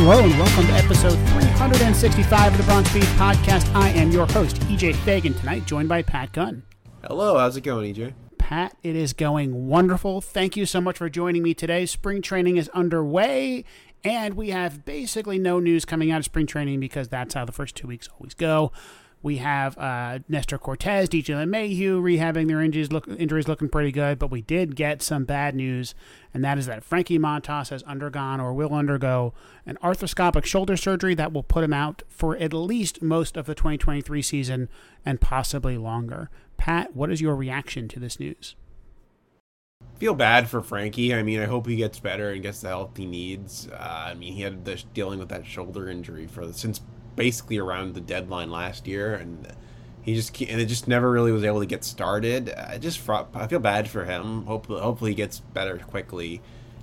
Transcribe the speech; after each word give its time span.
Hello 0.00 0.22
and 0.22 0.38
welcome 0.38 0.64
to 0.68 0.72
episode 0.74 1.16
365 1.30 2.52
of 2.52 2.56
the 2.56 2.62
Bronx 2.62 2.94
Beat 2.94 3.02
Podcast. 3.02 3.74
I 3.74 3.88
am 3.88 4.12
your 4.12 4.26
host, 4.26 4.60
EJ 4.60 4.94
Fagan, 4.94 5.34
tonight 5.34 5.66
joined 5.66 5.88
by 5.88 6.02
Pat 6.02 6.32
Gunn. 6.32 6.62
Hello, 7.02 7.36
how's 7.36 7.56
it 7.56 7.62
going, 7.62 7.92
EJ? 7.92 8.14
Pat, 8.38 8.76
it 8.84 8.94
is 8.94 9.12
going 9.12 9.66
wonderful. 9.66 10.20
Thank 10.20 10.56
you 10.56 10.66
so 10.66 10.80
much 10.80 10.98
for 10.98 11.10
joining 11.10 11.42
me 11.42 11.52
today. 11.52 11.84
Spring 11.84 12.22
training 12.22 12.58
is 12.58 12.68
underway, 12.68 13.64
and 14.04 14.34
we 14.34 14.50
have 14.50 14.84
basically 14.84 15.36
no 15.36 15.58
news 15.58 15.84
coming 15.84 16.12
out 16.12 16.20
of 16.20 16.24
spring 16.26 16.46
training 16.46 16.78
because 16.78 17.08
that's 17.08 17.34
how 17.34 17.44
the 17.44 17.50
first 17.50 17.74
two 17.74 17.88
weeks 17.88 18.08
always 18.16 18.34
go. 18.34 18.70
We 19.20 19.38
have 19.38 19.76
uh, 19.76 20.20
Nestor 20.28 20.58
Cortes, 20.58 21.08
DJ 21.08 21.34
LeMahieu 21.34 22.00
rehabbing 22.00 22.46
their 22.46 22.62
injuries, 22.62 22.92
look, 22.92 23.08
injuries 23.08 23.48
looking 23.48 23.68
pretty 23.68 23.90
good, 23.90 24.18
but 24.18 24.30
we 24.30 24.42
did 24.42 24.76
get 24.76 25.02
some 25.02 25.24
bad 25.24 25.56
news, 25.56 25.94
and 26.32 26.44
that 26.44 26.56
is 26.56 26.66
that 26.66 26.84
Frankie 26.84 27.18
Montas 27.18 27.70
has 27.70 27.82
undergone 27.82 28.40
or 28.40 28.54
will 28.54 28.72
undergo 28.72 29.34
an 29.66 29.76
arthroscopic 29.82 30.44
shoulder 30.44 30.76
surgery 30.76 31.16
that 31.16 31.32
will 31.32 31.42
put 31.42 31.64
him 31.64 31.72
out 31.72 32.02
for 32.08 32.36
at 32.36 32.52
least 32.52 33.02
most 33.02 33.36
of 33.36 33.46
the 33.46 33.56
2023 33.56 34.22
season 34.22 34.68
and 35.04 35.20
possibly 35.20 35.76
longer. 35.76 36.30
Pat, 36.56 36.94
what 36.94 37.10
is 37.10 37.20
your 37.20 37.34
reaction 37.34 37.88
to 37.88 37.98
this 37.98 38.20
news? 38.20 38.54
Feel 39.98 40.14
bad 40.14 40.48
for 40.48 40.62
Frankie. 40.62 41.12
I 41.12 41.24
mean, 41.24 41.40
I 41.40 41.46
hope 41.46 41.66
he 41.66 41.74
gets 41.74 41.98
better 41.98 42.30
and 42.30 42.40
gets 42.40 42.60
the 42.60 42.68
help 42.68 42.96
he 42.96 43.04
needs. 43.04 43.68
Uh, 43.72 44.04
I 44.06 44.14
mean, 44.14 44.32
he 44.32 44.42
had 44.42 44.64
this, 44.64 44.84
dealing 44.94 45.18
with 45.18 45.28
that 45.30 45.44
shoulder 45.44 45.88
injury 45.88 46.28
for 46.28 46.52
since 46.52 46.80
basically 47.18 47.58
around 47.58 47.94
the 47.94 48.00
deadline 48.00 48.50
last 48.50 48.86
year, 48.86 49.14
and 49.14 49.52
he 50.00 50.14
just 50.14 50.40
and 50.40 50.60
it 50.60 50.66
just 50.66 50.88
never 50.88 51.10
really 51.10 51.32
was 51.32 51.44
able 51.44 51.60
to 51.60 51.66
get 51.66 51.84
started. 51.84 52.50
I 52.50 52.78
just 52.78 53.06
I 53.10 53.46
feel 53.48 53.58
bad 53.58 53.90
for 53.90 54.04
him. 54.04 54.46
Hopefully, 54.46 54.80
hopefully 54.80 55.10
he 55.10 55.14
gets 55.16 55.40
better 55.40 55.76
quickly. 55.78 56.40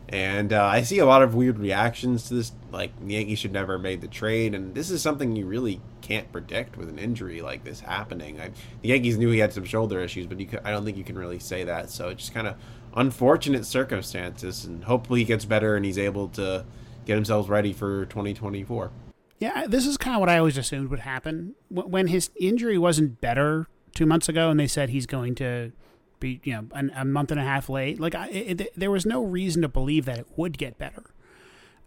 And 0.08 0.54
uh, 0.54 0.64
I 0.64 0.84
see 0.84 1.00
a 1.00 1.06
lot 1.06 1.24
of 1.24 1.34
weird 1.34 1.58
reactions 1.58 2.28
to 2.28 2.36
this. 2.36 2.52
Like 2.72 2.92
the 3.00 3.14
Yankees 3.14 3.40
should 3.40 3.54
never 3.54 3.74
have 3.74 3.82
made 3.82 4.02
the 4.02 4.08
trade, 4.08 4.54
and 4.54 4.76
this 4.76 4.92
is 4.92 5.02
something 5.02 5.36
you 5.36 5.48
really 5.48 5.82
can't 6.02 6.32
predict 6.32 6.78
with 6.78 6.90
an 6.90 7.00
injury 7.00 7.42
like 7.42 7.64
this 7.64 7.80
happening. 7.80 8.40
I, 8.40 8.50
the 8.81 8.90
Yankees 8.90 9.18
knew 9.18 9.31
he 9.31 9.40
had 9.40 9.54
some 9.54 9.66
shoulder 9.66 10.02
issues, 10.02 10.28
but 10.28 10.38
could, 10.38 10.59
I 10.64 10.70
don't 10.70 10.86
think 10.86 10.98
you 10.98 11.04
can 11.04 11.18
really 11.18 11.40
say 11.40 11.64
that. 11.64 11.90
So 11.90 12.09
it's 12.09 12.22
just 12.22 12.34
kind 12.34 12.46
of 12.46 12.56
unfortunate 12.94 13.66
circumstances, 13.66 14.66
and 14.66 14.84
hopefully 14.84 15.22
he 15.22 15.26
gets 15.26 15.46
better 15.46 15.76
and 15.76 15.86
he's 15.86 15.98
able 15.98 16.28
to 16.30 16.66
get 17.06 17.16
himself 17.16 17.50
ready 17.50 17.74
for 17.74 18.06
2024. 18.06 18.92
Yeah, 19.39 19.66
this 19.67 19.86
is 19.86 19.97
kind 19.97 20.16
of 20.16 20.22
what 20.22 20.30
I 20.30 20.38
always 20.38 20.58
assumed 20.58 20.89
would 20.89 21.00
happen. 21.00 21.55
When 21.69 22.08
his 22.08 22.30
injury 22.39 22.78
wasn't 22.78 23.19
better 23.19 23.67
two 23.94 24.05
months 24.05 24.30
ago, 24.30 24.50
and 24.50 24.59
they 24.59 24.67
said 24.67 24.89
he's 24.89 25.05
going 25.05 25.36
to 25.36 25.72
be, 26.19 26.39
you 26.44 26.53
know, 26.53 26.67
an, 26.72 26.91
a 26.95 27.03
month 27.03 27.31
and 27.31 27.39
a 27.39 27.44
half 27.44 27.69
late. 27.69 28.00
Like, 28.00 28.16
I, 28.16 28.28
it, 28.30 28.80
there 28.80 28.91
was 28.91 29.06
no 29.06 29.23
reason 29.23 29.61
to 29.63 29.67
believe 29.67 30.06
that 30.06 30.19
it 30.19 30.28
would 30.36 30.58
get 30.58 30.78
better. 30.78 31.03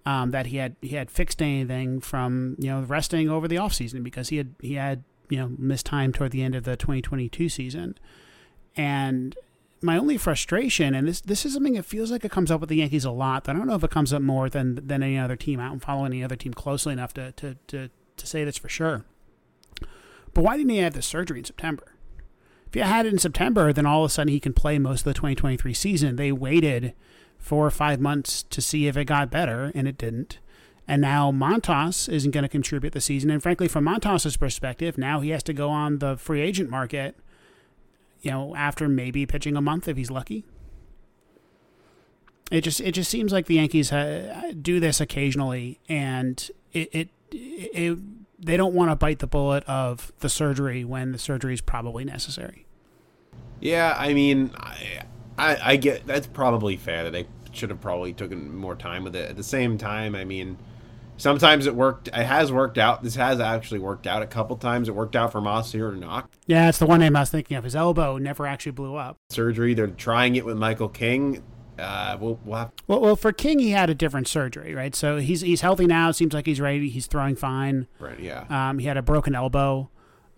Um, 0.06 0.30
that 0.30 0.46
he 0.46 0.56
had 0.56 0.76
he 0.80 0.90
had 0.90 1.10
fixed 1.10 1.42
anything 1.42 2.00
from 2.00 2.56
you 2.58 2.70
know 2.70 2.80
resting 2.80 3.28
over 3.28 3.46
the 3.46 3.56
offseason 3.56 4.02
because 4.02 4.30
he 4.30 4.38
had 4.38 4.54
he 4.62 4.74
had 4.74 5.04
you 5.28 5.36
know 5.36 5.52
missed 5.58 5.84
time 5.84 6.14
toward 6.14 6.30
the 6.30 6.42
end 6.42 6.54
of 6.54 6.64
the 6.64 6.76
2022 6.76 7.50
season, 7.50 7.98
and 8.74 9.36
my 9.80 9.96
only 9.96 10.16
frustration, 10.16 10.94
and 10.94 11.06
this 11.06 11.20
this 11.20 11.46
is 11.46 11.54
something 11.54 11.74
that 11.74 11.84
feels 11.84 12.10
like 12.10 12.24
it 12.24 12.30
comes 12.30 12.50
up 12.50 12.60
with 12.60 12.68
the 12.68 12.76
Yankees 12.76 13.04
a 13.04 13.10
lot. 13.10 13.48
I 13.48 13.52
don't 13.52 13.66
know 13.66 13.74
if 13.74 13.84
it 13.84 13.90
comes 13.90 14.12
up 14.12 14.22
more 14.22 14.48
than 14.48 14.86
than 14.86 15.02
any 15.02 15.18
other 15.18 15.36
team. 15.36 15.60
I 15.60 15.68
don't 15.68 15.80
follow 15.80 16.04
any 16.04 16.22
other 16.24 16.36
team 16.36 16.54
closely 16.54 16.92
enough 16.92 17.14
to 17.14 17.32
to 17.32 17.56
to, 17.68 17.90
to 18.16 18.26
say 18.26 18.44
this 18.44 18.58
for 18.58 18.68
sure. 18.68 19.04
But 20.34 20.42
why 20.42 20.56
didn't 20.56 20.70
he 20.70 20.78
have 20.78 20.94
the 20.94 21.02
surgery 21.02 21.38
in 21.38 21.44
September? 21.44 21.94
If 22.66 22.74
he 22.74 22.80
had 22.80 23.06
it 23.06 23.12
in 23.12 23.18
September, 23.18 23.72
then 23.72 23.86
all 23.86 24.04
of 24.04 24.10
a 24.10 24.12
sudden 24.12 24.32
he 24.32 24.40
can 24.40 24.52
play 24.52 24.78
most 24.78 25.00
of 25.00 25.04
the 25.04 25.14
2023 25.14 25.72
season. 25.72 26.16
They 26.16 26.32
waited 26.32 26.92
four 27.38 27.66
or 27.66 27.70
five 27.70 27.98
months 27.98 28.42
to 28.42 28.60
see 28.60 28.88
if 28.88 28.96
it 28.96 29.06
got 29.06 29.30
better, 29.30 29.72
and 29.74 29.88
it 29.88 29.96
didn't. 29.96 30.38
And 30.86 31.00
now 31.00 31.30
Montas 31.30 32.08
isn't 32.08 32.30
going 32.30 32.42
to 32.42 32.48
contribute 32.48 32.92
the 32.92 33.00
season. 33.00 33.30
And 33.30 33.42
frankly, 33.42 33.68
from 33.68 33.84
Montas's 33.84 34.36
perspective, 34.36 34.98
now 34.98 35.20
he 35.20 35.30
has 35.30 35.42
to 35.44 35.52
go 35.52 35.70
on 35.70 35.98
the 35.98 36.16
free 36.16 36.40
agent 36.40 36.68
market 36.68 37.16
you 38.20 38.30
know, 38.30 38.54
after 38.56 38.88
maybe 38.88 39.26
pitching 39.26 39.56
a 39.56 39.60
month 39.60 39.88
if 39.88 39.96
he's 39.96 40.10
lucky. 40.10 40.44
It 42.50 42.62
just 42.62 42.80
it 42.80 42.92
just 42.92 43.10
seems 43.10 43.32
like 43.32 43.46
the 43.46 43.56
Yankees 43.56 43.92
uh, 43.92 44.52
do 44.60 44.80
this 44.80 45.00
occasionally, 45.00 45.80
and 45.88 46.50
it, 46.72 46.88
it, 46.92 47.08
it 47.30 47.98
they 48.38 48.56
don't 48.56 48.74
want 48.74 48.90
to 48.90 48.96
bite 48.96 49.18
the 49.18 49.26
bullet 49.26 49.64
of 49.64 50.12
the 50.20 50.28
surgery 50.28 50.84
when 50.84 51.12
the 51.12 51.18
surgery 51.18 51.52
is 51.52 51.60
probably 51.60 52.04
necessary. 52.04 52.66
Yeah, 53.60 53.94
I 53.98 54.14
mean, 54.14 54.52
I, 54.56 55.02
I, 55.36 55.58
I 55.62 55.76
get 55.76 56.06
that's 56.06 56.26
probably 56.26 56.76
fair 56.76 57.04
that 57.04 57.10
they 57.10 57.26
should 57.52 57.70
have 57.70 57.80
probably 57.80 58.12
taken 58.12 58.56
more 58.56 58.76
time 58.76 59.04
with 59.04 59.14
it. 59.16 59.28
At 59.28 59.36
the 59.36 59.42
same 59.42 59.76
time, 59.76 60.14
I 60.14 60.24
mean, 60.24 60.56
Sometimes 61.18 61.66
it 61.66 61.74
worked. 61.74 62.08
It 62.08 62.14
has 62.14 62.50
worked 62.50 62.78
out. 62.78 63.02
This 63.02 63.16
has 63.16 63.40
actually 63.40 63.80
worked 63.80 64.06
out 64.06 64.22
a 64.22 64.26
couple 64.26 64.56
times. 64.56 64.88
It 64.88 64.94
worked 64.94 65.16
out 65.16 65.32
for 65.32 65.40
Masahiro 65.40 65.98
Knock. 65.98 66.30
Yeah, 66.46 66.68
it's 66.68 66.78
the 66.78 66.86
one 66.86 67.00
name 67.00 67.16
I 67.16 67.20
was 67.20 67.30
thinking 67.30 67.56
of. 67.56 67.64
His 67.64 67.76
elbow 67.76 68.16
never 68.16 68.46
actually 68.46 68.72
blew 68.72 68.96
up. 68.96 69.16
Surgery. 69.30 69.74
They're 69.74 69.88
trying 69.88 70.36
it 70.36 70.46
with 70.46 70.56
Michael 70.56 70.88
King. 70.88 71.42
Uh, 71.78 72.16
we'll, 72.20 72.40
we'll, 72.44 72.58
have... 72.58 72.72
well, 72.86 73.00
well, 73.00 73.16
for 73.16 73.32
King, 73.32 73.58
he 73.58 73.70
had 73.70 73.88
a 73.90 73.94
different 73.94 74.26
surgery, 74.26 74.74
right? 74.74 74.94
So 74.94 75.18
he's 75.18 75.42
he's 75.42 75.60
healthy 75.60 75.86
now. 75.86 76.10
Seems 76.10 76.34
like 76.34 76.46
he's 76.46 76.60
ready. 76.60 76.88
He's 76.88 77.06
throwing 77.06 77.36
fine. 77.36 77.86
Right. 78.00 78.18
Yeah. 78.18 78.46
Um, 78.48 78.78
he 78.78 78.86
had 78.86 78.96
a 78.96 79.02
broken 79.02 79.34
elbow. 79.34 79.90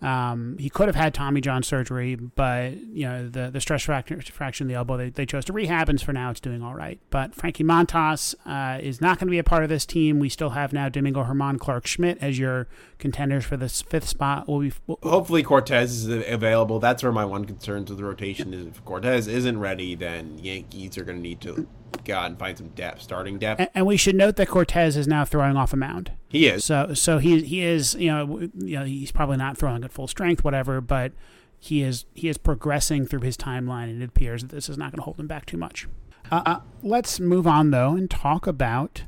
Um, 0.02 0.56
he 0.58 0.70
could 0.70 0.88
have 0.88 0.96
had 0.96 1.12
Tommy 1.12 1.40
John 1.40 1.62
surgery, 1.62 2.14
but 2.14 2.78
you 2.78 3.06
know 3.06 3.28
the 3.28 3.50
the 3.50 3.60
stress 3.60 3.82
fracture, 3.82 4.20
fraction 4.22 4.66
of 4.66 4.68
the 4.68 4.74
elbow 4.74 4.96
they, 4.96 5.10
they 5.10 5.26
chose 5.26 5.44
to 5.46 5.52
rehab, 5.52 5.88
and 5.88 6.00
for 6.00 6.12
now 6.12 6.30
it's 6.30 6.40
doing 6.40 6.62
all 6.62 6.74
right. 6.74 6.98
But 7.10 7.34
Frankie 7.34 7.64
Montas 7.64 8.34
uh, 8.46 8.80
is 8.80 9.00
not 9.00 9.18
going 9.18 9.26
to 9.26 9.30
be 9.30 9.38
a 9.38 9.44
part 9.44 9.62
of 9.62 9.68
this 9.68 9.84
team. 9.84 10.18
We 10.18 10.28
still 10.28 10.50
have 10.50 10.72
now 10.72 10.88
Domingo 10.88 11.24
Germán, 11.24 11.58
Clarke 11.58 11.86
Schmidt 11.86 12.18
as 12.20 12.38
your 12.38 12.66
contenders 12.98 13.44
for 13.44 13.56
this 13.56 13.82
fifth 13.82 14.08
spot. 14.08 14.48
We'll 14.48 14.60
be, 14.60 14.72
we'll, 14.86 14.98
Hopefully 15.02 15.42
Cortes 15.42 15.90
is 15.90 16.08
available. 16.08 16.78
That's 16.78 17.02
where 17.02 17.12
my 17.12 17.24
one 17.24 17.44
concern 17.44 17.84
to 17.86 17.94
the 17.94 18.04
rotation 18.04 18.54
is. 18.54 18.66
If 18.66 18.84
Cortes 18.84 19.26
isn't 19.26 19.58
ready, 19.58 19.94
then 19.94 20.38
Yankees 20.38 20.96
are 20.96 21.04
going 21.04 21.18
to 21.18 21.22
need 21.22 21.40
to 21.42 21.66
go 22.04 22.14
out 22.14 22.26
and 22.26 22.38
find 22.38 22.56
some 22.56 22.68
depth, 22.68 23.02
starting 23.02 23.38
depth. 23.38 23.60
And, 23.60 23.70
and 23.74 23.86
we 23.86 23.96
should 23.96 24.14
note 24.14 24.36
that 24.36 24.48
Cortes 24.48 24.96
is 24.96 25.06
now 25.06 25.24
throwing 25.24 25.56
off 25.56 25.72
a 25.72 25.76
mound. 25.76 26.12
He 26.28 26.46
is. 26.46 26.64
So 26.64 26.94
so 26.94 27.18
he 27.18 27.42
he 27.42 27.62
is 27.62 27.94
you 27.94 28.08
know 28.08 28.48
you 28.56 28.78
know 28.78 28.84
he's 28.84 29.12
probably 29.12 29.36
not 29.36 29.56
throwing 29.56 29.84
at 29.84 29.92
full 29.92 30.08
strength 30.08 30.44
whatever, 30.44 30.80
but 30.80 31.12
he 31.58 31.82
is 31.82 32.06
he 32.14 32.28
is 32.28 32.38
progressing 32.38 33.06
through 33.06 33.20
his 33.20 33.36
timeline, 33.36 33.84
and 33.84 34.02
it 34.02 34.08
appears 34.08 34.42
that 34.42 34.50
this 34.50 34.68
is 34.68 34.78
not 34.78 34.92
going 34.92 34.98
to 34.98 35.04
hold 35.04 35.20
him 35.20 35.26
back 35.26 35.46
too 35.46 35.58
much. 35.58 35.86
Uh, 36.30 36.42
uh, 36.46 36.60
let's 36.82 37.20
move 37.20 37.46
on 37.46 37.70
though 37.70 37.94
and 37.94 38.10
talk 38.10 38.46
about 38.46 39.04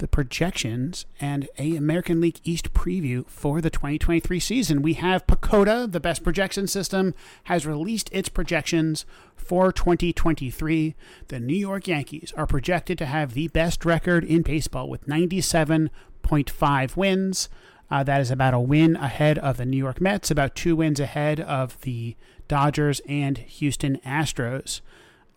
the 0.00 0.08
projections 0.08 1.04
and 1.20 1.48
a 1.58 1.76
American 1.76 2.20
League 2.20 2.40
East 2.42 2.72
preview 2.72 3.26
for 3.28 3.60
the 3.60 3.70
2023 3.70 4.40
season. 4.40 4.82
We 4.82 4.94
have 4.94 5.26
PECOTA, 5.26 5.92
the 5.92 6.00
best 6.00 6.24
projection 6.24 6.66
system, 6.66 7.14
has 7.44 7.66
released 7.66 8.08
its 8.10 8.30
projections 8.30 9.04
for 9.36 9.70
2023. 9.70 10.94
The 11.28 11.38
New 11.38 11.56
York 11.56 11.86
Yankees 11.86 12.32
are 12.34 12.46
projected 12.46 12.96
to 12.98 13.06
have 13.06 13.34
the 13.34 13.48
best 13.48 13.84
record 13.84 14.24
in 14.24 14.42
baseball 14.42 14.88
with 14.88 15.06
97.5 15.06 16.96
wins. 16.96 17.48
Uh, 17.90 18.02
that 18.02 18.20
is 18.20 18.30
about 18.30 18.54
a 18.54 18.60
win 18.60 18.96
ahead 18.96 19.38
of 19.38 19.58
the 19.58 19.66
New 19.66 19.76
York 19.76 20.00
Mets, 20.00 20.30
about 20.30 20.54
two 20.54 20.76
wins 20.76 21.00
ahead 21.00 21.40
of 21.40 21.78
the 21.82 22.16
Dodgers 22.48 23.02
and 23.06 23.36
Houston 23.36 23.98
Astros. 23.98 24.80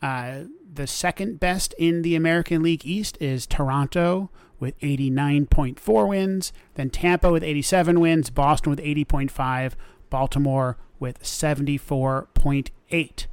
Uh, 0.02 0.44
the 0.74 0.88
second 0.88 1.40
best 1.40 1.74
in 1.78 2.02
the 2.02 2.16
American 2.16 2.64
League 2.64 2.86
East 2.86 3.18
is 3.20 3.46
Toronto 3.46 4.30
with 4.64 4.80
89.4 4.80 6.08
wins, 6.08 6.54
then 6.76 6.90
Tampa 6.90 7.30
with 7.30 7.44
87 7.44 8.00
wins, 8.00 8.30
Boston 8.30 8.70
with 8.70 8.80
80.5, 8.80 9.74
Baltimore 10.10 10.78
with 11.00 11.22
74.8. 11.22 13.26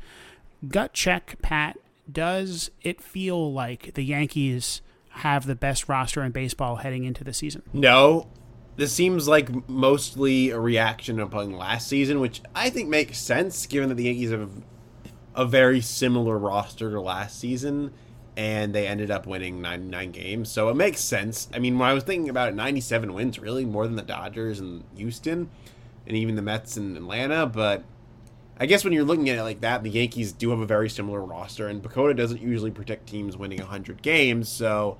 Gut 0.66 0.92
check, 0.92 1.36
Pat. 1.40 1.78
Does 2.10 2.72
it 2.82 3.00
feel 3.00 3.52
like 3.52 3.94
the 3.94 4.02
Yankees 4.02 4.82
have 5.10 5.46
the 5.46 5.54
best 5.54 5.88
roster 5.88 6.24
in 6.24 6.32
baseball 6.32 6.74
heading 6.76 7.04
into 7.04 7.22
the 7.22 7.32
season? 7.32 7.62
No. 7.72 8.26
This 8.74 8.92
seems 8.92 9.28
like 9.28 9.68
mostly 9.68 10.50
a 10.50 10.58
reaction 10.58 11.20
upon 11.20 11.52
last 11.52 11.86
season, 11.86 12.18
which 12.18 12.42
I 12.56 12.70
think 12.70 12.88
makes 12.88 13.18
sense 13.18 13.66
given 13.66 13.88
that 13.90 13.94
the 13.94 14.04
Yankees 14.04 14.32
have 14.32 14.50
a 15.36 15.46
very 15.46 15.80
similar 15.80 16.36
roster 16.36 16.90
to 16.90 17.00
last 17.00 17.38
season 17.38 17.92
and 18.40 18.74
they 18.74 18.86
ended 18.86 19.10
up 19.10 19.26
winning 19.26 19.60
99 19.60 20.12
games. 20.12 20.50
So 20.50 20.70
it 20.70 20.74
makes 20.74 21.00
sense. 21.00 21.46
I 21.52 21.58
mean, 21.58 21.78
when 21.78 21.86
I 21.86 21.92
was 21.92 22.04
thinking 22.04 22.30
about 22.30 22.48
it, 22.48 22.54
97 22.54 23.12
wins 23.12 23.38
really 23.38 23.66
more 23.66 23.86
than 23.86 23.96
the 23.96 24.02
Dodgers 24.02 24.60
and 24.60 24.82
Houston 24.96 25.50
and 26.06 26.16
even 26.16 26.36
the 26.36 26.42
Mets 26.42 26.78
and 26.78 26.96
Atlanta, 26.96 27.44
but 27.44 27.84
I 28.58 28.64
guess 28.64 28.82
when 28.82 28.94
you're 28.94 29.04
looking 29.04 29.28
at 29.28 29.36
it 29.36 29.42
like 29.42 29.60
that, 29.60 29.82
the 29.82 29.90
Yankees 29.90 30.32
do 30.32 30.48
have 30.50 30.60
a 30.60 30.64
very 30.64 30.88
similar 30.88 31.20
roster 31.20 31.68
and 31.68 31.82
PECOTA 31.82 32.16
doesn't 32.16 32.40
usually 32.40 32.70
protect 32.70 33.10
teams 33.10 33.36
winning 33.36 33.58
100 33.58 34.00
games, 34.00 34.48
so 34.48 34.96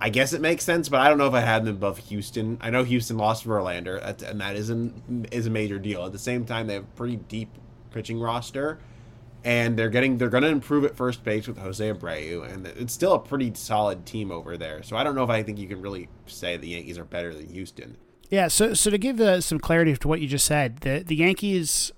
I 0.00 0.08
guess 0.08 0.32
it 0.32 0.40
makes 0.40 0.62
sense, 0.62 0.88
but 0.88 1.00
I 1.00 1.08
don't 1.08 1.18
know 1.18 1.26
if 1.26 1.34
I 1.34 1.40
had 1.40 1.64
them 1.64 1.74
above 1.74 1.98
Houston. 1.98 2.56
I 2.60 2.70
know 2.70 2.84
Houston 2.84 3.18
lost 3.18 3.44
Verlander, 3.44 4.00
and 4.22 4.40
that 4.40 4.54
is, 4.54 4.70
an, 4.70 5.26
is 5.32 5.48
a 5.48 5.50
major 5.50 5.80
deal. 5.80 6.04
At 6.04 6.12
the 6.12 6.20
same 6.20 6.44
time, 6.44 6.68
they 6.68 6.74
have 6.74 6.84
a 6.84 6.96
pretty 6.96 7.16
deep 7.16 7.48
pitching 7.90 8.20
roster 8.20 8.78
and 9.46 9.78
they're 9.78 9.88
getting 9.88 10.18
they're 10.18 10.28
going 10.28 10.42
to 10.42 10.48
improve 10.48 10.84
at 10.84 10.96
first 10.96 11.22
base 11.22 11.46
with 11.46 11.56
Jose 11.58 11.92
Abreu, 11.92 12.52
and 12.52 12.66
it's 12.66 12.92
still 12.92 13.14
a 13.14 13.18
pretty 13.18 13.52
solid 13.54 14.04
team 14.04 14.32
over 14.32 14.58
there. 14.58 14.82
So 14.82 14.96
I 14.96 15.04
don't 15.04 15.14
know 15.14 15.22
if 15.22 15.30
I 15.30 15.44
think 15.44 15.58
you 15.58 15.68
can 15.68 15.80
really 15.80 16.08
say 16.26 16.56
the 16.56 16.70
Yankees 16.70 16.98
are 16.98 17.04
better 17.04 17.32
than 17.32 17.48
Houston. 17.50 17.96
Yeah. 18.28 18.48
So 18.48 18.74
so 18.74 18.90
to 18.90 18.98
give 18.98 19.20
uh, 19.20 19.40
some 19.40 19.60
clarity 19.60 19.96
to 19.96 20.08
what 20.08 20.20
you 20.20 20.26
just 20.26 20.44
said, 20.44 20.78
the 20.78 21.04
the 21.06 21.14
Yankees 21.14 21.92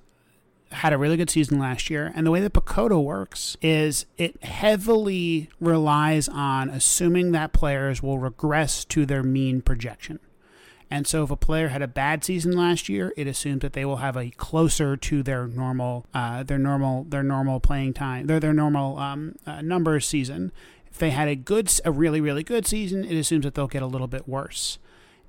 had 0.72 0.92
a 0.92 0.98
really 0.98 1.16
good 1.16 1.30
season 1.30 1.58
last 1.58 1.88
year, 1.88 2.12
and 2.14 2.26
the 2.26 2.30
way 2.30 2.40
that 2.40 2.52
PECOTA 2.52 3.02
works 3.02 3.56
is 3.62 4.04
it 4.18 4.44
heavily 4.44 5.48
relies 5.58 6.28
on 6.28 6.68
assuming 6.68 7.32
that 7.32 7.54
players 7.54 8.02
will 8.02 8.18
regress 8.18 8.84
to 8.84 9.06
their 9.06 9.22
mean 9.22 9.62
projection. 9.62 10.20
And 10.90 11.06
so, 11.06 11.22
if 11.24 11.30
a 11.30 11.36
player 11.36 11.68
had 11.68 11.82
a 11.82 11.88
bad 11.88 12.24
season 12.24 12.52
last 12.52 12.88
year, 12.88 13.12
it 13.16 13.26
assumes 13.26 13.60
that 13.60 13.74
they 13.74 13.84
will 13.84 13.96
have 13.96 14.16
a 14.16 14.30
closer 14.30 14.96
to 14.96 15.22
their 15.22 15.46
normal, 15.46 16.06
uh, 16.14 16.42
their 16.42 16.58
normal, 16.58 17.04
their 17.04 17.22
normal 17.22 17.60
playing 17.60 17.92
time, 17.94 18.26
their 18.26 18.40
their 18.40 18.54
normal 18.54 18.98
um, 18.98 19.34
uh, 19.46 19.60
numbers 19.60 20.06
season. 20.06 20.50
If 20.90 20.98
they 20.98 21.10
had 21.10 21.28
a 21.28 21.36
good, 21.36 21.70
a 21.84 21.92
really 21.92 22.20
really 22.20 22.42
good 22.42 22.66
season, 22.66 23.04
it 23.04 23.16
assumes 23.18 23.44
that 23.44 23.54
they'll 23.54 23.66
get 23.66 23.82
a 23.82 23.86
little 23.86 24.06
bit 24.06 24.26
worse. 24.26 24.78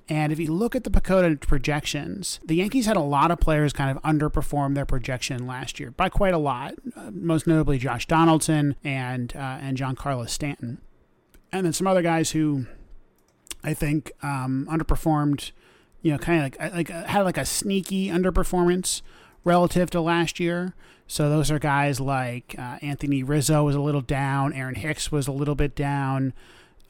And 0.09 0.31
if 0.31 0.39
you 0.39 0.51
look 0.51 0.75
at 0.75 0.85
the 0.85 0.89
PECOTA 0.89 1.39
projections, 1.41 2.39
the 2.43 2.55
Yankees 2.55 2.87
had 2.87 2.97
a 2.97 3.01
lot 3.01 3.29
of 3.29 3.39
players 3.39 3.71
kind 3.71 3.95
of 3.95 4.01
underperform 4.01 4.73
their 4.73 4.85
projection 4.85 5.45
last 5.45 5.79
year 5.79 5.91
by 5.91 6.09
quite 6.09 6.33
a 6.33 6.39
lot. 6.39 6.73
Uh, 6.95 7.11
most 7.11 7.45
notably, 7.45 7.77
Josh 7.77 8.07
Donaldson 8.07 8.75
and 8.83 9.35
uh, 9.35 9.59
and 9.61 9.77
Giancarlo 9.77 10.27
Stanton, 10.27 10.81
and 11.51 11.65
then 11.65 11.73
some 11.73 11.85
other 11.85 12.01
guys 12.01 12.31
who 12.31 12.65
I 13.63 13.73
think 13.73 14.11
um, 14.21 14.67
underperformed. 14.69 15.51
You 16.01 16.13
know, 16.13 16.17
kind 16.17 16.37
of 16.37 16.43
like 16.43 16.73
like 16.73 16.91
uh, 16.91 17.03
had 17.05 17.23
like 17.23 17.37
a 17.37 17.45
sneaky 17.45 18.07
underperformance 18.07 19.01
relative 19.43 19.89
to 19.91 20.01
last 20.01 20.39
year. 20.39 20.73
So 21.07 21.29
those 21.29 21.49
are 21.49 21.59
guys 21.59 21.99
like 21.99 22.55
uh, 22.57 22.77
Anthony 22.81 23.23
Rizzo 23.23 23.63
was 23.63 23.75
a 23.75 23.81
little 23.81 24.01
down, 24.01 24.53
Aaron 24.53 24.75
Hicks 24.75 25.11
was 25.11 25.27
a 25.27 25.31
little 25.31 25.55
bit 25.55 25.75
down, 25.75 26.33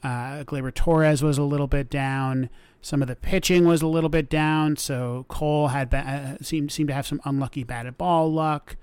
uh, 0.02 0.44
Torres 0.74 1.22
was 1.22 1.38
a 1.38 1.42
little 1.42 1.66
bit 1.66 1.88
down. 1.88 2.50
Some 2.82 3.02
of 3.02 3.08
the 3.08 3.16
pitching 3.16 3.66
was 3.66 3.82
a 3.82 3.86
little 3.86 4.08
bit 4.08 4.30
down. 4.30 4.76
So 4.76 5.26
Cole 5.28 5.68
had 5.68 5.92
uh, 5.92 6.38
seemed 6.42 6.72
seemed 6.72 6.88
to 6.88 6.94
have 6.94 7.06
some 7.06 7.20
unlucky 7.24 7.64
batted 7.64 7.98
ball 7.98 8.32
luck. 8.32 8.76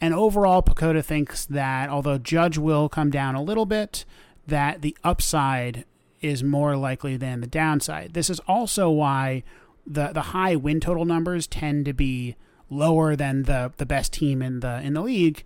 And 0.00 0.12
overall, 0.12 0.62
PECOTA 0.62 1.04
thinks 1.04 1.46
that 1.46 1.88
although 1.88 2.18
Judge 2.18 2.58
will 2.58 2.88
come 2.88 3.10
down 3.10 3.34
a 3.34 3.42
little 3.42 3.64
bit, 3.64 4.04
that 4.46 4.82
the 4.82 4.96
upside 5.04 5.84
is 6.24 6.42
more 6.42 6.76
likely 6.76 7.16
than 7.16 7.40
the 7.40 7.46
downside. 7.46 8.14
This 8.14 8.30
is 8.30 8.40
also 8.40 8.90
why 8.90 9.42
the 9.86 10.08
the 10.08 10.22
high 10.22 10.56
win 10.56 10.80
total 10.80 11.04
numbers 11.04 11.46
tend 11.46 11.84
to 11.84 11.92
be 11.92 12.36
lower 12.70 13.14
than 13.14 13.42
the 13.44 13.72
the 13.76 13.86
best 13.86 14.12
team 14.12 14.42
in 14.42 14.60
the 14.60 14.80
in 14.80 14.94
the 14.94 15.02
league. 15.02 15.44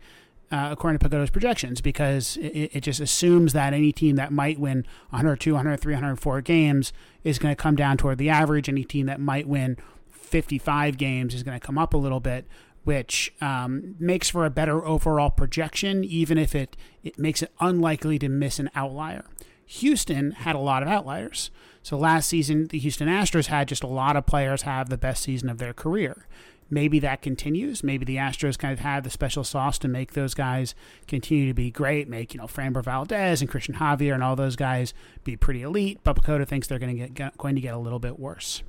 Uh, 0.51 0.71
according 0.73 0.99
to 0.99 1.07
PECOTA's 1.07 1.29
projections, 1.29 1.83
because 1.83 2.39
it, 2.39 2.71
it, 2.73 2.81
just 2.81 3.01
assumes 3.01 3.53
that 3.53 3.75
any 3.75 3.93
team 3.93 4.17
that 4.17 4.33
might 4.33 4.59
win 4.59 4.87
102, 5.11 5.53
103, 5.53 5.93
104 5.93 6.41
games 6.41 6.91
is 7.23 7.39
going 7.39 7.55
to 7.55 7.63
come 7.63 7.77
down 7.77 7.99
toward 7.99 8.17
the 8.17 8.31
average. 8.31 8.67
Any 8.67 8.83
team 8.83 9.05
that 9.05 9.21
might 9.21 9.47
win 9.47 9.77
55 10.11 10.97
games 10.97 11.35
is 11.35 11.43
going 11.43 11.61
to 11.61 11.67
come 11.67 11.77
up 11.77 11.93
a 11.93 11.99
little 11.99 12.21
bit, 12.21 12.47
which 12.85 13.31
um, 13.43 13.95
makes 13.99 14.31
for 14.31 14.47
a 14.47 14.51
better 14.51 14.83
overall 14.87 15.29
projection, 15.29 16.03
even 16.03 16.39
if 16.39 16.55
it, 16.55 16.79
it 17.05 17.19
makes 17.19 17.43
it 17.43 17.53
unlikely 17.61 18.19
to 18.19 18.31
miss 18.31 18.59
an 18.59 18.71
outlier. 18.75 19.27
Houston 19.69 20.31
had 20.31 20.57
a 20.57 20.61
lot 20.61 20.83
of 20.83 20.89
outliers. 20.89 21.51
So 21.83 21.99
last 21.99 22.27
season, 22.27 22.69
the 22.69 22.79
Houston 22.79 23.07
Astros 23.07 23.47
had 23.47 23.69
just 23.69 23.83
a 23.85 23.87
lot 23.87 24.17
of 24.17 24.25
players 24.25 24.63
have 24.63 24.89
the 24.89 24.97
best 24.97 25.23
season 25.23 25.51
of 25.51 25.59
their 25.59 25.75
career. 25.75 26.27
Maybe 26.71 26.99
that 27.01 27.21
continues. 27.21 27.85
Maybe 27.85 28.07
the 28.07 28.17
Astros 28.17 28.59
kind 28.59 28.73
of 28.73 28.81
have 28.81 29.05
the 29.05 29.11
special 29.11 29.45
sauce 29.45 29.79
to 29.81 29.89
make 29.89 30.13
those 30.13 30.33
guys 30.33 30.75
continue 31.07 31.47
to 31.49 31.55
be 31.55 31.71
great, 31.71 32.09
make, 32.09 32.33
you 32.33 32.41
know, 32.41 32.47
Framber 32.47 32.83
Valdez 32.83 33.43
and 33.43 33.51
Cristian 33.51 33.77
Javier 33.77 34.15
and 34.15 34.23
all 34.23 34.37
those 34.37 34.57
guys 34.57 34.95
be 35.23 35.37
pretty 35.37 35.63
elite. 35.63 36.01
But 36.03 36.17
PECOTA 36.17 36.49
thinks 36.49 36.67
they're 36.67 36.79
going 36.79 36.97
to 36.97 37.09
get 37.09 37.37
going 37.37 37.55
to 37.55 37.61
get 37.61 37.75
a 37.75 37.79
little 37.79 37.99
bit 37.99 38.19
worse. 38.19 38.63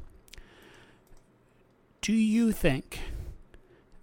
Do 2.02 2.14
you 2.14 2.52
think 2.52 3.00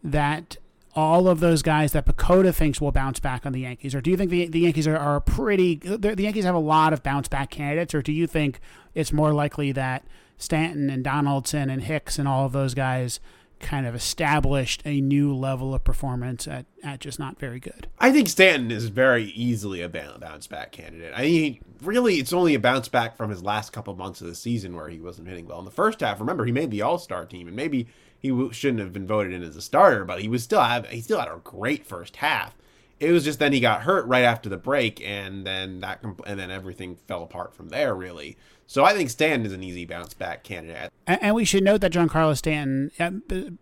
that 0.02 0.56
all 0.96 1.28
of 1.28 1.40
those 1.40 1.62
guys 1.62 1.92
that 1.92 2.06
PECOTA 2.06 2.54
thinks 2.54 2.80
will 2.80 2.90
bounce 2.90 3.20
back 3.20 3.44
on 3.44 3.52
the 3.52 3.60
Yankees? 3.60 3.94
Or 3.94 4.00
do 4.00 4.10
you 4.10 4.16
think 4.16 4.30
the, 4.30 4.48
the 4.48 4.60
Yankees 4.60 4.88
are, 4.88 4.96
are 4.96 5.20
pretty, 5.20 5.76
the 5.76 6.14
Yankees 6.18 6.44
have 6.44 6.54
a 6.54 6.58
lot 6.58 6.92
of 6.92 7.02
bounce 7.02 7.28
back 7.28 7.50
candidates? 7.50 7.94
Or 7.94 8.00
do 8.00 8.12
you 8.12 8.26
think 8.26 8.60
it's 8.94 9.12
more 9.12 9.34
likely 9.34 9.72
that 9.72 10.06
Stanton 10.38 10.88
and 10.88 11.04
Donaldson 11.04 11.68
and 11.68 11.82
Hicks 11.82 12.18
and 12.18 12.26
all 12.26 12.46
of 12.46 12.52
those 12.52 12.74
guys 12.74 13.20
kind 13.58 13.86
of 13.86 13.94
established 13.94 14.82
a 14.84 15.00
new 15.00 15.34
level 15.34 15.74
of 15.74 15.82
performance 15.82 16.46
at, 16.46 16.66
at 16.82 17.00
just 17.00 17.18
not 17.18 17.38
very 17.38 17.60
good? 17.60 17.88
I 17.98 18.10
think 18.10 18.28
Stanton 18.28 18.70
is 18.70 18.88
very 18.88 19.24
easily 19.24 19.82
a 19.82 19.88
bounce 19.88 20.46
back 20.46 20.72
candidate. 20.72 21.12
I 21.14 21.22
mean, 21.22 21.60
really, 21.82 22.14
it's 22.16 22.32
only 22.32 22.54
a 22.54 22.60
bounce 22.60 22.88
back 22.88 23.16
from 23.16 23.30
his 23.30 23.42
last 23.42 23.72
couple 23.72 23.94
months 23.96 24.22
of 24.22 24.28
the 24.28 24.34
season 24.34 24.74
where 24.74 24.88
he 24.88 25.00
wasn't 25.00 25.28
hitting 25.28 25.46
well. 25.46 25.58
In 25.58 25.66
the 25.66 25.70
first 25.70 26.00
half, 26.00 26.20
remember, 26.20 26.46
he 26.46 26.52
made 26.52 26.70
the 26.70 26.82
All 26.82 26.98
Star 26.98 27.26
team, 27.26 27.48
and 27.48 27.56
maybe 27.56 27.86
he 28.30 28.52
shouldn't 28.52 28.80
have 28.80 28.92
been 28.92 29.06
voted 29.06 29.32
in 29.32 29.42
as 29.42 29.56
a 29.56 29.62
starter, 29.62 30.04
but 30.04 30.20
he 30.20 30.28
was 30.28 30.42
still 30.42 30.62
have 30.62 30.86
he 30.88 31.00
still 31.00 31.18
had 31.18 31.28
a 31.28 31.40
great 31.42 31.86
first 31.86 32.16
half. 32.16 32.54
It 32.98 33.12
was 33.12 33.24
just 33.24 33.38
then 33.38 33.52
he 33.52 33.60
got 33.60 33.82
hurt 33.82 34.06
right 34.06 34.24
after 34.24 34.48
the 34.48 34.56
break, 34.56 35.00
and 35.04 35.46
then 35.46 35.80
that 35.80 36.02
and 36.26 36.38
then 36.38 36.50
everything 36.50 36.96
fell 37.06 37.22
apart 37.22 37.54
from 37.54 37.68
there. 37.68 37.94
Really, 37.94 38.36
so 38.66 38.84
I 38.84 38.94
think 38.94 39.10
Stanton 39.10 39.46
is 39.46 39.52
an 39.52 39.62
easy 39.62 39.84
bounce 39.84 40.14
back 40.14 40.42
candidate. 40.42 40.90
And, 41.06 41.22
and 41.22 41.34
we 41.34 41.44
should 41.44 41.62
note 41.62 41.82
that 41.82 41.92
Giancarlo 41.92 42.36
Stanton, 42.36 42.90
uh, 42.98 43.10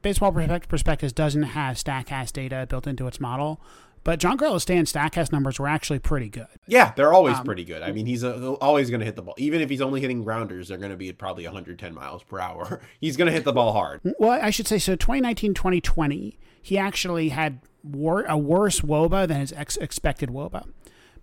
Baseball 0.03 0.33
Prospectus 0.33 1.13
doesn't 1.13 1.43
have 1.43 1.77
Statcast 1.77 2.33
data 2.33 2.67
built 2.69 2.87
into 2.87 3.07
its 3.07 3.21
model, 3.21 3.61
but 4.05 4.21
Giancarlo 4.21 4.61
Stanton's 4.61 4.93
Statcast 4.93 5.33
numbers 5.33 5.59
were 5.59 5.67
actually 5.67 5.99
pretty 5.99 6.29
good. 6.29 6.47
Yeah, 6.67 6.93
they're 6.95 7.13
always 7.13 7.39
um, 7.39 7.45
pretty 7.45 7.65
good. 7.65 7.83
I 7.83 7.91
mean, 7.91 8.07
he's 8.07 8.23
a, 8.23 8.53
always 8.55 8.91
going 8.91 9.01
to 9.01 9.07
hit 9.07 9.17
the 9.17 9.23
ball. 9.23 9.35
Even 9.39 9.61
if 9.63 9.71
he's 9.71 9.81
only 9.81 10.01
hitting 10.01 10.23
grounders, 10.23 10.69
they're 10.69 10.79
going 10.79 10.91
to 10.91 10.97
be 10.97 11.09
at 11.09 11.19
probably 11.19 11.45
110 11.45 11.95
miles 11.95 12.23
per 12.23 12.39
hour. 12.39 12.81
he's 13.01 13.17
going 13.17 13.27
to 13.27 13.33
hit 13.33 13.45
the 13.45 13.53
ball 13.53 13.73
hard. 13.73 14.01
Well, 14.19 14.31
I 14.31 14.51
should 14.51 14.69
say 14.69 14.79
so 14.79 14.95
2019 14.95 15.55
2020, 15.55 16.39
he 16.63 16.79
actually 16.79 17.31
had 17.31 17.61
wor- 17.83 18.25
a 18.25 18.37
worse 18.37 18.81
WOBA 18.81 19.27
than 19.27 19.41
his 19.41 19.53
ex- 19.53 19.79
expected 19.79 20.29
WOBA. 20.29 20.69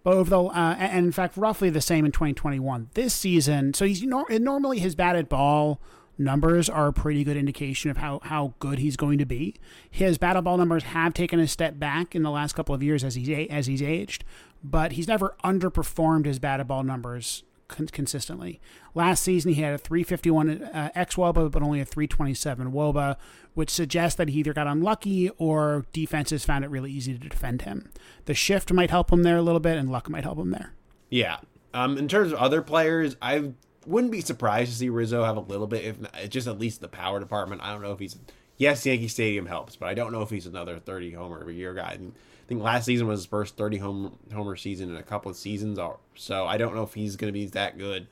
But 0.04 0.16
over 0.16 0.30
the, 0.30 0.44
uh, 0.44 0.75
and 0.80 1.06
in 1.06 1.12
fact, 1.12 1.38
roughly 1.38 1.69
the 1.69 1.81
same 1.81 2.06
in 2.06 2.12
2021. 2.12 2.89
This 2.95 3.13
season, 3.13 3.75
so 3.75 3.86
he's 3.86 4.01
nor- 4.01 4.25
normally 4.30 4.80
his 4.80 4.95
batted 4.95 5.30
ball 5.30 5.80
numbers 6.24 6.70
are 6.70 6.88
a 6.88 6.94
pretty 6.94 7.24
good 7.24 7.38
indication 7.38 7.92
of 7.92 7.98
how, 7.98 8.20
how 8.24 8.54
good 8.60 8.80
he's 8.80 8.96
going 8.96 9.18
to 9.18 9.26
be. 9.26 9.56
His 9.90 10.18
batted 10.18 10.44
ball 10.44 10.58
numbers 10.58 10.84
have 10.84 11.14
taken 11.14 11.40
a 11.40 11.48
step 11.48 11.80
back 11.80 12.16
in 12.16 12.24
the 12.24 12.32
last 12.32 12.54
couple 12.54 12.74
of 12.75 12.84
years 12.84 13.04
as 13.04 13.16
he's 13.16 13.50
as 13.50 13.68
he's 13.68 13.82
aged, 13.82 14.24
but 14.63 14.94
he's 14.94 15.08
never 15.08 15.36
underperformed 15.44 16.25
his 16.25 16.40
batted 16.40 16.68
ball 16.68 16.84
numbers 16.84 17.44
con- 17.72 17.88
consistently. 17.88 18.62
Last 18.94 19.24
season 19.24 19.54
he 19.54 19.62
had 19.62 19.74
a 19.74 19.78
351 19.78 20.63
uh, 20.63 20.92
x 20.94 21.16
woba, 21.16 21.50
but 21.50 21.63
only 21.63 21.82
a 21.82 21.86
327 21.86 22.72
woba, 22.72 23.16
which 23.54 23.70
suggests 23.70 24.18
that 24.18 24.30
he 24.30 24.40
either 24.40 24.54
got 24.54 24.68
unlucky 24.68 25.30
or 25.38 25.86
defenses 25.92 26.46
found 26.46 26.63
it 26.63 26.70
really 26.70 26.92
easy 26.92 27.18
to 27.18 27.30
defend 27.30 27.63
him. 27.63 27.90
The 28.25 28.34
shift 28.34 28.72
might 28.72 28.92
help 28.92 29.12
him 29.12 29.24
there 29.24 29.38
a 29.38 29.42
little 29.42 29.60
bit, 29.60 29.78
and 29.78 29.92
luck 29.92 30.10
might 30.10 30.24
help 30.24 30.38
him 30.38 30.51
there. 30.51 30.74
Yeah. 31.10 31.38
Um, 31.74 31.98
in 31.98 32.08
terms 32.08 32.32
of 32.32 32.40
other 32.40 32.62
players, 32.62 33.16
I've 33.22 33.54
wouldn't 33.86 34.12
be 34.12 34.22
surprised 34.22 34.72
to 34.72 34.78
see 34.78 34.90
Rizzo 34.90 35.24
have 35.24 35.38
a 35.38 35.42
little 35.42 35.68
bit, 35.68 35.86
if 35.86 36.00
not, 36.00 36.14
just 36.30 36.48
at 36.48 36.60
least 36.60 36.82
the 36.82 36.88
power 36.88 37.20
department. 37.20 37.62
I 37.64 37.72
don't 37.72 37.82
know 37.82 37.92
if 37.92 38.00
he's 38.00 38.18
yes, 38.58 38.86
Yankee 38.86 39.08
Stadium 39.08 39.46
helps, 39.48 39.76
but 39.76 39.90
I 39.90 39.94
don't 39.94 40.12
know 40.12 40.22
if 40.22 40.30
he's 40.30 40.46
another 40.46 40.80
thirty 40.80 41.12
homer 41.12 41.40
every 41.42 41.56
year 41.56 41.74
guy. 41.74 41.98
I 41.98 42.48
think 42.48 42.62
last 42.62 42.86
season 42.86 43.08
was 43.08 43.22
his 43.22 43.26
first 43.26 43.58
thirty 43.58 43.78
home 43.78 44.18
homer 44.34 44.56
season 44.56 44.90
in 44.90 44.98
a 44.98 45.04
couple 45.04 45.32
of 45.32 45.38
seasons, 45.38 45.80
uh, 45.80 45.94
so 46.16 46.46
I 46.46 46.58
don't 46.58 46.76
know 46.76 46.84
if 46.84 46.94
he's 46.94 47.16
going 47.16 47.34
to 47.34 47.38
be 47.38 47.46
that 47.48 47.78
good. 47.78 48.08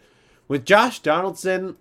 With 0.47 0.65
Josh 0.65 1.01
Donaldson, 1.01 1.77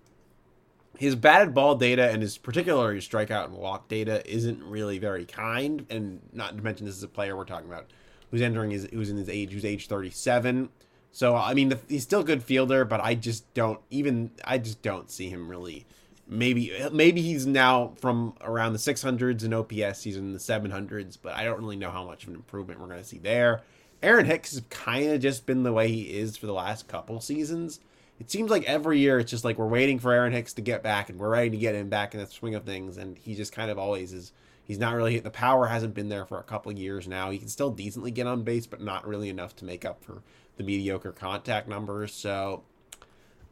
his 0.98 1.14
batted 1.14 1.54
ball 1.54 1.76
data 1.76 2.10
and 2.10 2.20
his 2.20 2.36
particularly 2.36 2.98
strikeout 2.98 3.46
and 3.46 3.54
walk 3.54 3.88
data 3.88 4.28
isn't 4.30 4.62
really 4.62 4.98
very 4.98 5.24
kind, 5.24 5.86
and 5.88 6.20
not 6.32 6.56
to 6.56 6.62
mention 6.62 6.84
this 6.84 6.96
is 6.96 7.02
a 7.02 7.08
player 7.08 7.36
we're 7.36 7.44
talking 7.44 7.68
about 7.68 7.86
who's 8.30 8.42
entering 8.42 8.70
his 8.70 8.88
who's 8.92 9.08
in 9.08 9.16
his 9.16 9.28
age 9.28 9.52
who's 9.52 9.64
age 9.64 9.86
thirty 9.86 10.10
seven. 10.10 10.68
So 11.12 11.34
I 11.34 11.54
mean, 11.54 11.70
the, 11.70 11.78
he's 11.88 12.02
still 12.02 12.20
a 12.20 12.24
good 12.24 12.42
fielder, 12.42 12.84
but 12.84 13.00
I 13.00 13.14
just 13.14 13.52
don't 13.54 13.80
even 13.90 14.30
I 14.44 14.58
just 14.58 14.82
don't 14.82 15.10
see 15.10 15.28
him 15.28 15.48
really. 15.48 15.86
Maybe 16.30 16.72
maybe 16.92 17.22
he's 17.22 17.46
now 17.46 17.94
from 17.96 18.34
around 18.42 18.74
the 18.74 18.78
600s 18.78 19.44
in 19.44 19.54
OPS, 19.54 20.02
he's 20.02 20.16
in 20.16 20.32
the 20.34 20.38
700s, 20.38 21.16
but 21.20 21.34
I 21.34 21.44
don't 21.44 21.58
really 21.58 21.76
know 21.76 21.90
how 21.90 22.04
much 22.04 22.24
of 22.24 22.28
an 22.28 22.34
improvement 22.34 22.80
we're 22.80 22.88
going 22.88 23.00
to 23.00 23.04
see 23.04 23.18
there. 23.18 23.62
Aaron 24.02 24.26
Hicks 24.26 24.52
has 24.52 24.62
kind 24.70 25.10
of 25.10 25.20
just 25.20 25.46
been 25.46 25.62
the 25.62 25.72
way 25.72 25.88
he 25.88 26.18
is 26.18 26.36
for 26.36 26.46
the 26.46 26.52
last 26.52 26.86
couple 26.86 27.20
seasons. 27.20 27.80
It 28.20 28.30
seems 28.30 28.50
like 28.50 28.64
every 28.64 28.98
year 28.98 29.18
it's 29.18 29.30
just 29.30 29.44
like 29.44 29.58
we're 29.58 29.66
waiting 29.66 29.98
for 29.98 30.12
Aaron 30.12 30.32
Hicks 30.32 30.52
to 30.54 30.62
get 30.62 30.82
back 30.82 31.08
and 31.08 31.18
we're 31.18 31.30
ready 31.30 31.50
to 31.50 31.56
get 31.56 31.74
him 31.74 31.88
back 31.88 32.14
in 32.14 32.20
the 32.20 32.26
swing 32.26 32.54
of 32.54 32.64
things, 32.64 32.98
and 32.98 33.16
he 33.16 33.34
just 33.34 33.52
kind 33.52 33.70
of 33.70 33.78
always 33.78 34.12
is. 34.12 34.32
He's 34.64 34.78
not 34.78 34.94
really 34.94 35.18
the 35.18 35.30
power 35.30 35.66
hasn't 35.66 35.94
been 35.94 36.10
there 36.10 36.26
for 36.26 36.38
a 36.38 36.42
couple 36.42 36.70
years 36.72 37.08
now. 37.08 37.30
He 37.30 37.38
can 37.38 37.48
still 37.48 37.70
decently 37.70 38.10
get 38.10 38.26
on 38.26 38.42
base, 38.42 38.66
but 38.66 38.82
not 38.82 39.06
really 39.06 39.30
enough 39.30 39.56
to 39.56 39.64
make 39.64 39.86
up 39.86 40.04
for 40.04 40.22
the 40.58 40.64
mediocre 40.64 41.12
contact 41.12 41.68
numbers. 41.68 42.12
So, 42.12 42.62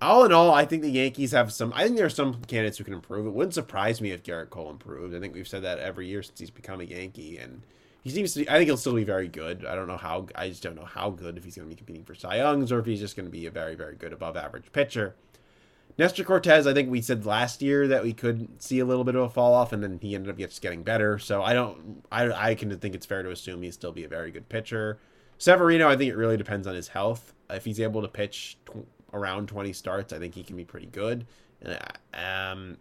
all 0.00 0.25
in 0.25 0.32
all, 0.32 0.52
I 0.52 0.66
think 0.66 0.82
the 0.82 0.90
Yankees 0.90 1.32
have 1.32 1.52
some. 1.52 1.72
I 1.75 1.84
think 1.84 1.96
there 1.96 2.06
are 2.06 2.10
some 2.10 2.42
candidates 2.44 2.76
who 2.76 2.84
can 2.84 2.92
improve. 2.92 3.26
It 3.26 3.32
wouldn't 3.32 3.54
surprise 3.54 4.00
me 4.00 4.10
if 4.10 4.22
Gerrit 4.22 4.50
Cole 4.50 4.70
improved. 4.70 5.14
I 5.14 5.20
think 5.20 5.34
we've 5.34 5.48
said 5.48 5.62
that 5.62 5.78
every 5.78 6.06
year 6.06 6.22
since 6.22 6.38
he's 6.38 6.50
become 6.50 6.80
a 6.80 6.84
Yankee, 6.84 7.38
and 7.38 7.62
he 8.04 8.10
seems 8.10 8.34
to. 8.34 8.46
I 8.46 8.58
think 8.58 8.66
he'll 8.66 8.76
still 8.76 8.94
be 8.94 9.04
very 9.04 9.28
good. 9.28 9.64
I 9.64 9.75
don't 9.75 9.86
know 9.86 9.96
how. 9.96 10.26
I 10.34 10.50
just 10.50 10.62
don't 10.62 10.76
know 10.76 10.84
how 10.84 11.10
good 11.10 11.38
if 11.38 11.44
he's 11.44 11.56
going 11.56 11.68
to 11.68 11.75
be 11.75 11.78
competing 11.78 12.04
for 12.04 12.14
Cy 12.14 12.36
Youngs 12.36 12.70
or 12.70 12.78
if 12.78 12.86
he's 12.86 13.00
just 13.00 13.16
going 13.16 13.26
to 13.26 13.32
be 13.32 13.46
a 13.46 13.50
very 13.50 13.75
very 13.75 13.94
good 13.94 14.12
above 14.12 14.36
average 14.36 14.70
pitcher. 14.72 15.14
Nestor 15.98 16.25
Cortes, 16.25 16.66
I 16.66 16.75
think 16.75 16.90
we 16.90 17.00
said 17.00 17.25
last 17.25 17.62
year 17.62 17.88
that 17.88 18.02
we 18.02 18.12
could 18.12 18.62
see 18.62 18.80
a 18.80 18.84
little 18.84 19.04
bit 19.04 19.14
of 19.14 19.22
a 19.22 19.30
fall 19.30 19.54
off, 19.54 19.72
and 19.72 19.82
then 19.82 19.98
he 20.02 20.14
ended 20.14 20.30
up 20.30 20.36
just 20.36 20.60
getting 20.60 20.82
better. 20.82 21.18
So 21.18 21.42
I 21.42 21.54
don't. 21.54 22.04
I 22.12 22.50
I 22.50 22.54
can 22.54 22.76
think 22.78 22.94
it's 22.94 23.06
fair 23.06 23.22
to 23.22 23.30
assume 23.30 23.62
he'll 23.62 23.72
still 23.72 23.92
be 23.92 24.04
a 24.04 24.08
very 24.08 24.30
good 24.30 24.48
pitcher. 24.50 24.98
Severino, 25.38 25.88
I 25.88 25.97
think 25.97 26.11
it 26.11 26.16
really 26.16 26.37
depends 26.37 26.66
on 26.66 26.75
his 26.75 26.88
health. 26.88 27.35
If 27.50 27.64
he's 27.64 27.81
able 27.81 28.02
to 28.02 28.09
pitch 28.09 28.59
tw- 28.66 28.87
around 29.12 29.49
20 29.49 29.73
starts, 29.73 30.12
I 30.12 30.19
think 30.19 30.35
he 30.35 30.43
can 30.43 30.57
be 30.57 30.64
pretty 30.64 30.87
good. 30.87 31.26
And 31.62 31.78
um, 32.14 32.76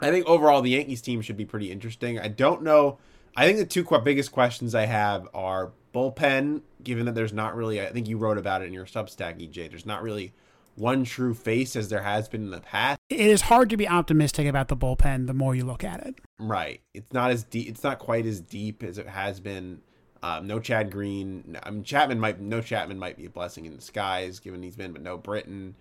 I 0.00 0.10
think 0.10 0.26
overall 0.26 0.62
the 0.62 0.70
Yankees 0.70 1.02
team 1.02 1.20
should 1.22 1.36
be 1.36 1.44
pretty 1.44 1.70
interesting. 1.70 2.18
I 2.18 2.28
don't 2.28 2.62
know 2.62 2.98
I 3.36 3.46
think 3.46 3.58
the 3.58 3.66
two 3.66 3.84
biggest 4.04 4.32
questions 4.32 4.74
I 4.74 4.86
have 4.86 5.28
are 5.32 5.72
bullpen, 5.94 6.62
given 6.82 7.06
that 7.06 7.14
there's 7.14 7.32
not 7.32 7.56
really, 7.56 7.80
I 7.80 7.90
think 7.90 8.08
you 8.08 8.18
wrote 8.18 8.38
about 8.38 8.62
it 8.62 8.66
in 8.66 8.72
your 8.72 8.84
Substack, 8.84 9.40
EJ. 9.40 9.70
There's 9.70 9.86
not 9.86 10.02
really 10.02 10.32
one 10.74 11.04
true 11.04 11.34
face 11.34 11.76
as 11.76 11.88
there 11.88 12.02
has 12.02 12.28
been 12.28 12.42
in 12.42 12.50
the 12.50 12.60
past. 12.60 12.98
It 13.08 13.20
is 13.20 13.42
hard 13.42 13.70
to 13.70 13.76
be 13.76 13.88
optimistic 13.88 14.46
about 14.46 14.68
the 14.68 14.76
bullpen 14.76 15.26
the 15.26 15.34
more 15.34 15.54
you 15.54 15.64
look 15.64 15.84
at 15.84 16.06
it. 16.06 16.18
Right. 16.38 16.80
It's 16.94 17.12
not 17.12 17.30
as 17.30 17.44
deep. 17.44 17.68
It's 17.68 17.82
not 17.82 17.98
quite 17.98 18.26
as 18.26 18.40
deep 18.40 18.82
as 18.82 18.98
it 18.98 19.06
has 19.06 19.40
been. 19.40 19.80
Um, 20.22 20.46
no 20.46 20.60
Chad 20.60 20.90
Green. 20.90 21.58
I 21.62 21.70
mean, 21.70 21.84
Chapman 21.84 22.20
might. 22.20 22.40
No 22.40 22.60
Chapman 22.60 22.98
might 22.98 23.16
be 23.16 23.26
a 23.26 23.30
blessing 23.30 23.66
in 23.66 23.76
disguise, 23.76 24.38
given 24.38 24.62
he's 24.62 24.76
been, 24.76 24.92
but 24.92 25.02
no 25.02 25.18
Britton. 25.18 25.74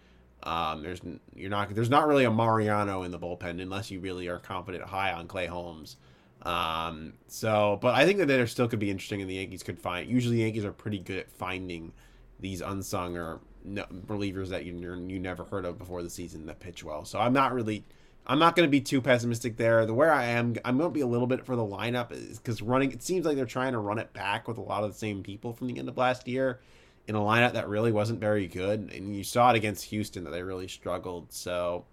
Um, 0.43 0.81
there's 0.81 1.01
you're 1.35 1.49
not. 1.49 1.73
There's 1.75 1.89
not 1.89 2.07
really 2.07 2.25
a 2.25 2.31
Mariano 2.31 3.03
in 3.03 3.11
the 3.11 3.19
bullpen 3.19 3.61
unless 3.61 3.91
you 3.91 3.99
really 3.99 4.27
are 4.27 4.39
confident 4.39 4.83
high 4.83 5.11
on 5.11 5.27
Clay 5.27 5.45
Holmes. 5.45 5.97
Um, 6.41 7.13
so, 7.27 7.77
but 7.81 7.93
I 7.93 8.05
think 8.05 8.17
that 8.17 8.27
there 8.27 8.47
still 8.47 8.67
could 8.67 8.79
be 8.79 8.89
interesting, 8.89 9.21
and 9.21 9.29
the 9.29 9.35
Yankees 9.35 9.61
could 9.61 9.77
find. 9.77 10.09
Usually, 10.09 10.41
Yankees 10.41 10.65
are 10.65 10.71
pretty 10.71 10.97
good 10.97 11.19
at 11.19 11.31
finding 11.31 11.93
these 12.39 12.61
unsung 12.61 13.15
or 13.15 13.39
no, 13.63 13.85
relievers 14.07 14.49
that 14.49 14.65
you 14.65 14.73
you 14.73 15.19
never 15.19 15.43
heard 15.43 15.65
of 15.65 15.77
before 15.77 16.01
the 16.01 16.09
season 16.09 16.47
that 16.47 16.59
pitch 16.59 16.83
well. 16.83 17.05
So 17.05 17.19
I'm 17.19 17.33
not 17.33 17.53
really, 17.53 17.83
I'm 18.25 18.39
not 18.39 18.55
going 18.55 18.67
to 18.67 18.71
be 18.71 18.81
too 18.81 19.01
pessimistic 19.01 19.57
there. 19.57 19.85
The 19.85 19.93
where 19.93 20.11
I 20.11 20.25
am, 20.25 20.55
I'm 20.63 20.77
going 20.77 20.89
to 20.89 20.93
be 20.93 21.01
a 21.01 21.07
little 21.07 21.27
bit 21.27 21.45
for 21.45 21.55
the 21.55 21.63
lineup 21.63 22.11
is 22.11 22.37
because 22.37 22.61
running. 22.61 22.91
It 22.91 23.03
seems 23.03 23.25
like 23.25 23.35
they're 23.35 23.45
trying 23.45 23.73
to 23.73 23.79
run 23.79 23.97
it 23.99 24.13
back 24.13 24.47
with 24.47 24.57
a 24.57 24.61
lot 24.61 24.83
of 24.83 24.91
the 24.91 24.97
same 24.97 25.23
people 25.23 25.53
from 25.53 25.67
the 25.67 25.79
end 25.79 25.89
of 25.89 25.97
last 25.97 26.27
year 26.27 26.59
in 27.07 27.15
a 27.15 27.19
lineup 27.19 27.53
that 27.53 27.67
really 27.67 27.91
wasn't 27.91 28.19
very 28.19 28.47
good, 28.47 28.91
and 28.93 29.15
you 29.15 29.23
saw 29.23 29.49
it 29.49 29.55
against 29.55 29.85
Houston 29.85 30.23
that 30.23 30.29
they 30.29 30.43
really 30.43 30.67
struggled. 30.67 31.33
So 31.33 31.85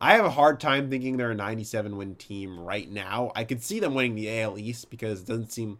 I 0.00 0.14
have 0.14 0.24
a 0.24 0.30
hard 0.30 0.60
time 0.60 0.88
thinking 0.88 1.16
they're 1.16 1.30
a 1.30 1.34
97 1.34 1.96
win 1.96 2.14
team 2.14 2.60
right 2.60 2.90
now. 2.90 3.32
I 3.34 3.44
could 3.44 3.62
see 3.62 3.80
them 3.80 3.94
winning 3.94 4.14
the 4.14 4.40
AL 4.40 4.58
East 4.58 4.88
because 4.88 5.22
it 5.22 5.26
doesn't 5.26 5.52
seem 5.52 5.78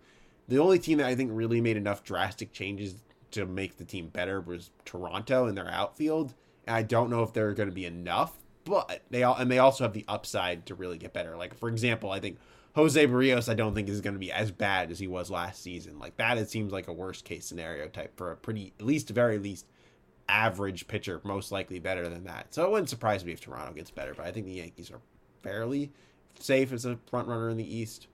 the 0.48 0.58
only 0.58 0.78
team 0.78 0.98
that 0.98 1.06
I 1.06 1.14
think 1.14 1.30
really 1.32 1.60
made 1.60 1.76
enough 1.76 2.02
drastic 2.02 2.52
changes 2.52 2.96
to 3.32 3.46
make 3.46 3.76
the 3.76 3.84
team 3.84 4.08
better 4.08 4.40
was 4.40 4.70
Toronto 4.84 5.46
in 5.46 5.54
their 5.54 5.70
outfield. 5.70 6.34
And 6.66 6.76
I 6.76 6.82
don't 6.82 7.10
know 7.10 7.22
if 7.22 7.32
they're 7.32 7.52
going 7.52 7.68
to 7.68 7.74
be 7.74 7.84
enough, 7.84 8.32
but 8.66 9.02
they 9.10 9.22
all 9.22 9.36
and 9.36 9.50
they 9.50 9.58
also 9.58 9.84
have 9.84 9.94
the 9.94 10.04
upside 10.08 10.66
to 10.66 10.74
really 10.74 10.98
get 10.98 11.12
better. 11.12 11.36
Like 11.36 11.56
for 11.58 11.68
example, 11.68 12.10
I 12.10 12.20
think 12.20 12.38
Jose 12.74 13.06
Berrios 13.06 13.48
I 13.48 13.54
don't 13.54 13.74
think 13.74 13.88
is 13.88 14.02
going 14.02 14.14
to 14.14 14.20
be 14.20 14.32
as 14.32 14.50
bad 14.50 14.90
as 14.90 14.98
he 14.98 15.06
was 15.06 15.30
last 15.30 15.62
season. 15.62 15.98
Like 15.98 16.16
that 16.18 16.36
it 16.36 16.50
seems 16.50 16.72
like 16.72 16.88
a 16.88 16.92
worst 16.92 17.24
case 17.24 17.46
scenario 17.46 17.88
type 17.88 18.16
for 18.16 18.32
a 18.32 18.36
pretty 18.36 18.74
at 18.78 18.84
least 18.84 19.08
very 19.08 19.38
least 19.38 19.66
average 20.28 20.88
pitcher, 20.88 21.20
most 21.24 21.52
likely 21.52 21.78
better 21.78 22.08
than 22.08 22.24
that. 22.24 22.52
So 22.52 22.64
it 22.64 22.70
wouldn't 22.70 22.90
surprise 22.90 23.24
me 23.24 23.32
if 23.32 23.40
Toronto 23.40 23.72
gets 23.72 23.90
better, 23.90 24.14
but 24.14 24.26
I 24.26 24.32
think 24.32 24.46
the 24.46 24.52
Yankees 24.52 24.90
are 24.90 25.00
fairly 25.42 25.92
safe 26.38 26.72
as 26.72 26.84
a 26.84 26.98
front 27.08 27.28
runner 27.28 27.48
in 27.48 27.56
the 27.56 27.76
East. 27.76 28.08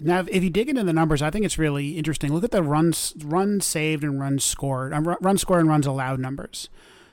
Now, 0.00 0.24
if 0.28 0.44
you 0.44 0.50
dig 0.50 0.68
into 0.68 0.84
the 0.84 0.92
numbers, 0.92 1.22
I 1.22 1.30
think 1.30 1.44
it's 1.44 1.58
really 1.58 1.98
interesting. 1.98 2.32
Look 2.32 2.44
at 2.44 2.52
the 2.52 2.62
runs, 2.62 3.14
runs 3.18 3.66
saved 3.66 4.04
and 4.04 4.20
runs 4.20 4.44
scored, 4.44 4.92
um, 4.92 5.16
runs 5.20 5.40
scored 5.40 5.60
and 5.60 5.68
runs 5.68 5.86
allowed 5.86 6.20
numbers. 6.20 6.68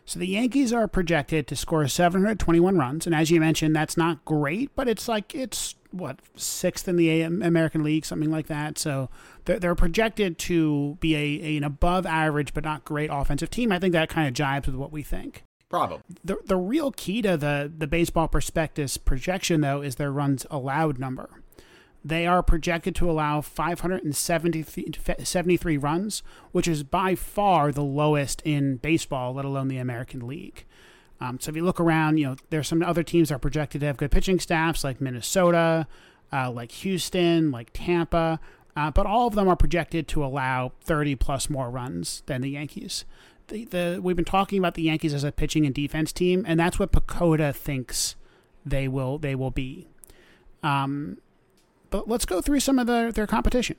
So 0.06 0.20
the 0.20 0.28
Yankees 0.28 0.72
are 0.72 0.88
projected 0.88 1.48
to 1.48 1.56
score 1.56 1.88
721 1.88 2.78
runs, 2.78 3.08
and 3.08 3.16
as 3.16 3.32
you 3.32 3.40
mentioned, 3.40 3.76
that's 3.76 3.98
not 3.98 4.24
great, 4.24 4.70
but 4.76 4.88
it's 4.88 5.08
like 5.08 5.34
it's 5.34 5.76
what 5.90 6.20
sixth 6.36 6.88
in 6.88 6.96
the 6.96 7.22
American 7.22 7.84
League, 7.84 8.06
something 8.06 8.30
like 8.30 8.48
that. 8.48 8.78
So 8.78 9.10
they're, 9.46 9.60
they're 9.60 9.76
projected 9.76 10.38
to 10.40 10.98
be 11.00 11.16
a, 11.16 11.44
a, 11.44 11.58
an 11.58 11.64
above 11.64 12.06
average 12.06 12.54
but 12.54 12.64
not 12.64 12.86
great 12.86 13.10
offensive 13.12 13.50
team. 13.50 13.72
I 13.72 13.80
think 13.80 13.94
that 13.94 14.10
kind 14.10 14.28
of 14.28 14.34
jibes 14.34 14.68
with 14.68 14.76
what 14.76 14.92
we 14.92 15.02
think. 15.02 15.44
Problem. 15.70 16.04
The 16.24 16.38
the 16.46 16.58
real 16.58 16.92
key 16.92 17.24
to 17.24 17.36
the 17.36 17.72
the 17.76 17.88
baseball 17.88 18.28
prospectus 18.28 18.98
projection 18.98 19.62
though 19.62 19.82
is 19.82 19.96
their 19.96 20.12
runs 20.12 20.46
allowed 20.52 21.00
number. 21.00 21.42
They 22.06 22.26
are 22.28 22.44
projected 22.44 22.94
to 22.98 23.10
allow 23.10 23.42
573 23.42 25.78
runs, 25.78 26.22
which 26.52 26.68
is 26.68 26.84
by 26.84 27.16
far 27.16 27.72
the 27.72 27.82
lowest 27.82 28.44
in 28.46 28.78
baseball, 28.78 29.34
let 29.34 29.44
alone 29.44 29.70
the 29.70 29.80
American 29.80 30.28
League. 30.28 30.66
Um, 31.20 31.40
so 31.40 31.50
if 31.50 31.56
you 31.56 31.64
look 31.64 31.80
around, 31.80 32.20
you 32.20 32.28
know 32.28 32.36
there's 32.52 32.68
some 32.68 32.84
other 32.84 33.02
teams 33.02 33.30
that 33.30 33.36
are 33.36 33.40
projected 33.40 33.82
to 33.82 33.88
have 33.88 33.98
good 33.98 34.12
pitching 34.12 34.40
staffs, 34.40 34.84
like 34.84 35.02
Minnesota, 35.02 35.88
uh, 36.32 36.52
like 36.52 36.72
Houston, 36.74 37.50
like 37.50 37.72
Tampa, 37.74 38.40
uh, 38.76 38.92
but 38.92 39.08
all 39.08 39.26
of 39.26 39.34
them 39.34 39.48
are 39.48 39.56
projected 39.56 40.08
to 40.10 40.24
allow 40.24 40.74
30 40.82 41.16
plus 41.16 41.50
more 41.50 41.72
runs 41.72 42.22
than 42.28 42.42
the 42.42 42.52
Yankees. 42.52 43.04
The, 43.48 43.66
the 43.66 44.00
we've 44.00 44.16
been 44.16 44.26
talking 44.26 44.60
about 44.60 44.76
the 44.76 44.84
Yankees 44.84 45.16
as 45.16 45.24
a 45.24 45.32
pitching 45.32 45.66
and 45.66 45.74
defense 45.74 46.12
team, 46.12 46.46
and 46.48 46.60
that's 46.60 46.78
what 46.78 46.92
PECOTA 46.92 47.56
thinks 47.56 48.16
they 48.64 48.88
will 48.88 49.18
they 49.18 49.34
will 49.34 49.50
be. 49.50 49.88
Um, 50.62 51.18
but 51.96 52.10
let's 52.10 52.25
go 52.25 52.42
through 52.42 52.60
some 52.60 52.78
of 52.78 52.88
the, 52.88 53.10
their 53.16 53.25
competition. 53.25 53.78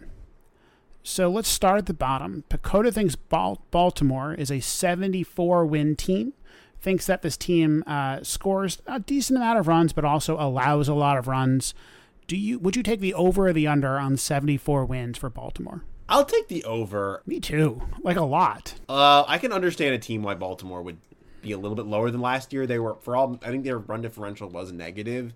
So 1.02 1.28
let's 1.28 1.50
start 1.50 1.76
at 1.76 1.87
the 1.87 1.92
bottom. 1.92 2.44
PECOTA 2.49 2.94
thinks 2.94 3.14
Baltimore 3.14 4.32
is 4.32 4.50
a 4.50 4.61
74 4.61 5.66
win 5.66 5.96
team 5.96 6.32
thinks 6.80 7.06
that 7.06 7.20
this 7.20 7.37
team 7.37 7.85
uh, 7.87 8.23
scores 8.23 8.80
a 8.87 9.00
decent 9.00 9.37
amount 9.37 9.58
of 9.58 9.66
runs, 9.68 9.92
but 9.92 10.04
also 10.04 10.38
allows 10.38 10.88
a 10.88 10.94
lot 10.94 11.18
of 11.18 11.26
runs. 11.26 11.75
Do 12.26 12.37
you 12.37 12.58
would 12.58 12.75
you 12.76 12.82
take 12.82 13.00
the 13.00 13.12
over 13.12 13.49
or 13.49 13.52
the 13.52 13.66
under 13.66 13.99
on 13.99 14.16
74 14.16 14.85
wins 14.87 15.18
for 15.18 15.28
Baltimore? 15.28 15.82
I'll 16.08 16.25
take 16.25 16.49
the 16.49 16.64
over. 16.64 17.23
Me 17.26 17.38
too, 17.40 17.82
like 18.02 18.16
a 18.16 18.25
lot. 18.25 18.75
Uh, 18.88 19.25
I 19.26 19.38
can 19.38 19.52
understand 19.52 19.94
a 19.94 19.99
team 19.99 20.23
like 20.23 20.38
Baltimore 20.38 20.80
would 20.80 20.99
be 21.42 21.52
a 21.52 21.58
little 21.58 21.76
bit 21.76 21.87
lower 21.87 22.11
than 22.11 22.20
last 22.20 22.52
year. 22.52 22.66
They 22.66 22.78
were 22.78 22.94
for 23.00 23.16
all. 23.16 23.38
I 23.42 23.50
think 23.50 23.64
their 23.64 23.78
run 23.78 24.00
differential 24.00 24.49
was 24.49 24.73
negative, 24.73 25.35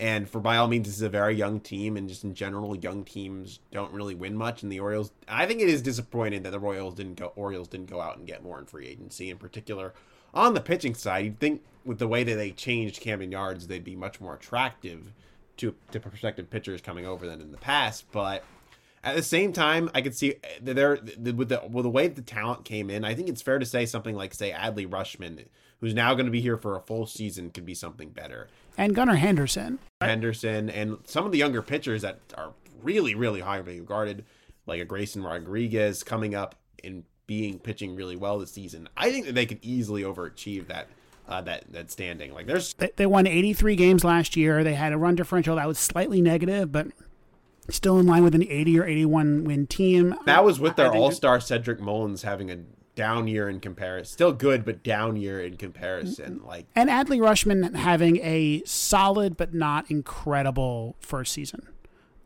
and 0.00 0.28
for 0.28 0.40
by 0.40 0.56
all 0.56 0.66
means, 0.66 0.88
this 0.88 0.96
is 0.96 1.02
a 1.02 1.08
very 1.08 1.36
young 1.36 1.60
team, 1.60 1.96
and 1.96 2.08
just 2.08 2.24
in 2.24 2.34
general, 2.34 2.74
young 2.76 3.04
teams 3.04 3.60
don't 3.70 3.92
really 3.92 4.16
win 4.16 4.36
much. 4.36 4.64
And 4.64 4.72
the 4.72 4.80
Orioles, 4.80 5.12
I 5.28 5.46
think 5.46 5.60
it 5.60 5.68
is 5.68 5.82
disappointing 5.82 6.42
that 6.42 6.50
the 6.50 6.58
Royals 6.58 6.96
didn't 6.96 7.14
go. 7.14 7.32
Orioles 7.36 7.68
didn't 7.68 7.90
go 7.90 8.00
out 8.00 8.16
and 8.16 8.26
get 8.26 8.42
more 8.42 8.58
in 8.58 8.66
free 8.66 8.88
agency, 8.88 9.30
in 9.30 9.38
particular 9.38 9.94
on 10.34 10.54
the 10.54 10.60
pitching 10.60 10.94
side, 10.94 11.24
you'd 11.24 11.40
think 11.40 11.62
with 11.84 11.98
the 11.98 12.08
way 12.08 12.24
that 12.24 12.34
they 12.34 12.50
changed 12.50 13.00
Camden 13.00 13.32
Yards, 13.32 13.66
they'd 13.66 13.84
be 13.84 13.96
much 13.96 14.20
more 14.20 14.34
attractive 14.34 15.12
to 15.56 15.74
to 15.92 16.00
prospective 16.00 16.50
pitchers 16.50 16.80
coming 16.80 17.06
over 17.06 17.26
than 17.26 17.40
in 17.40 17.52
the 17.52 17.58
past. 17.58 18.06
But 18.12 18.44
at 19.02 19.16
the 19.16 19.22
same 19.22 19.52
time, 19.52 19.90
I 19.94 20.02
could 20.02 20.14
see 20.14 20.36
there 20.60 20.98
with 21.00 21.48
the 21.48 21.62
with 21.68 21.84
the 21.84 21.90
way 21.90 22.08
the 22.08 22.22
talent 22.22 22.64
came 22.64 22.90
in. 22.90 23.04
I 23.04 23.14
think 23.14 23.28
it's 23.28 23.42
fair 23.42 23.58
to 23.58 23.66
say 23.66 23.86
something 23.86 24.14
like 24.14 24.34
say 24.34 24.52
Adley 24.52 24.88
Rutschman, 24.88 25.46
who's 25.80 25.94
now 25.94 26.14
going 26.14 26.26
to 26.26 26.32
be 26.32 26.40
here 26.40 26.56
for 26.56 26.76
a 26.76 26.80
full 26.80 27.06
season, 27.06 27.50
could 27.50 27.66
be 27.66 27.74
something 27.74 28.10
better. 28.10 28.48
And 28.78 28.94
Gunnar 28.94 29.16
Henderson, 29.16 29.78
Henderson, 30.00 30.70
and 30.70 30.98
some 31.04 31.26
of 31.26 31.32
the 31.32 31.38
younger 31.38 31.62
pitchers 31.62 32.02
that 32.02 32.20
are 32.36 32.52
really 32.82 33.14
really 33.14 33.40
highly 33.40 33.80
regarded, 33.80 34.24
like 34.66 34.80
a 34.80 34.84
Grayson 34.84 35.22
Rodriguez 35.22 36.02
coming 36.02 36.34
up 36.34 36.54
and 36.82 37.04
being 37.26 37.58
pitching 37.58 37.94
really 37.94 38.16
well 38.16 38.38
this 38.38 38.52
season, 38.52 38.88
I 38.96 39.10
think 39.10 39.26
that 39.26 39.34
they 39.34 39.46
could 39.46 39.58
easily 39.62 40.02
overachieve 40.02 40.66
that 40.68 40.88
uh, 41.28 41.40
that 41.42 41.72
that 41.72 41.90
standing. 41.90 42.34
Like 42.34 42.46
there's 42.46 42.74
they, 42.74 42.90
they 42.96 43.06
won 43.06 43.26
83 43.26 43.76
games 43.76 44.04
last 44.04 44.36
year. 44.36 44.64
They 44.64 44.74
had 44.74 44.92
a 44.92 44.98
run 44.98 45.14
differential 45.14 45.56
that 45.56 45.66
was 45.68 45.78
slightly 45.78 46.20
negative, 46.20 46.72
but 46.72 46.88
still 47.68 47.98
in 47.98 48.06
line 48.06 48.24
with 48.24 48.34
an 48.34 48.42
80 48.42 48.80
or 48.80 48.84
81 48.84 49.44
win 49.44 49.66
team. 49.66 50.14
That 50.26 50.44
was 50.44 50.58
with 50.58 50.76
their 50.76 50.92
All 50.92 51.12
Star 51.12 51.40
Cedric 51.40 51.80
Mullins 51.80 52.22
having 52.22 52.50
a 52.50 52.58
down 53.00 53.26
year 53.26 53.48
in 53.48 53.60
comparison. 53.60 54.12
Still 54.12 54.32
good, 54.34 54.62
but 54.62 54.82
down 54.82 55.16
year 55.16 55.40
in 55.40 55.56
comparison. 55.56 56.34
Mm-hmm. 56.34 56.46
Like 56.46 56.66
and 56.76 56.90
Adley 56.90 57.18
Rutschman 57.18 57.74
having 57.74 58.18
a 58.18 58.62
solid 58.66 59.38
but 59.38 59.54
not 59.54 59.90
incredible 59.90 60.96
first 61.00 61.32
season. 61.32 61.66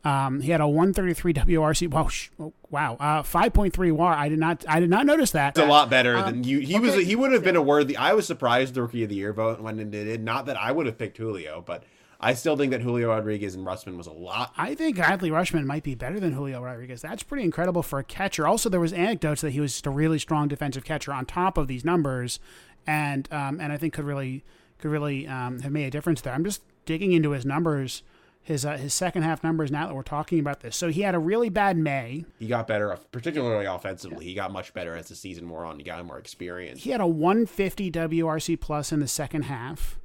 Um, 0.03 0.41
he 0.41 0.51
had 0.51 0.59
a 0.59 0.67
133 0.67 1.33
WRC. 1.33 1.89
Wow, 1.89 2.09
sh- 2.09 2.29
oh, 2.37 2.51
wow, 2.69 2.97
uh, 2.99 3.23
5.3 3.23 3.91
WAR. 3.93 4.13
I 4.13 4.27
did 4.27 4.37
not, 4.37 4.65
I 4.67 4.81
did 4.81 4.89
not 4.89 5.05
notice 5.05 5.31
that. 5.31 5.57
It's 5.57 5.65
a 5.65 5.65
lot 5.65 5.89
better 5.89 6.17
um, 6.17 6.25
than 6.25 6.43
you. 6.43 6.59
He 6.59 6.75
okay. 6.75 6.97
was, 6.97 7.05
he 7.07 7.15
would 7.15 7.31
have 7.31 7.43
been 7.43 7.55
a 7.55 7.61
worthy. 7.61 7.95
I 7.95 8.13
was 8.13 8.27
surprised 8.27 8.73
the 8.73 8.81
rookie 8.81 9.03
of 9.03 9.09
the 9.09 9.15
year 9.15 9.31
vote 9.31 9.61
went 9.61 9.77
when 9.77 9.87
it 9.87 9.91
did. 9.91 10.21
Not 10.21 10.45
that 10.47 10.57
I 10.57 10.73
would 10.73 10.87
have 10.87 10.97
picked 10.97 11.17
Julio, 11.17 11.63
but 11.65 11.85
I 12.19 12.33
still 12.33 12.57
think 12.57 12.71
that 12.71 12.81
Julio 12.81 13.09
Rodriguez 13.09 13.55
and 13.55 13.65
Rutschman 13.65 13.97
was 13.97 14.07
a 14.07 14.11
lot. 14.11 14.53
I 14.57 14.75
think 14.75 14.97
Adley 14.97 15.31
Rutschman 15.31 15.65
might 15.65 15.83
be 15.83 15.95
better 15.95 16.19
than 16.19 16.33
Julio 16.33 16.61
Rodriguez. 16.61 17.01
That's 17.01 17.23
pretty 17.23 17.43
incredible 17.43 17.83
for 17.83 17.99
a 17.99 18.03
catcher. 18.03 18.47
Also, 18.47 18.69
there 18.69 18.79
was 18.79 18.93
anecdotes 18.93 19.41
that 19.41 19.51
he 19.51 19.59
was 19.59 19.73
just 19.73 19.85
a 19.85 19.91
really 19.91 20.19
strong 20.19 20.47
defensive 20.47 20.83
catcher 20.83 21.13
on 21.13 21.25
top 21.25 21.57
of 21.57 21.67
these 21.67 21.85
numbers, 21.85 22.39
and 22.87 23.31
um, 23.31 23.59
and 23.59 23.71
I 23.71 23.77
think 23.77 23.93
could 23.93 24.05
really 24.05 24.43
could 24.79 24.91
really 24.91 25.27
um, 25.27 25.59
have 25.61 25.71
made 25.71 25.85
a 25.85 25.91
difference 25.91 26.21
there. 26.21 26.33
I'm 26.33 26.43
just 26.43 26.61
digging 26.85 27.11
into 27.11 27.31
his 27.31 27.45
numbers 27.45 28.03
his 28.45 28.63
uh, 28.63 28.77
his 28.77 28.93
second 28.93 29.23
half 29.23 29.43
numbers 29.43 29.71
now 29.71 29.87
that 29.87 29.95
we're 29.95 30.03
talking 30.03 30.39
about 30.39 30.59
this. 30.59 30.77
So 30.77 30.89
he 30.89 31.01
had 31.01 31.15
a 31.15 31.19
really 31.19 31.49
bad 31.49 31.77
May. 31.77 32.25
He 32.37 32.45
got 32.45 32.67
better, 32.67 32.95
particularly 33.11 33.65
offensively. 33.65 34.23
He 34.23 34.35
got 34.35 34.51
much 34.51 34.71
better 34.71 34.95
as 34.95 35.09
the 35.09 35.15
season 35.15 35.49
wore 35.49 35.65
on. 35.65 35.79
He 35.79 35.83
got 35.83 36.05
more 36.05 36.19
experience. 36.19 36.83
He 36.83 36.91
had 36.91 37.01
a 37.01 37.07
150 37.07 37.89
WRC 37.91 38.59
plus 38.59 38.91
in 38.91 38.99
the 38.99 39.07
second 39.07 39.43
half. 39.43 39.97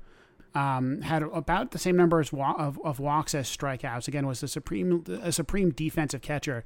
Um, 0.52 1.02
had 1.02 1.23
about 1.23 1.71
the 1.71 1.78
same 1.78 1.97
number 1.97 2.19
as 2.19 2.33
wa- 2.33 2.57
of, 2.59 2.80
of 2.83 2.99
walks 2.99 3.37
as 3.37 3.49
strikeouts. 3.49 4.09
Again, 4.09 4.26
was 4.26 4.42
a 4.42 4.49
supreme 4.49 5.04
a 5.23 5.30
supreme 5.30 5.71
defensive 5.71 6.23
catcher. 6.23 6.64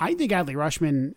I 0.00 0.14
think 0.14 0.32
Adley 0.32 0.54
Rutschman 0.54 1.14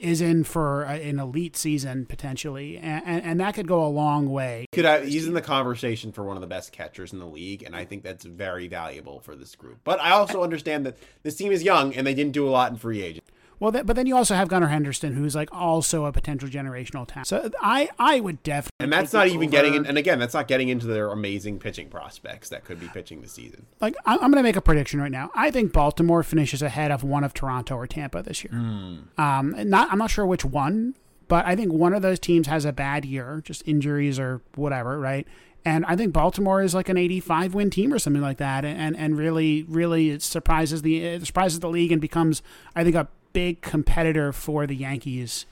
is 0.00 0.20
in 0.20 0.44
for 0.44 0.84
a, 0.84 0.94
an 0.94 1.18
elite 1.18 1.56
season 1.56 2.06
potentially, 2.06 2.78
and, 2.78 3.02
and, 3.04 3.22
and, 3.22 3.40
that 3.40 3.54
could 3.54 3.68
go 3.68 3.84
a 3.84 3.88
long 3.88 4.30
way. 4.30 4.66
Could 4.72 4.86
have, 4.86 5.04
he's 5.04 5.26
in 5.26 5.34
the 5.34 5.42
conversation 5.42 6.10
for 6.10 6.24
one 6.24 6.36
of 6.36 6.40
the 6.40 6.46
best 6.46 6.72
catchers 6.72 7.12
in 7.12 7.18
the 7.18 7.26
league, 7.26 7.62
and 7.62 7.76
I 7.76 7.84
think 7.84 8.02
that's 8.02 8.24
very 8.24 8.66
valuable 8.66 9.20
for 9.20 9.36
this 9.36 9.54
group. 9.54 9.78
But 9.84 10.00
I 10.00 10.12
also 10.12 10.42
understand 10.42 10.86
that 10.86 10.96
this 11.22 11.36
team 11.36 11.52
is 11.52 11.62
young 11.62 11.94
and 11.94 12.06
they 12.06 12.14
didn't 12.14 12.32
do 12.32 12.48
a 12.48 12.50
lot 12.50 12.72
in 12.72 12.78
free 12.78 13.02
agent. 13.02 13.26
Well, 13.60 13.70
but 13.70 13.94
then 13.94 14.06
you 14.06 14.16
also 14.16 14.34
have 14.34 14.48
Gunnar 14.48 14.68
Henderson, 14.68 15.14
who's 15.14 15.34
like 15.34 15.50
also 15.52 16.06
a 16.06 16.12
potential 16.12 16.48
generational 16.48 17.06
talent. 17.06 17.26
So 17.26 17.50
I, 17.60 17.90
I 17.98 18.18
would 18.18 18.42
definitely. 18.42 18.70
And 18.80 18.90
that's 18.90 19.12
not 19.12 19.26
even 19.26 19.48
over. 19.48 19.50
getting 19.50 19.74
in. 19.74 19.86
And 19.86 19.98
again, 19.98 20.18
that's 20.18 20.32
not 20.32 20.48
getting 20.48 20.70
into 20.70 20.86
their 20.86 21.10
amazing 21.10 21.58
pitching 21.58 21.90
prospects 21.90 22.48
that 22.48 22.64
could 22.64 22.80
be 22.80 22.88
pitching 22.88 23.20
this 23.20 23.32
season. 23.32 23.66
Like 23.80 23.94
I'm 24.06 24.18
going 24.18 24.32
to 24.32 24.42
make 24.42 24.56
a 24.56 24.62
prediction 24.62 24.98
right 24.98 25.12
now. 25.12 25.30
I 25.34 25.50
think 25.50 25.74
Baltimore 25.74 26.22
finishes 26.22 26.62
ahead 26.62 26.90
of 26.90 27.04
one 27.04 27.22
of 27.22 27.34
Toronto 27.34 27.76
or 27.76 27.86
Tampa 27.86 28.22
this 28.22 28.42
year. 28.42 28.52
Mm. 28.54 29.18
Um, 29.18 29.54
not 29.68 29.92
I'm 29.92 29.98
not 29.98 30.10
sure 30.10 30.24
which 30.24 30.44
one, 30.44 30.94
but 31.28 31.44
I 31.44 31.54
think 31.54 31.70
one 31.70 31.92
of 31.92 32.00
those 32.00 32.18
teams 32.18 32.46
has 32.46 32.64
a 32.64 32.72
bad 32.72 33.04
year, 33.04 33.42
just 33.44 33.62
injuries 33.68 34.18
or 34.18 34.40
whatever, 34.54 34.98
right? 34.98 35.28
And 35.66 35.84
I 35.84 35.94
think 35.96 36.14
Baltimore 36.14 36.62
is 36.62 36.74
like 36.74 36.88
an 36.88 36.96
85 36.96 37.54
win 37.54 37.68
team 37.68 37.92
or 37.92 37.98
something 37.98 38.22
like 38.22 38.38
that, 38.38 38.64
and 38.64 38.96
and 38.96 39.18
really 39.18 39.64
really 39.64 40.10
it 40.10 40.22
surprises 40.22 40.80
the 40.80 41.22
surprises 41.22 41.60
the 41.60 41.68
league 41.68 41.92
and 41.92 42.00
becomes 42.00 42.42
I 42.74 42.84
think 42.84 42.96
a 42.96 43.08
big 43.32 43.60
competitor 43.60 44.32
for 44.32 44.66
the 44.66 44.76
Yankees 44.76 45.46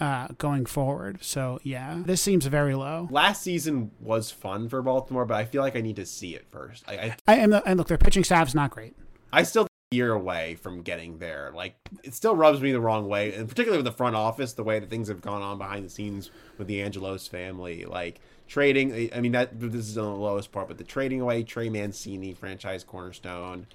uh, 0.00 0.28
going 0.38 0.66
forward. 0.66 1.18
So 1.22 1.60
yeah, 1.62 2.02
this 2.04 2.22
seems 2.22 2.46
very 2.46 2.74
low. 2.74 3.08
Last 3.10 3.42
season 3.42 3.90
was 4.00 4.30
fun 4.30 4.68
for 4.68 4.82
Baltimore, 4.82 5.24
but 5.24 5.36
I 5.36 5.44
feel 5.44 5.62
like 5.62 5.76
I 5.76 5.80
need 5.80 5.96
to 5.96 6.06
see 6.06 6.34
it 6.34 6.46
first. 6.50 6.84
I, 6.86 6.92
I, 6.92 7.16
I 7.26 7.34
and, 7.36 7.54
and 7.54 7.78
look, 7.78 7.88
their 7.88 7.98
pitching 7.98 8.24
staff 8.24 8.48
is 8.48 8.54
not 8.54 8.70
great. 8.70 8.94
I 9.32 9.42
still 9.42 9.68
year 9.90 10.12
away 10.12 10.54
from 10.56 10.82
getting 10.82 11.18
there. 11.18 11.50
Like 11.54 11.74
it 12.04 12.14
still 12.14 12.36
rubs 12.36 12.60
me 12.60 12.72
the 12.72 12.80
wrong 12.80 13.08
way, 13.08 13.34
and 13.34 13.48
particularly 13.48 13.82
with 13.82 13.90
the 13.90 13.96
front 13.96 14.16
office, 14.16 14.52
the 14.52 14.62
way 14.62 14.78
that 14.78 14.90
things 14.90 15.08
have 15.08 15.22
gone 15.22 15.42
on 15.42 15.58
behind 15.58 15.84
the 15.84 15.90
scenes 15.90 16.30
with 16.58 16.68
the 16.68 16.82
Angelos 16.82 17.26
family, 17.26 17.84
like 17.84 18.20
trading. 18.46 19.10
I 19.14 19.20
mean 19.20 19.32
that 19.32 19.58
this 19.58 19.88
is 19.88 19.96
on 19.96 20.12
the 20.12 20.20
lowest 20.20 20.52
part, 20.52 20.68
but 20.68 20.78
the 20.78 20.84
trading 20.84 21.20
away 21.20 21.42
Trey 21.42 21.70
Mancini, 21.70 22.34
franchise 22.34 22.84
cornerstone. 22.84 23.66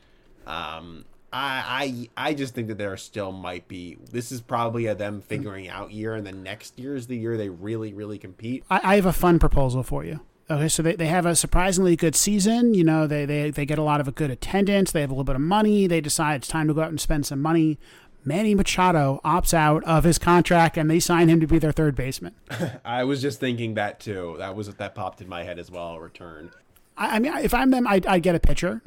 Um, 0.45 1.05
I, 1.33 2.09
I 2.15 2.29
I 2.29 2.33
just 2.35 2.53
think 2.53 2.67
that 2.67 2.77
there 2.77 2.95
still 2.95 3.31
might 3.31 3.67
be. 3.67 3.97
This 4.11 4.31
is 4.31 4.39
probably 4.39 4.85
a 4.85 4.93
them 4.93 5.21
figuring 5.21 5.67
out 5.67 5.91
year, 5.91 6.13
and 6.13 6.25
the 6.25 6.31
next 6.31 6.77
year 6.77 6.95
is 6.95 7.07
the 7.07 7.17
year 7.17 7.37
they 7.37 7.49
really 7.49 7.93
really 7.93 8.19
compete. 8.19 8.63
I, 8.69 8.81
I 8.83 8.95
have 8.95 9.07
a 9.07 9.13
fun 9.13 9.39
proposal 9.39 9.81
for 9.81 10.05
you. 10.05 10.19
Okay, 10.49 10.67
so 10.67 10.83
they, 10.83 10.95
they 10.95 11.07
have 11.07 11.25
a 11.25 11.35
surprisingly 11.35 11.95
good 11.95 12.15
season. 12.15 12.73
You 12.75 12.83
know, 12.83 13.07
they, 13.07 13.25
they 13.25 13.49
they 13.49 13.65
get 13.65 13.79
a 13.79 13.83
lot 13.83 13.99
of 13.99 14.07
a 14.07 14.11
good 14.11 14.29
attendance. 14.29 14.91
They 14.91 15.01
have 15.01 15.09
a 15.09 15.13
little 15.13 15.23
bit 15.23 15.35
of 15.35 15.41
money. 15.41 15.87
They 15.87 16.01
decide 16.01 16.35
it's 16.35 16.47
time 16.47 16.67
to 16.67 16.73
go 16.73 16.81
out 16.81 16.89
and 16.89 17.01
spend 17.01 17.25
some 17.25 17.41
money. 17.41 17.79
Manny 18.25 18.53
Machado 18.55 19.19
opts 19.25 19.53
out 19.53 19.83
of 19.85 20.03
his 20.03 20.17
contract, 20.17 20.77
and 20.77 20.89
they 20.89 20.99
sign 20.99 21.29
him 21.29 21.39
to 21.41 21.47
be 21.47 21.59
their 21.59 21.71
third 21.71 21.95
baseman. 21.95 22.35
I 22.85 23.03
was 23.05 23.21
just 23.21 23.39
thinking 23.39 23.73
that 23.73 23.99
too. 23.99 24.35
That 24.37 24.55
was 24.55 24.67
that 24.73 24.95
popped 24.95 25.19
in 25.21 25.27
my 25.27 25.43
head 25.43 25.57
as 25.57 25.71
well. 25.71 25.99
Return. 25.99 26.51
I, 26.95 27.15
I 27.15 27.19
mean, 27.19 27.35
if 27.37 27.53
I'm 27.53 27.71
them, 27.71 27.87
I'd, 27.87 28.05
I'd 28.05 28.23
get 28.23 28.35
a 28.35 28.39
pitcher. 28.39 28.81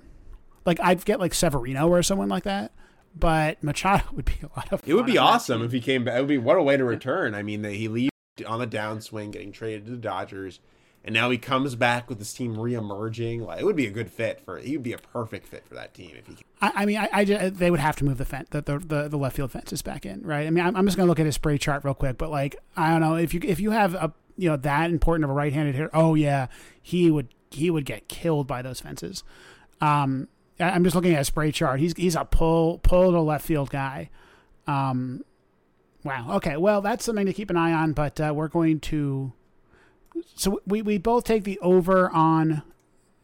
Like 0.66 0.80
I'd 0.80 1.04
get 1.04 1.20
like 1.20 1.32
Severino 1.32 1.88
or 1.88 2.02
someone 2.02 2.28
like 2.28 2.44
that. 2.44 2.72
But 3.18 3.62
Machado 3.62 4.04
would 4.12 4.26
be 4.26 4.38
a 4.42 4.50
lot 4.56 4.72
of. 4.72 4.82
It 4.86 4.94
would 4.94 5.06
be 5.06 5.18
awesome 5.18 5.62
if 5.62 5.72
he 5.72 5.80
came 5.80 6.04
back. 6.04 6.16
It 6.16 6.20
would 6.20 6.28
be 6.28 6.38
what 6.38 6.58
a 6.58 6.62
way 6.62 6.76
to 6.76 6.84
return. 6.84 7.34
I 7.34 7.42
mean, 7.42 7.62
that 7.62 7.72
he 7.72 7.88
leaves 7.88 8.10
on 8.46 8.58
the 8.58 8.66
downswing, 8.66 9.30
getting 9.32 9.52
traded 9.52 9.86
to 9.86 9.92
the 9.92 9.96
Dodgers, 9.96 10.60
and 11.02 11.14
now 11.14 11.30
he 11.30 11.38
comes 11.38 11.74
back 11.76 12.10
with 12.10 12.18
this 12.18 12.34
team 12.34 12.58
re-emerging. 12.58 13.42
Like 13.42 13.60
it 13.60 13.64
would 13.64 13.76
be 13.76 13.86
a 13.86 13.90
good 13.90 14.10
fit 14.10 14.42
for. 14.44 14.58
He 14.58 14.76
would 14.76 14.82
be 14.82 14.92
a 14.92 14.98
perfect 14.98 15.46
fit 15.46 15.64
for 15.66 15.74
that 15.74 15.94
team 15.94 16.12
if 16.18 16.26
he. 16.26 16.36
I, 16.60 16.72
I, 16.74 16.86
mean, 16.86 16.98
I, 16.98 17.08
I 17.12 17.24
just, 17.24 17.54
they 17.56 17.70
would 17.70 17.80
have 17.80 17.96
to 17.96 18.04
move 18.04 18.18
the 18.18 18.24
fence, 18.24 18.48
the, 18.50 18.60
the, 18.60 18.78
the, 18.78 19.08
the 19.08 19.16
left 19.16 19.36
field 19.36 19.52
fences 19.52 19.80
back 19.82 20.04
in, 20.04 20.22
right? 20.22 20.46
I 20.46 20.50
mean, 20.50 20.64
I'm, 20.64 20.76
I'm 20.76 20.84
just 20.84 20.96
gonna 20.96 21.08
look 21.08 21.20
at 21.20 21.26
his 21.26 21.36
spray 21.36 21.56
chart 21.56 21.84
real 21.84 21.94
quick, 21.94 22.18
but 22.18 22.30
like, 22.30 22.56
I 22.76 22.90
don't 22.90 23.00
know 23.00 23.14
if 23.14 23.32
you 23.32 23.40
if 23.44 23.60
you 23.60 23.70
have 23.70 23.94
a 23.94 24.12
you 24.36 24.50
know 24.50 24.56
that 24.56 24.90
important 24.90 25.24
of 25.24 25.30
a 25.30 25.32
right-handed 25.32 25.74
hitter, 25.74 25.90
oh 25.94 26.14
yeah, 26.14 26.48
he 26.82 27.10
would 27.10 27.28
he 27.50 27.70
would 27.70 27.86
get 27.86 28.08
killed 28.08 28.46
by 28.46 28.60
those 28.60 28.80
fences. 28.80 29.24
Um, 29.80 30.28
I'm 30.58 30.84
just 30.84 30.96
looking 30.96 31.14
at 31.14 31.20
a 31.20 31.24
spray 31.24 31.52
chart. 31.52 31.80
He's 31.80 31.94
he's 31.96 32.16
a 32.16 32.24
pull 32.24 32.78
pull 32.78 33.12
to 33.12 33.20
left 33.20 33.44
field 33.44 33.70
guy. 33.70 34.10
Um, 34.66 35.24
wow. 36.02 36.36
Okay. 36.36 36.56
Well, 36.56 36.80
that's 36.80 37.04
something 37.04 37.26
to 37.26 37.32
keep 37.32 37.50
an 37.50 37.56
eye 37.56 37.72
on. 37.72 37.92
But 37.92 38.20
uh, 38.20 38.32
we're 38.34 38.48
going 38.48 38.80
to. 38.80 39.32
So 40.34 40.60
we 40.66 40.80
we 40.82 40.98
both 40.98 41.24
take 41.24 41.44
the 41.44 41.58
over 41.60 42.10
on 42.10 42.62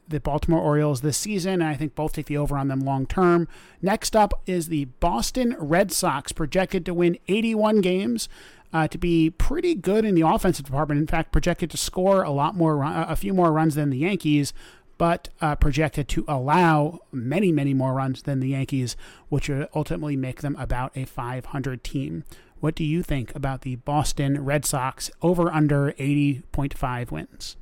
the 0.08 0.20
Baltimore 0.20 0.60
Orioles 0.60 1.00
this 1.00 1.16
season, 1.16 1.54
and 1.54 1.64
I 1.64 1.74
think 1.74 1.94
both 1.94 2.12
take 2.12 2.26
the 2.26 2.36
over 2.36 2.56
on 2.58 2.68
them 2.68 2.80
long 2.80 3.06
term. 3.06 3.48
Next 3.80 4.14
up 4.14 4.42
is 4.46 4.68
the 4.68 4.84
Boston 4.84 5.56
Red 5.58 5.90
Sox, 5.90 6.32
projected 6.32 6.84
to 6.86 6.94
win 6.94 7.18
81 7.28 7.80
games. 7.80 8.28
Uh, 8.74 8.88
to 8.88 8.96
be 8.96 9.28
pretty 9.28 9.74
good 9.74 10.02
in 10.02 10.14
the 10.14 10.22
offensive 10.22 10.64
department. 10.64 10.98
In 10.98 11.06
fact, 11.06 11.30
projected 11.30 11.70
to 11.70 11.76
score 11.76 12.22
a 12.22 12.30
lot 12.30 12.56
more, 12.56 12.82
a 12.82 13.14
few 13.16 13.34
more 13.34 13.52
runs 13.52 13.74
than 13.74 13.90
the 13.90 13.98
Yankees 13.98 14.54
but 15.02 15.30
uh, 15.40 15.56
projected 15.56 16.06
to 16.06 16.24
allow 16.28 17.00
many, 17.10 17.50
many 17.50 17.74
more 17.74 17.92
runs 17.92 18.22
than 18.22 18.38
the 18.38 18.50
Yankees, 18.50 18.96
which 19.30 19.48
would 19.48 19.66
ultimately 19.74 20.14
make 20.14 20.42
them 20.42 20.54
about 20.60 20.96
a 20.96 21.04
500 21.04 21.82
team. 21.82 22.22
What 22.60 22.76
do 22.76 22.84
you 22.84 23.02
think 23.02 23.34
about 23.34 23.62
the 23.62 23.74
Boston 23.74 24.44
Red 24.44 24.64
Sox 24.64 25.10
over 25.20 25.50
under 25.50 25.90
80.5 25.94 27.10
wins? 27.10 27.56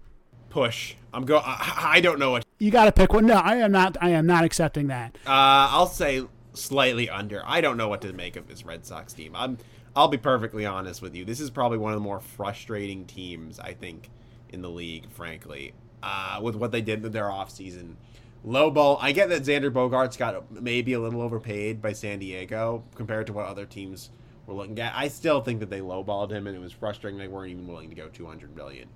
Push. 0.51 0.97
I'm 1.15 1.25
go. 1.25 1.41
I, 1.43 2.03
don't 2.03 2.19
know 2.19 2.33
what. 2.33 2.45
You 2.59 2.71
got 2.71 2.85
to 2.85 2.93
pick 2.93 3.15
one. 3.15 3.25
No, 3.25 3.37
I 3.37 3.57
am 3.57 3.73
not. 3.73 3.97
I 4.03 4.11
am 4.11 4.27
not 4.27 4.45
accepting 4.45 4.89
that. 4.89 5.17
Uh, 5.25 5.73
I'll 5.73 5.87
say 5.87 6.27
slightly 6.53 7.09
under. 7.09 7.43
I 7.47 7.63
don't 7.63 7.79
know 7.79 7.89
what 7.89 8.03
to 8.03 8.13
make 8.13 8.37
of 8.37 8.49
this 8.49 8.67
Red 8.67 8.85
Sox 8.85 9.15
team. 9.15 9.35
I'm. 9.35 9.57
I'll 9.97 10.09
be 10.09 10.19
perfectly 10.19 10.67
honest 10.67 11.01
with 11.01 11.15
you. 11.15 11.25
This 11.25 11.41
is 11.41 11.49
probably 11.49 11.79
one 11.79 11.95
of 11.95 11.97
the 11.97 12.05
more 12.05 12.21
frustrating 12.21 13.07
teams 13.07 13.59
I 13.59 13.73
think 13.73 14.11
in 14.51 14.61
the 14.61 14.69
league. 14.69 15.11
Frankly, 15.11 15.73
uh, 16.03 16.41
with 16.43 16.57
what 16.57 16.73
they 16.73 16.83
did 16.83 17.03
with 17.03 17.13
their 17.13 17.25
offseason. 17.25 17.95
Ball. 18.43 18.99
I 19.01 19.13
get 19.13 19.29
that 19.29 19.43
Xander 19.43 19.71
Bogaerts 19.71 20.17
got 20.17 20.51
maybe 20.51 20.95
a 20.95 21.01
little 21.01 21.21
overpaid 21.21 21.83
by 21.83 21.93
San 21.93 22.21
Diego 22.21 22.83
compared 22.95 23.27
to 23.27 23.35
what 23.35 23.47
other 23.47 23.67
teams 23.67 24.11
were 24.47 24.55
looking 24.55 24.79
at. 24.81 24.95
I 24.97 25.09
still 25.09 25.43
think 25.43 25.61
that 25.61 25.69
they 25.69 25.81
lowballed 25.81 26.31
him, 26.31 26.47
and 26.47 26.57
it 26.57 26.61
was 26.61 26.73
frustrating 26.73 27.19
they 27.19 27.29
weren't 27.29 27.51
even 27.51 27.67
willing 27.67 27.91
to 27.91 27.95
go 27.95 28.09
200 28.09 28.57
million. 28.57 28.89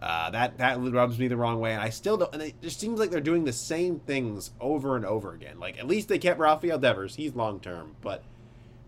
Uh, 0.00 0.30
that 0.30 0.56
that 0.58 0.80
rubs 0.80 1.18
me 1.18 1.26
the 1.26 1.36
wrong 1.36 1.58
way, 1.58 1.72
and 1.72 1.82
I 1.82 1.90
still 1.90 2.16
don't. 2.16 2.32
And 2.32 2.42
it 2.42 2.62
just 2.62 2.78
seems 2.78 3.00
like 3.00 3.10
they're 3.10 3.20
doing 3.20 3.44
the 3.44 3.52
same 3.52 3.98
things 4.00 4.52
over 4.60 4.94
and 4.94 5.04
over 5.04 5.34
again. 5.34 5.58
Like 5.58 5.78
at 5.78 5.88
least 5.88 6.08
they 6.08 6.18
kept 6.18 6.38
Rafael 6.38 6.78
Devers; 6.78 7.16
he's 7.16 7.34
long 7.34 7.58
term, 7.58 7.96
but 8.00 8.22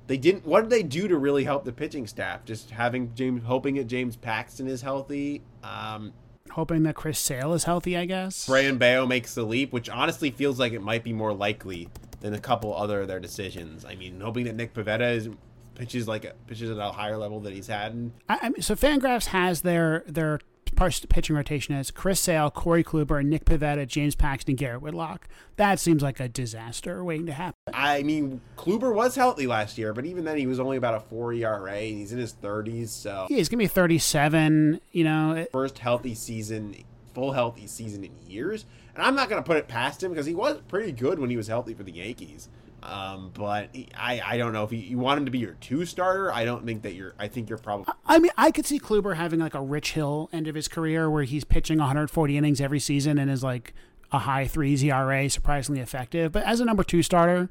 they 0.07 0.17
didn't. 0.17 0.47
What 0.47 0.63
did 0.63 0.71
they 0.71 0.85
do 0.85 1.09
to 1.09 1.19
really 1.19 1.45
help 1.45 1.65
the 1.65 1.73
pitching 1.73 2.07
staff? 2.07 2.45
Just 2.45 2.71
having 2.71 3.13
James, 3.17 3.43
hoping 3.45 3.75
that 3.75 3.89
James 3.89 4.15
Paxton 4.15 4.69
is 4.69 4.83
healthy. 4.83 5.43
Um, 5.65 6.13
hoping 6.51 6.83
that 6.85 6.95
Chris 6.95 7.19
Sale 7.19 7.53
is 7.55 7.65
healthy, 7.65 7.97
I 7.97 8.05
guess. 8.07 8.47
Brayan 8.47 8.79
Bello 8.79 9.07
makes 9.07 9.35
the 9.35 9.45
leap, 9.45 9.73
which 9.73 9.89
honestly 9.89 10.31
feels 10.31 10.59
like 10.59 10.73
it 10.73 10.83
might 10.83 11.05
be 11.05 11.13
more 11.13 11.33
likely 11.33 11.89
than 12.21 12.35
a 12.35 12.39
couple 12.39 12.75
other 12.75 13.01
of 13.03 13.09
their 13.09 13.21
decisions. 13.21 13.85
I 13.85 13.95
mean, 13.95 14.21
hoping 14.21 14.45
that 14.45 14.55
Nick 14.55 14.75
Pivetta 14.75 15.15
is 15.15 15.29
pitches 15.75 16.07
like 16.07 16.31
pitches 16.47 16.71
at 16.71 16.77
a 16.77 16.93
higher 16.93 17.17
level 17.17 17.41
that 17.41 17.53
he's 17.53 17.67
had. 17.67 18.11
I, 18.29 18.39
I 18.43 18.49
mean, 18.51 18.61
so 18.61 18.75
Fangraphs 18.75 19.27
has 19.27 19.63
their 19.63 20.05
their 20.07 20.41
pitching 20.77 21.37
rotation 21.37 21.75
as 21.75 21.91
Chris 21.91 22.21
Sale, 22.21 22.51
Corey 22.51 22.83
Kluber, 22.85 23.25
Nick 23.25 23.45
Pivetta, 23.45 23.87
James 23.87 24.15
Paxton, 24.15 24.55
Garrett 24.57 24.83
Whitlock. 24.83 25.29
That 25.57 25.79
seems 25.79 26.03
like 26.03 26.21
a 26.21 26.29
disaster 26.29 27.05
waiting 27.05 27.27
to 27.27 27.33
happen. 27.33 27.57
I 27.73 28.03
mean, 28.03 28.41
Kluber 28.57 28.95
was 28.95 29.15
healthy 29.15 29.47
last 29.47 29.79
year, 29.79 29.93
but 29.93 30.07
even 30.07 30.25
then 30.25 30.37
he 30.37 30.47
was 30.47 30.61
only 30.61 30.77
about 30.77 30.95
a 30.95 31.01
four 31.01 31.33
ERA. 31.33 31.73
And 31.73 31.99
he's 31.99 32.13
in 32.13 32.19
his 32.19 32.33
30s, 32.33 32.89
so 32.89 33.27
yeah, 33.29 33.37
he's 33.37 33.49
gonna 33.49 33.59
be 33.59 33.67
37. 33.67 34.81
You 34.93 35.05
know, 35.05 35.47
first 35.53 35.79
healthy 35.79 36.15
season, 36.15 36.75
full 37.15 37.33
healthy 37.33 37.67
season 37.67 38.05
in 38.05 38.13
years. 38.27 38.65
And 38.95 39.05
I'm 39.05 39.15
not 39.15 39.29
gonna 39.29 39.43
put 39.43 39.57
it 39.57 39.69
past 39.69 40.03
him 40.03 40.11
because 40.11 40.27
he 40.27 40.35
was 40.35 40.61
pretty 40.69 40.93
good 40.93 41.19
when 41.19 41.31
he 41.31 41.37
was 41.37 41.49
healthy 41.49 41.75
for 41.75 41.83
the 41.83 41.93
Yankees. 41.93 42.49
Um, 42.83 43.31
but 43.35 43.75
I, 43.97 44.23
I 44.25 44.37
don't 44.39 44.53
know 44.53 44.65
if 44.65 44.73
you, 44.73 44.79
you 44.79 44.99
want 44.99 45.19
him 45.19 45.25
to 45.27 45.31
be 45.31 45.39
your 45.39 45.57
two 45.61 45.85
starter. 45.85 46.33
I 46.33 46.45
don't 46.45 46.65
think 46.65 46.83
that 46.83 46.95
you're. 46.95 47.15
I 47.19 47.29
think 47.29 47.49
you're 47.49 47.59
probably. 47.59 47.93
I 48.07 48.19
mean, 48.19 48.33
I 48.37 48.51
could 48.51 48.67
see 48.67 48.79
Kluber 48.79 49.17
having 49.17 49.41
like 49.41 49.55
a 49.55 49.61
Rich 49.61 49.93
Hill 49.93 50.29
end 50.33 50.49
of 50.49 50.55
his 50.55 50.69
career 50.69 51.11
where 51.11 51.25
he's 51.25 51.45
pitching 51.45 51.79
140 51.79 52.37
innings 52.37 52.61
every 52.61 52.81
season 52.81 53.19
and 53.19 53.31
is 53.31 53.43
like 53.43 53.75
a 54.13 54.21
high 54.21 54.47
threes 54.47 54.83
ERA, 54.83 55.29
surprisingly 55.29 55.81
effective. 55.81 56.33
But 56.33 56.45
as 56.45 56.61
a 56.61 56.65
number 56.65 56.83
two 56.83 57.03
starter, 57.03 57.51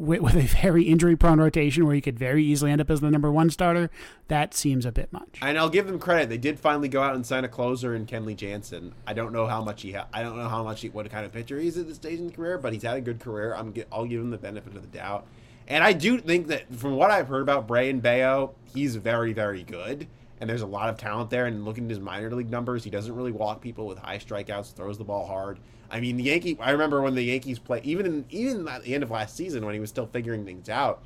with, 0.00 0.20
with 0.20 0.36
a 0.36 0.42
very 0.62 0.84
injury 0.84 1.14
prone 1.14 1.38
rotation 1.38 1.84
where 1.84 1.94
he 1.94 2.00
could 2.00 2.18
very 2.18 2.42
easily 2.42 2.70
end 2.70 2.80
up 2.80 2.90
as 2.90 3.00
the 3.00 3.10
number 3.10 3.30
one 3.30 3.50
starter, 3.50 3.90
that 4.28 4.54
seems 4.54 4.86
a 4.86 4.92
bit 4.92 5.12
much. 5.12 5.38
And 5.42 5.58
I'll 5.58 5.68
give 5.68 5.86
them 5.86 5.98
credit; 5.98 6.28
they 6.28 6.38
did 6.38 6.58
finally 6.58 6.88
go 6.88 7.02
out 7.02 7.14
and 7.14 7.24
sign 7.24 7.44
a 7.44 7.48
closer 7.48 7.94
in 7.94 8.06
Kenley 8.06 8.34
Jansen. 8.34 8.94
I 9.06 9.12
don't 9.12 9.32
know 9.32 9.46
how 9.46 9.62
much 9.62 9.82
he, 9.82 9.92
ha- 9.92 10.08
I 10.12 10.22
don't 10.22 10.36
know 10.36 10.48
how 10.48 10.64
much 10.64 10.80
he, 10.80 10.88
what 10.88 11.08
kind 11.10 11.26
of 11.26 11.32
pitcher 11.32 11.58
he 11.60 11.68
is 11.68 11.76
at 11.76 11.86
this 11.86 11.96
stage 11.96 12.18
in 12.18 12.28
the 12.28 12.32
career, 12.32 12.56
but 12.56 12.72
he's 12.72 12.82
had 12.82 12.96
a 12.96 13.00
good 13.00 13.20
career. 13.20 13.54
I'm, 13.54 13.74
I'll 13.92 14.06
give 14.06 14.20
him 14.20 14.30
the 14.30 14.38
benefit 14.38 14.74
of 14.74 14.82
the 14.82 14.98
doubt. 14.98 15.26
And 15.68 15.84
I 15.84 15.92
do 15.92 16.18
think 16.18 16.48
that 16.48 16.74
from 16.74 16.96
what 16.96 17.10
I've 17.10 17.28
heard 17.28 17.42
about 17.42 17.68
Brayan 17.68 18.00
Bello, 18.00 18.54
he's 18.74 18.96
very, 18.96 19.32
very 19.32 19.62
good. 19.62 20.08
And 20.40 20.48
there's 20.48 20.62
a 20.62 20.66
lot 20.66 20.88
of 20.88 20.96
talent 20.96 21.30
there. 21.30 21.46
And 21.46 21.64
looking 21.64 21.84
at 21.84 21.90
his 21.90 22.00
minor 22.00 22.34
league 22.34 22.50
numbers, 22.50 22.82
he 22.82 22.90
doesn't 22.90 23.14
really 23.14 23.30
walk 23.30 23.60
people 23.60 23.86
with 23.86 23.98
high 23.98 24.18
strikeouts, 24.18 24.72
throws 24.72 24.98
the 24.98 25.04
ball 25.04 25.26
hard. 25.26 25.60
I 25.90 26.00
mean, 26.00 26.16
the 26.16 26.24
Yankee. 26.24 26.56
I 26.60 26.70
remember 26.70 27.02
when 27.02 27.14
the 27.14 27.22
Yankees 27.22 27.58
play, 27.58 27.80
even 27.84 28.06
in, 28.06 28.24
even 28.30 28.68
at 28.68 28.82
the 28.82 28.94
end 28.94 29.02
of 29.02 29.10
last 29.10 29.36
season 29.36 29.64
when 29.64 29.74
he 29.74 29.80
was 29.80 29.90
still 29.90 30.06
figuring 30.06 30.44
things 30.44 30.68
out. 30.68 31.02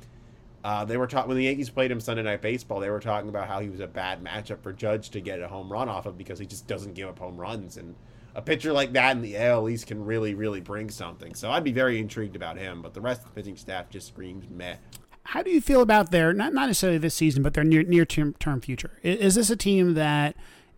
Uh, 0.63 0.83
they 0.83 0.97
were 0.97 1.05
talking 1.05 1.27
when 1.27 1.37
the 1.37 1.43
Yankees 1.43 1.69
played 1.69 1.91
him 1.91 1.99
Sunday 1.99 2.23
Night 2.23 2.41
Baseball. 2.41 2.79
They 2.79 2.89
were 2.89 2.99
talking 2.99 3.29
about 3.29 3.47
how 3.47 3.59
he 3.59 3.69
was 3.69 3.81
a 3.81 3.87
bad 3.87 4.23
matchup 4.23 4.63
for 4.63 4.73
Judge 4.73 5.11
to 5.11 5.21
get 5.21 5.39
a 5.39 5.47
home 5.47 5.71
run 5.71 5.89
off 5.89 6.07
of 6.07 6.17
because 6.17 6.39
he 6.39 6.47
just 6.47 6.65
doesn't 6.65 6.95
give 6.95 7.07
up 7.07 7.19
home 7.19 7.37
runs. 7.37 7.77
And 7.77 7.93
a 8.33 8.41
pitcher 8.41 8.73
like 8.73 8.91
that 8.93 9.15
in 9.15 9.21
the 9.21 9.37
AL 9.37 9.69
East 9.69 9.85
can 9.85 10.03
really, 10.03 10.33
really 10.33 10.61
bring 10.61 10.89
something. 10.89 11.35
So 11.35 11.51
I'd 11.51 11.63
be 11.63 11.71
very 11.71 11.99
intrigued 11.99 12.35
about 12.35 12.57
him. 12.57 12.81
But 12.81 12.95
the 12.95 13.01
rest 13.01 13.21
of 13.21 13.27
the 13.27 13.35
pitching 13.35 13.57
staff 13.57 13.91
just 13.91 14.07
screams 14.07 14.49
meh. 14.49 14.77
How 15.21 15.43
do 15.43 15.51
you 15.51 15.61
feel 15.61 15.81
about 15.81 16.09
their 16.09 16.33
not 16.33 16.53
not 16.53 16.67
necessarily 16.67 16.97
this 16.97 17.15
season, 17.15 17.43
but 17.43 17.53
their 17.53 17.63
near 17.63 17.83
near 17.83 18.05
term 18.05 18.33
term 18.39 18.59
future? 18.59 18.99
Is, 19.03 19.19
is 19.19 19.35
this 19.35 19.49
a 19.51 19.55
team 19.55 19.93
that 19.93 20.35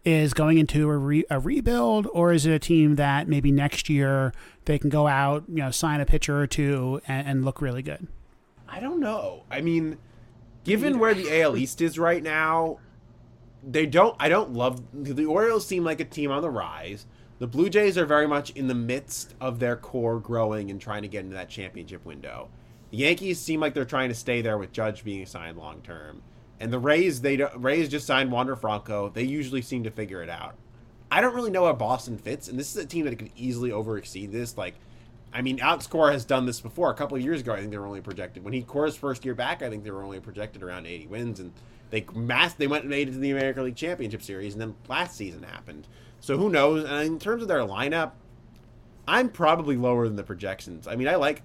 is 0.08 0.34
going 0.34 0.58
into 0.58 0.90
a, 0.90 0.98
re, 0.98 1.26
a 1.30 1.38
rebuild, 1.38 2.08
or 2.14 2.32
is 2.32 2.46
it 2.46 2.54
a 2.54 2.60
team 2.60 2.96
that 2.96 3.28
maybe 3.28 3.52
next 3.52 3.90
year 3.90 4.34
they 4.64 4.80
can 4.80 4.90
go 4.90 5.06
out, 5.06 5.44
you 5.50 5.58
know, 5.58 5.70
sign 5.70 6.00
a 6.00 6.06
pitcher 6.06 6.40
or 6.40 6.48
two 6.48 7.02
and, 7.10 7.28
and 7.28 7.46
look 7.46 7.62
really 7.62 7.82
good? 7.82 8.08
I 8.70 8.80
don't 8.80 9.02
know. 9.02 9.44
I 9.52 9.60
mean, 9.60 9.98
given 10.64 10.98
where 10.98 11.14
the 11.14 11.42
AL 11.42 11.58
East 11.58 11.82
is 11.82 12.00
right 12.00 12.24
now, 12.24 12.80
they 13.62 13.86
don't. 13.86 14.16
I 14.18 14.30
don't 14.30 14.54
love 14.54 14.82
the 14.94 15.26
Orioles. 15.26 15.68
Seem 15.68 15.84
like 15.84 16.00
a 16.00 16.06
team 16.06 16.32
on 16.32 16.42
the 16.42 16.50
rise. 16.50 17.06
The 17.40 17.48
Blue 17.48 17.70
Jays 17.70 17.98
are 17.98 18.06
very 18.06 18.28
much 18.28 18.52
in 18.52 18.68
the 18.68 18.76
midst 18.76 19.36
of 19.42 19.60
their 19.60 19.76
core 19.76 20.20
growing 20.20 20.72
and 20.72 20.80
trying 20.80 21.02
to 21.02 21.08
get 21.08 21.26
into 21.26 21.36
that 21.36 21.50
championship 21.50 22.06
window. 22.06 22.50
The 22.92 22.98
Yankees 22.98 23.40
seem 23.40 23.60
like 23.60 23.74
they're 23.74 23.86
trying 23.86 24.10
to 24.10 24.16
stay 24.16 24.42
there 24.42 24.58
with 24.58 24.72
Judge 24.72 25.04
being 25.04 25.26
signed 25.26 25.58
long 25.58 25.82
term, 25.82 26.22
and 26.60 26.72
the 26.72 26.80
Rays 26.80 27.22
they 27.22 27.38
Rays 27.56 27.90
just 27.90 28.08
signed 28.08 28.32
Wander 28.32 28.56
Franco. 28.56 29.10
They 29.10 29.24
usually 29.24 29.62
seem 29.62 29.84
to 29.84 29.92
figure 29.92 30.22
it 30.22 30.30
out. 30.30 30.56
I 31.10 31.22
don't 31.22 31.36
really 31.36 31.52
know 31.52 31.66
how 31.66 31.74
Boston 31.74 32.18
fits, 32.18 32.48
and 32.48 32.60
this 32.60 32.76
is 32.76 32.84
a 32.84 32.88
team 32.88 33.06
that 33.06 33.18
could 33.18 33.32
easily 33.36 33.70
overexceed 33.70 34.32
this. 34.32 34.58
Like, 34.58 34.76
I 35.32 35.42
mean, 35.42 35.60
Outscore 35.60 36.12
has 36.12 36.26
done 36.26 36.46
this 36.46 36.60
before. 36.60 36.92
A 36.92 36.96
couple 36.96 37.18
of 37.18 37.24
years 37.24 37.42
ago, 37.42 37.54
I 37.54 37.60
think 37.60 37.72
they 37.72 37.78
were 37.78 37.86
only 37.86 38.02
projected 38.02 38.44
when 38.44 38.54
he 38.54 38.62
Cora's 38.62 38.98
first 38.98 39.24
year 39.24 39.34
back. 39.34 39.62
I 39.62 39.70
think 39.70 39.84
they 39.84 39.92
were 39.92 40.04
only 40.04 40.20
projected 40.20 40.64
around 40.64 40.86
80 40.86 41.08
wins, 41.08 41.40
and 41.40 41.54
they 41.92 42.06
massed. 42.14 42.58
They 42.58 42.68
went 42.68 42.84
and 42.84 42.90
made 42.90 43.08
it 43.08 43.14
to 43.14 43.20
the 43.20 43.32
American 43.32 43.64
League 43.64 43.76
Championship 43.76 44.22
Series, 44.22 44.54
and 44.54 44.62
then 44.62 44.76
last 44.90 45.16
season 45.16 45.44
happened. 45.44 45.88
So 46.20 46.38
who 46.38 46.50
knows? 46.50 46.84
And 46.84 47.08
in 47.08 47.20
terms 47.20 47.42
of 47.42 47.48
their 47.48 47.60
lineup, 47.60 48.12
I'm 49.08 49.30
probably 49.30 49.78
lower 49.78 50.08
than 50.08 50.18
the 50.18 50.24
projections. 50.24 50.88
I 50.88 50.96
mean, 50.96 51.08
I 51.08 51.16
like 51.16 51.42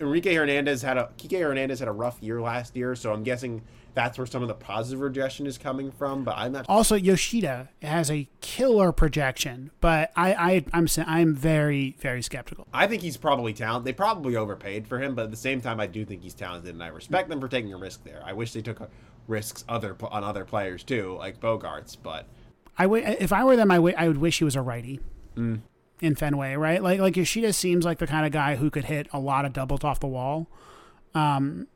Enrique 0.00 0.34
Hernandez 0.34 0.82
had 0.82 0.98
a 0.98 1.10
Kike 1.18 1.40
Hernandez 1.40 1.78
had 1.78 1.88
a 1.88 1.92
rough 1.92 2.20
year 2.20 2.40
last 2.40 2.74
year, 2.76 2.96
so 2.96 3.12
I'm 3.12 3.22
guessing 3.22 3.62
that's 3.94 4.18
where 4.18 4.26
some 4.26 4.42
of 4.42 4.48
the 4.48 4.54
positive 4.54 5.00
projection 5.00 5.46
is 5.46 5.58
coming 5.58 5.90
from. 5.90 6.24
But 6.24 6.36
I'm 6.36 6.52
not. 6.52 6.66
Also, 6.68 6.94
Yoshida 6.96 7.70
has 7.82 8.10
a 8.10 8.28
killer 8.40 8.92
projection, 8.92 9.70
but 9.80 10.12
I, 10.16 10.34
I 10.34 10.64
I'm 10.72 10.86
I'm 11.06 11.34
very 11.34 11.96
very 12.00 12.22
skeptical. 12.22 12.66
I 12.72 12.86
think 12.86 13.02
he's 13.02 13.16
probably 13.16 13.52
talented. 13.52 13.86
They 13.86 13.96
probably 13.96 14.36
overpaid 14.36 14.86
for 14.86 14.98
him, 14.98 15.14
but 15.14 15.24
at 15.24 15.30
the 15.30 15.36
same 15.36 15.60
time, 15.60 15.80
I 15.80 15.86
do 15.86 16.04
think 16.04 16.22
he's 16.22 16.34
talented, 16.34 16.74
and 16.74 16.82
I 16.82 16.88
respect 16.88 17.28
them 17.28 17.40
for 17.40 17.48
taking 17.48 17.72
a 17.72 17.78
risk 17.78 18.04
there. 18.04 18.22
I 18.24 18.32
wish 18.32 18.52
they 18.52 18.62
took 18.62 18.90
risks 19.26 19.64
other 19.68 19.96
on 20.10 20.24
other 20.24 20.44
players 20.44 20.82
too, 20.82 21.16
like 21.18 21.40
Bogaerts, 21.40 21.96
but. 22.02 22.26
I 22.76 22.86
would, 22.86 23.04
if 23.04 23.32
I 23.32 23.44
were 23.44 23.54
them, 23.54 23.70
I 23.70 23.78
would 23.78 24.16
wish 24.16 24.38
he 24.38 24.44
was 24.44 24.56
a 24.56 24.62
righty. 24.62 24.98
Mm 25.36 25.60
in 26.00 26.14
Fenway, 26.14 26.54
right? 26.54 26.82
Like 26.82 27.00
like 27.00 27.16
Yoshida 27.16 27.52
seems 27.52 27.84
like 27.84 27.98
the 27.98 28.06
kind 28.06 28.26
of 28.26 28.32
guy 28.32 28.56
who 28.56 28.70
could 28.70 28.84
hit 28.84 29.08
a 29.12 29.18
lot 29.18 29.44
of 29.44 29.52
doubles 29.52 29.84
off 29.84 30.00
the 30.00 30.06
wall. 30.06 30.48
Um, 31.14 31.68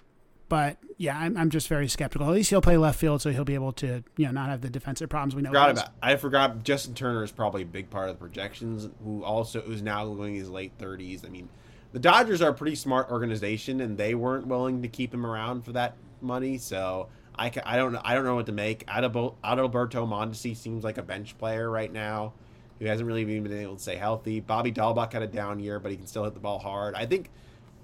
but 0.48 0.78
yeah, 0.96 1.18
I'm, 1.18 1.36
I'm 1.36 1.50
just 1.50 1.68
very 1.68 1.88
skeptical. 1.88 2.26
At 2.26 2.32
least 2.32 2.50
he'll 2.50 2.60
play 2.60 2.76
left 2.76 2.98
field, 2.98 3.22
so 3.22 3.30
he'll 3.30 3.44
be 3.44 3.54
able 3.54 3.72
to 3.74 4.02
you 4.16 4.26
know 4.26 4.32
not 4.32 4.48
have 4.48 4.60
the 4.60 4.70
defensive 4.70 5.08
problems 5.08 5.34
we 5.34 5.42
know. 5.42 5.50
Forgot 5.50 5.70
about. 5.70 5.88
I 6.02 6.16
forgot. 6.16 6.64
Justin 6.64 6.94
Turner 6.94 7.22
is 7.22 7.32
probably 7.32 7.62
a 7.62 7.66
big 7.66 7.90
part 7.90 8.08
of 8.08 8.16
the 8.16 8.20
projections. 8.20 8.88
Who 9.04 9.22
also 9.22 9.60
who's 9.60 9.82
now 9.82 10.06
going 10.06 10.34
his 10.34 10.48
late 10.48 10.76
30s. 10.78 11.26
I 11.26 11.28
mean, 11.28 11.48
the 11.92 11.98
Dodgers 11.98 12.42
are 12.42 12.50
a 12.50 12.54
pretty 12.54 12.76
smart 12.76 13.10
organization, 13.10 13.80
and 13.80 13.96
they 13.96 14.14
weren't 14.14 14.46
willing 14.46 14.82
to 14.82 14.88
keep 14.88 15.12
him 15.12 15.26
around 15.26 15.64
for 15.64 15.72
that 15.72 15.94
money. 16.20 16.58
So 16.58 17.08
I, 17.36 17.50
can, 17.50 17.62
I 17.64 17.76
don't 17.76 17.96
I 17.96 18.14
don't 18.14 18.24
know 18.24 18.34
what 18.34 18.46
to 18.46 18.52
make. 18.52 18.86
Adalberto 18.86 19.34
Mondesi 19.44 20.56
seems 20.56 20.84
like 20.84 20.98
a 20.98 21.02
bench 21.02 21.36
player 21.38 21.70
right 21.70 21.92
now 21.92 22.32
who 22.78 22.86
hasn't 22.86 23.06
really 23.06 23.22
even 23.22 23.42
been 23.42 23.58
able 23.58 23.76
to 23.76 23.82
stay 23.82 23.96
healthy. 23.96 24.40
Bobby 24.40 24.72
Dalbec 24.72 25.12
had 25.12 25.22
a 25.22 25.26
down 25.26 25.60
year, 25.60 25.80
but 25.80 25.90
he 25.90 25.96
can 25.96 26.06
still 26.06 26.24
hit 26.24 26.34
the 26.34 26.40
ball 26.40 26.58
hard. 26.58 26.94
I 26.94 27.06
think, 27.06 27.30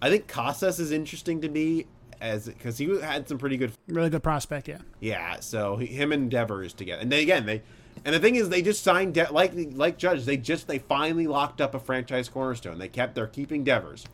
I 0.00 0.08
think 0.08 0.28
Casas 0.28 0.78
is 0.78 0.92
interesting 0.92 1.40
to 1.40 1.48
me 1.48 1.86
as 2.24 2.46
because 2.46 2.78
he 2.78 3.00
had 3.00 3.28
some 3.28 3.38
pretty 3.38 3.56
good, 3.56 3.72
really 3.88 4.10
good 4.10 4.22
prospect. 4.22 4.68
Yeah, 4.68 4.78
yeah. 5.00 5.40
So 5.40 5.76
him 5.76 6.12
and 6.12 6.30
Devers 6.30 6.72
together, 6.72 7.02
and 7.02 7.12
they 7.12 7.22
again 7.22 7.46
they, 7.46 7.62
and 8.04 8.14
the 8.14 8.20
thing 8.20 8.36
is 8.36 8.48
they 8.48 8.62
just 8.62 8.82
signed 8.82 9.14
De- 9.14 9.32
like 9.32 9.52
like 9.54 9.98
Judge. 9.98 10.24
They 10.24 10.36
just 10.36 10.66
they 10.66 10.78
finally 10.78 11.26
locked 11.26 11.60
up 11.60 11.74
a 11.74 11.78
franchise 11.78 12.28
cornerstone. 12.28 12.78
They 12.78 12.88
kept 12.88 13.14
they're 13.14 13.26
keeping 13.26 13.64
Devers. 13.64 14.06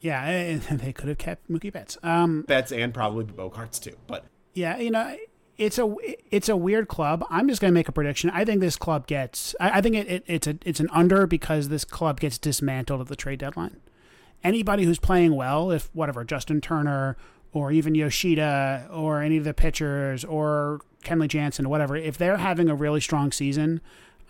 Yeah, 0.00 0.24
and 0.28 0.62
they 0.62 0.92
could 0.92 1.08
have 1.08 1.18
kept 1.18 1.50
Mookie 1.50 1.72
Betts. 1.72 1.98
Um, 2.02 2.42
Betts 2.42 2.72
and 2.72 2.94
probably 2.94 3.24
Bogaerts 3.24 3.80
too, 3.80 3.96
but 4.06 4.24
yeah, 4.54 4.78
you 4.78 4.90
know 4.90 5.16
it's 5.60 5.78
a 5.78 5.94
it's 6.30 6.48
a 6.48 6.56
weird 6.56 6.88
club. 6.88 7.22
I'm 7.28 7.46
just 7.46 7.60
going 7.60 7.70
to 7.70 7.74
make 7.74 7.88
a 7.88 7.92
prediction. 7.92 8.30
I 8.30 8.46
think 8.46 8.60
this 8.60 8.76
club 8.76 9.06
gets. 9.06 9.54
I, 9.60 9.78
I 9.78 9.80
think 9.82 9.94
it, 9.94 10.08
it, 10.08 10.24
it's 10.26 10.46
a 10.46 10.58
it's 10.64 10.80
an 10.80 10.88
under 10.90 11.26
because 11.26 11.68
this 11.68 11.84
club 11.84 12.18
gets 12.18 12.38
dismantled 12.38 13.02
at 13.02 13.08
the 13.08 13.16
trade 13.16 13.40
deadline. 13.40 13.76
Anybody 14.42 14.84
who's 14.84 14.98
playing 14.98 15.36
well, 15.36 15.70
if 15.70 15.90
whatever 15.92 16.24
Justin 16.24 16.62
Turner 16.62 17.18
or 17.52 17.72
even 17.72 17.94
Yoshida 17.94 18.88
or 18.92 19.22
any 19.22 19.36
of 19.36 19.44
the 19.44 19.54
pitchers 19.54 20.24
or 20.24 20.80
Kenley 21.04 21.28
Jansen 21.28 21.66
or 21.66 21.68
whatever, 21.68 21.96
if 21.96 22.18
they're 22.18 22.38
having 22.38 22.68
a 22.68 22.74
really 22.74 23.00
strong 23.00 23.32
season, 23.32 23.80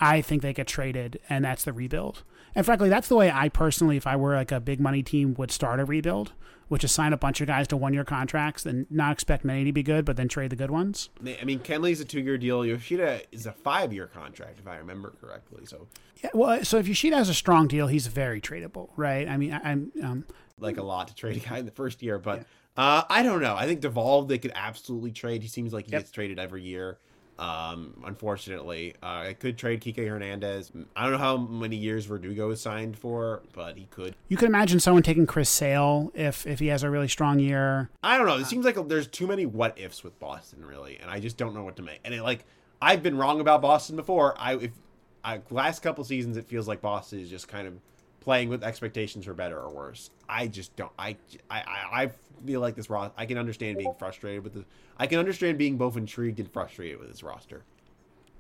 I 0.01 0.23
think 0.23 0.43
they 0.43 0.53
get 0.53 0.67
traded, 0.67 1.21
and 1.29 1.45
that's 1.45 1.65
the 1.65 1.73
rebuild. 1.73 2.23
And 2.55 2.65
frankly, 2.65 2.89
that's 2.89 3.09
the 3.09 3.17
way 3.17 3.31
I 3.31 3.49
personally, 3.49 3.97
if 3.97 4.07
I 4.07 4.17
were 4.17 4.35
like 4.35 4.51
a 4.51 4.61
big 4.61 4.81
money 4.81 5.03
team, 5.03 5.35
would 5.35 5.51
start 5.51 5.79
a 5.79 5.85
rebuild 5.85 6.33
which 6.71 6.85
is 6.85 6.93
sign 6.93 7.13
a 7.13 7.17
bunch 7.17 7.41
of 7.41 7.49
guys 7.49 7.67
to 7.67 7.77
one 7.77 7.93
year 7.93 8.05
contracts 8.05 8.65
and 8.65 8.87
not 8.93 9.11
expect 9.11 9.45
many 9.45 9.65
to 9.65 9.73
be 9.73 9.83
good, 9.83 10.05
but 10.05 10.17
then 10.17 10.29
trade 10.29 10.51
the 10.51 10.57
good 10.57 10.71
ones. 10.71 11.09
I 11.21 11.45
mean, 11.45 11.59
Kenley's 11.59 12.01
a 12.01 12.05
two 12.05 12.21
year 12.21 12.39
deal. 12.39 12.65
Yoshida 12.65 13.23
is 13.33 13.47
a 13.47 13.53
five 13.53 13.93
year 13.93 14.07
contract, 14.07 14.61
if 14.61 14.69
I 14.69 14.77
remember 14.77 15.13
correctly. 15.21 15.67
So 15.67 15.89
yeah, 16.23 16.31
well, 16.33 16.65
so 16.65 16.79
if 16.79 16.87
Yoshida 16.87 17.17
has 17.17 17.29
a 17.29 17.35
strong 17.35 17.67
deal, 17.67 17.89
he's 17.89 18.07
very 18.07 18.41
tradable, 18.41 18.91
right? 18.95 19.29
I 19.29 19.37
mean, 19.37 19.53
I, 19.53 19.73
am 19.73 19.93
um, 20.05 20.25
like 20.61 20.77
a 20.77 20.83
lot 20.85 21.09
to 21.09 21.15
trade 21.17 21.39
a 21.39 21.41
guy 21.41 21.59
in 21.59 21.65
the 21.65 21.73
first 21.73 22.05
year, 22.05 22.21
but 22.21 22.39
yeah. 22.39 22.45
Uh, 22.77 23.03
I 23.09 23.23
don't 23.23 23.43
know. 23.43 23.57
I 23.57 23.67
think 23.67 23.81
Duvall 23.81 24.25
they 24.25 24.39
could 24.39 24.53
absolutely 24.55 25.13
trade. 25.13 25.43
He 25.43 25.49
seems 25.49 25.73
like 25.73 25.87
he 25.87 25.93
yep. 25.93 26.03
gets 26.03 26.11
traded 26.11 26.39
every 26.39 26.63
year. 26.63 26.99
Um, 27.41 27.95
unfortunately, 28.05 28.95
uh, 29.03 29.07
I 29.29 29.33
could 29.33 29.57
trade 29.57 29.81
Kike 29.81 30.07
Hernandez. 30.07 30.71
I 30.95 31.05
don't 31.05 31.13
know 31.13 31.19
how 31.19 31.39
many 31.39 31.77
years 31.77 32.05
Verdugo 32.05 32.51
is 32.51 32.61
signed 32.61 32.99
for, 32.99 33.41
but 33.55 33.79
he 33.79 33.87
could. 33.87 34.15
You 34.29 34.37
could 34.37 34.49
imagine 34.49 34.79
someone 34.79 35.03
taking 35.03 35.27
Chris 35.27 35.49
Sale 35.49 36.13
if 36.15 36.47
if 36.47 36.59
he 36.59 36.67
has 36.67 36.83
a 36.83 36.91
really 36.91 37.09
strong 37.09 37.39
year. 37.39 37.89
I 38.03 38.19
don't 38.19 38.27
know. 38.27 38.37
It 38.37 38.45
seems 38.45 38.67
like 38.67 38.77
there's 38.89 39.07
too 39.07 39.27
many 39.27 39.47
what 39.47 39.79
ifs 39.79 40.05
with 40.05 40.19
Boston, 40.21 40.65
really, 40.67 40.99
and 41.01 41.11
I 41.11 41.19
just 41.19 41.39
don't 41.39 41.55
know 41.55 41.65
what 41.65 41.77
to 41.77 41.83
make. 41.83 42.01
And 42.05 42.13
it, 42.13 42.23
like 42.23 42.45
I've 42.83 43.03
been 43.03 43.17
wrong 43.17 43.41
about 43.41 43.63
Boston 43.63 43.97
before. 43.97 44.35
I 44.39 44.57
if 44.57 44.73
I, 45.25 45.41
last 45.51 45.83
couple 45.83 46.05
seasons, 46.05 46.37
it 46.37 46.47
feels 46.47 46.69
like 46.69 46.83
Boston 46.83 47.21
is 47.21 47.31
just 47.31 47.49
kind 47.49 47.67
of 47.67 47.75
playing 48.31 48.49
with 48.49 48.63
expectations 48.63 49.25
for 49.25 49.35
better 49.35 49.59
or 49.59 49.69
worse. 49.71 50.09
I 50.29 50.47
just 50.47 50.77
don't. 50.77 50.93
I 50.97 51.17
I 51.51 51.65
I 51.93 52.11
feel 52.47 52.61
like 52.61 52.77
this 52.77 52.89
roster. 52.89 53.13
I 53.17 53.27
can 53.27 53.39
understand 53.39 53.77
being 53.77 53.93
frustrated 53.99 54.45
with 54.45 54.55
the. 54.55 54.65
I 54.97 55.09
can 55.09 55.19
understand 55.19 55.59
being 55.59 55.77
both 55.77 55.97
intrigued 55.97 56.39
and 56.39 56.49
frustrated 56.49 57.01
with 57.01 57.09
this 57.09 57.25
roster. 57.25 57.65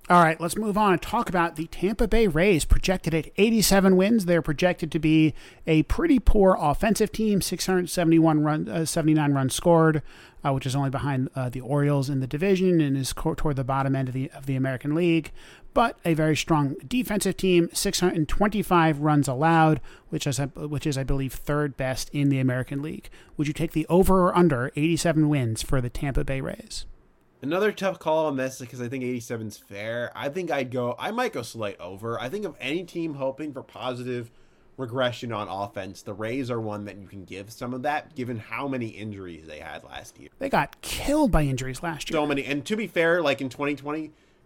All 0.09 0.22
right, 0.22 0.40
let's 0.40 0.57
move 0.57 0.79
on 0.79 0.92
and 0.92 1.03
talk 1.03 1.29
about 1.29 1.57
the 1.57 1.66
Tampa 1.66 2.07
Bay 2.07 2.29
Rays. 2.29 2.64
Projected 2.64 3.14
at 3.14 3.31
87 3.37 3.96
wins, 3.96 4.26
they're 4.26 4.42
projected 4.42 4.92
to 4.92 5.00
be 5.00 5.35
a 5.66 5.83
pretty 5.85 6.20
poor 6.20 6.57
offensive 6.59 7.11
team. 7.11 7.40
671 7.40 8.44
run, 8.44 8.68
uh, 8.68 8.85
79 8.85 9.33
runs 9.33 9.55
scored, 9.55 10.03
uh, 10.44 10.53
which 10.53 10.66
is 10.66 10.76
only 10.76 10.90
behind 10.90 11.31
uh, 11.35 11.48
the 11.48 11.61
Orioles 11.61 12.09
in 12.09 12.20
the 12.20 12.29
division 12.29 12.81
and 12.81 12.96
is 12.96 13.12
toward 13.12 13.57
the 13.57 13.64
bottom 13.64 13.96
end 13.96 14.07
of 14.07 14.14
the 14.14 14.31
of 14.37 14.46
the 14.46 14.55
American 14.55 14.94
League. 14.94 15.33
But 15.72 15.98
a 16.04 16.14
very 16.14 16.37
strong 16.37 16.76
defensive 16.87 17.37
team. 17.37 17.68
625 17.72 19.00
runs 19.00 19.28
allowed, 19.28 19.80
which 20.09 20.26
is 20.26 20.38
which 20.38 20.87
is 20.87 20.98
I 20.98 21.04
believe 21.04 21.33
third 21.33 21.76
best 21.76 22.11
in 22.12 22.28
the 22.28 22.40
American 22.40 22.83
League. 22.83 23.09
Would 23.37 23.46
you 23.46 23.52
take 23.52 23.72
the 23.72 23.87
over 23.88 24.28
or 24.28 24.37
under 24.37 24.72
87 24.76 25.28
wins 25.28 25.62
for 25.62 25.80
the 25.80 25.90
Tampa 25.90 26.24
Bay 26.24 26.40
Rays? 26.40 26.87
Another 27.42 27.72
tough 27.72 27.98
call 27.98 28.26
on 28.26 28.37
this 28.37 28.59
because 28.59 28.83
I 28.83 28.88
think 28.88 29.02
87 29.02 29.46
is 29.46 29.56
fair. 29.56 30.12
I 30.14 30.28
think 30.28 30.50
I'd 30.50 30.70
go. 30.70 30.94
I 30.98 31.11
might 31.11 31.33
go 31.33 31.42
slight 31.42 31.80
over. 31.80 32.20
I 32.20 32.28
think 32.28 32.44
of 32.44 32.54
any 32.61 32.85
team 32.85 33.14
hoping 33.14 33.52
for 33.52 33.62
positive 33.62 34.30
regression 34.80 35.33
on 35.33 35.46
offense, 35.46 36.02
the 36.02 36.12
Rays 36.12 36.50
are 36.50 36.61
one 36.61 36.87
that 36.87 36.96
you 36.96 37.06
can 37.06 37.24
give 37.24 37.52
some 37.52 37.72
of 37.72 37.83
that, 37.83 38.16
given 38.16 38.38
how 38.38 38.66
many 38.66 38.88
injuries 38.88 39.46
they 39.46 39.61
had 39.61 39.85
last 39.85 40.18
year. 40.18 40.30
They 40.38 40.48
got 40.48 40.80
killed 40.80 41.30
by 41.30 41.42
injuries 41.42 41.83
last 41.83 42.11
year. 42.11 42.18
So 42.18 42.26
many, 42.26 42.44
and 42.44 42.64
to 42.66 42.76
be 42.76 42.87
fair, 42.87 43.22
like 43.22 43.40
in 43.40 43.48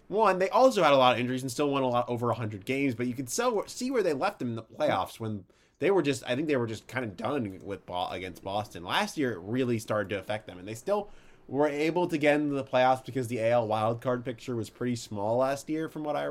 2021, 0.08 0.38
they 0.38 0.48
also 0.50 0.82
had 0.82 0.92
a 0.92 0.96
lot 0.96 1.14
of 1.14 1.20
injuries 1.20 1.42
and 1.42 1.50
still 1.50 1.70
won 1.70 1.82
a 1.82 1.88
lot 1.88 2.08
over 2.08 2.26
100 2.28 2.64
games. 2.64 2.94
But 2.94 3.06
you 3.06 3.14
could 3.14 3.30
see 3.30 3.90
where 3.90 4.02
they 4.02 4.12
left 4.12 4.38
them 4.38 4.48
in 4.48 4.56
the 4.56 4.62
playoffs 4.62 5.18
when 5.18 5.44
they 5.78 5.90
were 5.90 6.02
just, 6.02 6.22
I 6.26 6.34
think 6.36 6.48
they 6.48 6.56
were 6.56 6.66
just 6.66 6.86
kind 6.86 7.04
of 7.04 7.16
done 7.16 7.60
with 7.62 7.80
against 8.10 8.44
Boston 8.44 8.84
last 8.84 9.18
year. 9.18 9.32
It 9.32 9.40
really 9.40 9.78
started 9.78 10.10
to 10.10 10.18
affect 10.18 10.46
them, 10.46 10.58
and 10.58 10.66
they 10.68 10.74
still 10.74 11.10
were 11.48 11.68
able 11.68 12.06
to 12.06 12.16
get 12.16 12.36
into 12.36 12.54
the 12.54 12.64
playoffs 12.64 13.04
because 13.04 13.28
the 13.28 13.42
AL 13.44 13.68
wildcard 13.68 14.24
picture 14.24 14.56
was 14.56 14.70
pretty 14.70 14.96
small 14.96 15.36
last 15.38 15.68
year, 15.68 15.88
from 15.88 16.04
what 16.04 16.16
I 16.16 16.30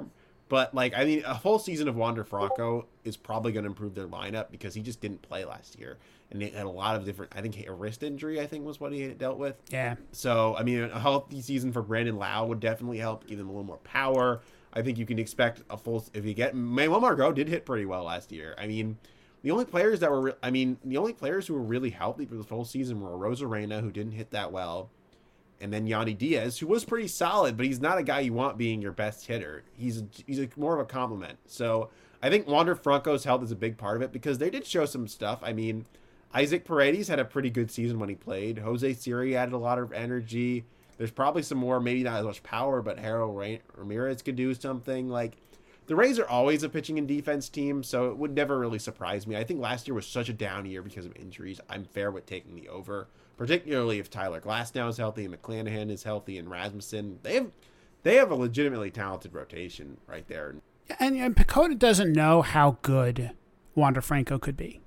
but 0.50 0.76
like, 0.76 0.94
I 0.96 1.04
mean, 1.04 1.24
a 1.26 1.34
whole 1.34 1.58
season 1.58 1.88
of 1.88 1.96
Wander 1.96 2.24
Franco 2.24 2.86
is 3.04 3.18
probably 3.18 3.52
going 3.52 3.64
to 3.64 3.70
improve 3.70 3.96
their 3.96 4.08
lineup 4.08 4.52
because 4.52 4.76
he 4.76 4.82
just 4.82 5.02
didn't 5.02 5.22
play 5.24 5.46
last 5.46 5.80
year, 5.80 5.98
and 6.34 6.42
they 6.42 6.50
had 6.50 6.66
a 6.66 6.70
lot 6.70 6.96
of 6.96 7.06
different. 7.06 7.32
I 7.36 7.42
think 7.42 7.66
a 7.68 7.72
wrist 7.72 8.04
injury, 8.04 8.42
I 8.42 8.48
think, 8.48 8.66
was 8.66 8.80
what 8.80 8.92
he 8.92 9.08
dealt 9.10 9.38
with. 9.38 9.56
Yeah. 9.70 9.96
So 10.12 10.56
I 10.58 10.64
mean, 10.64 10.84
a 10.84 11.00
healthy 11.00 11.42
season 11.42 11.72
for 11.72 11.82
Brandon 11.82 12.18
Lowe 12.18 12.46
would 12.46 12.60
definitely 12.60 12.98
help, 12.98 13.28
give 13.28 13.38
them 13.38 13.48
a 13.48 13.52
little 13.52 13.66
more 13.66 13.78
power. 13.78 14.42
I 14.74 14.82
think 14.82 14.98
you 14.98 15.06
can 15.06 15.20
expect 15.20 15.62
a 15.70 15.78
full 15.78 16.06
if 16.14 16.26
you 16.26 16.34
get 16.34 16.56
Manuel 16.56 17.00
Margot 17.00 17.32
did 17.32 17.48
hit 17.48 17.66
pretty 17.66 17.86
well 17.86 18.04
last 18.04 18.32
year. 18.32 18.56
I 18.58 18.68
mean, 18.68 18.98
the 19.44 19.52
only 19.52 19.66
players 19.66 20.00
that 20.00 20.10
were, 20.10 20.36
I 20.42 20.50
mean, 20.50 20.78
the 20.84 20.98
only 20.98 21.14
players 21.14 21.48
who 21.48 21.54
were 21.54 21.62
really 21.62 21.92
healthy 21.92 22.26
for 22.26 22.36
the 22.36 22.44
full 22.44 22.66
season 22.66 23.00
were 23.02 23.12
Arozarena, 23.12 23.82
who 23.82 23.92
didn't 23.92 24.14
hit 24.14 24.32
that 24.32 24.52
well, 24.52 24.90
and 25.62 25.72
then 25.72 25.88
Yandy 25.88 26.18
Diaz, 26.18 26.60
who 26.60 26.68
was 26.68 26.86
pretty 26.86 27.08
solid, 27.08 27.56
but 27.56 27.66
he's 27.66 27.80
not 27.80 27.98
a 27.98 28.04
guy 28.04 28.22
you 28.22 28.34
want 28.34 28.58
being 28.58 28.82
your 28.82 28.92
best 28.92 29.28
hitter. 29.28 29.64
He's 29.78 30.04
he's 30.26 30.40
a, 30.40 30.50
more 30.56 30.74
of 30.74 30.80
a 30.80 30.86
complement. 30.86 31.38
So 31.46 31.90
I 32.22 32.30
think 32.30 32.48
Wander 32.48 32.76
Franco's 32.76 33.26
health 33.26 33.44
is 33.44 33.52
a 33.52 33.56
big 33.56 33.78
part 33.78 33.98
of 33.98 34.02
it 34.02 34.12
because 34.12 34.40
they 34.40 34.50
did 34.50 34.66
show 34.66 34.86
some 34.86 35.08
stuff. 35.08 35.40
I 35.44 35.54
mean, 35.54 35.86
Isaac 36.34 36.66
Paredes 36.66 37.08
had 37.08 37.20
a 37.20 37.26
pretty 37.26 37.50
good 37.50 37.70
season 37.70 38.00
when 38.00 38.10
he 38.10 38.16
played. 38.16 38.60
Jose 38.60 38.94
Siri 38.94 39.36
added 39.36 39.54
a 39.54 39.58
lot 39.58 39.80
of 39.80 39.94
energy. 39.94 40.66
There's 40.98 41.12
probably 41.12 41.44
some 41.44 41.58
more, 41.58 41.80
maybe 41.80 42.04
not 42.04 42.20
as 42.20 42.26
much 42.26 42.44
power, 42.44 42.82
but 42.82 43.00
Harold 43.00 43.60
Ramirez 43.76 44.22
could 44.22 44.36
do 44.36 44.54
something. 44.54 45.10
Like 45.10 45.38
the 45.88 45.96
Rays 45.96 46.18
are 46.20 46.28
always 46.28 46.64
a 46.64 46.70
pitching 46.70 46.98
and 46.98 47.08
defense 47.08 47.50
team, 47.50 47.84
so 47.84 48.10
it 48.10 48.18
would 48.18 48.34
never 48.34 48.58
really 48.58 48.80
surprise 48.80 49.28
me. 49.28 49.36
I 49.36 49.44
think 49.44 49.60
last 49.60 49.88
year 49.88 49.96
was 49.96 50.08
such 50.08 50.30
a 50.30 50.34
down 50.34 50.66
year 50.66 50.82
because 50.82 51.06
of 51.06 51.16
injuries. 51.16 51.60
I'm 51.70 51.86
fair 51.86 52.12
with 52.12 52.26
taking 52.26 52.56
the 52.56 52.70
over 52.70 53.08
particularly 53.38 54.00
if 54.00 54.10
Tyler 54.10 54.42
Glasnow 54.42 54.90
is 54.90 54.98
healthy 54.98 55.26
and 55.26 55.34
McClanahan 55.34 55.90
is 55.90 56.04
healthy 56.04 56.38
and 56.38 56.50
Rasmussen. 56.50 57.20
They 57.24 57.36
have 57.36 57.52
they 58.04 58.16
have 58.16 58.32
a 58.32 58.36
legitimately 58.36 58.92
talented 58.92 59.34
rotation 59.34 59.98
right 60.08 60.28
there. 60.28 60.56
And, 61.00 61.16
and 61.16 61.36
PECOTA 61.36 61.80
doesn't 61.80 62.12
know 62.12 62.42
how 62.42 62.78
good 62.82 63.32
Wander 63.76 64.02
Franco 64.02 64.38
could 64.38 64.58
be. 64.58 64.82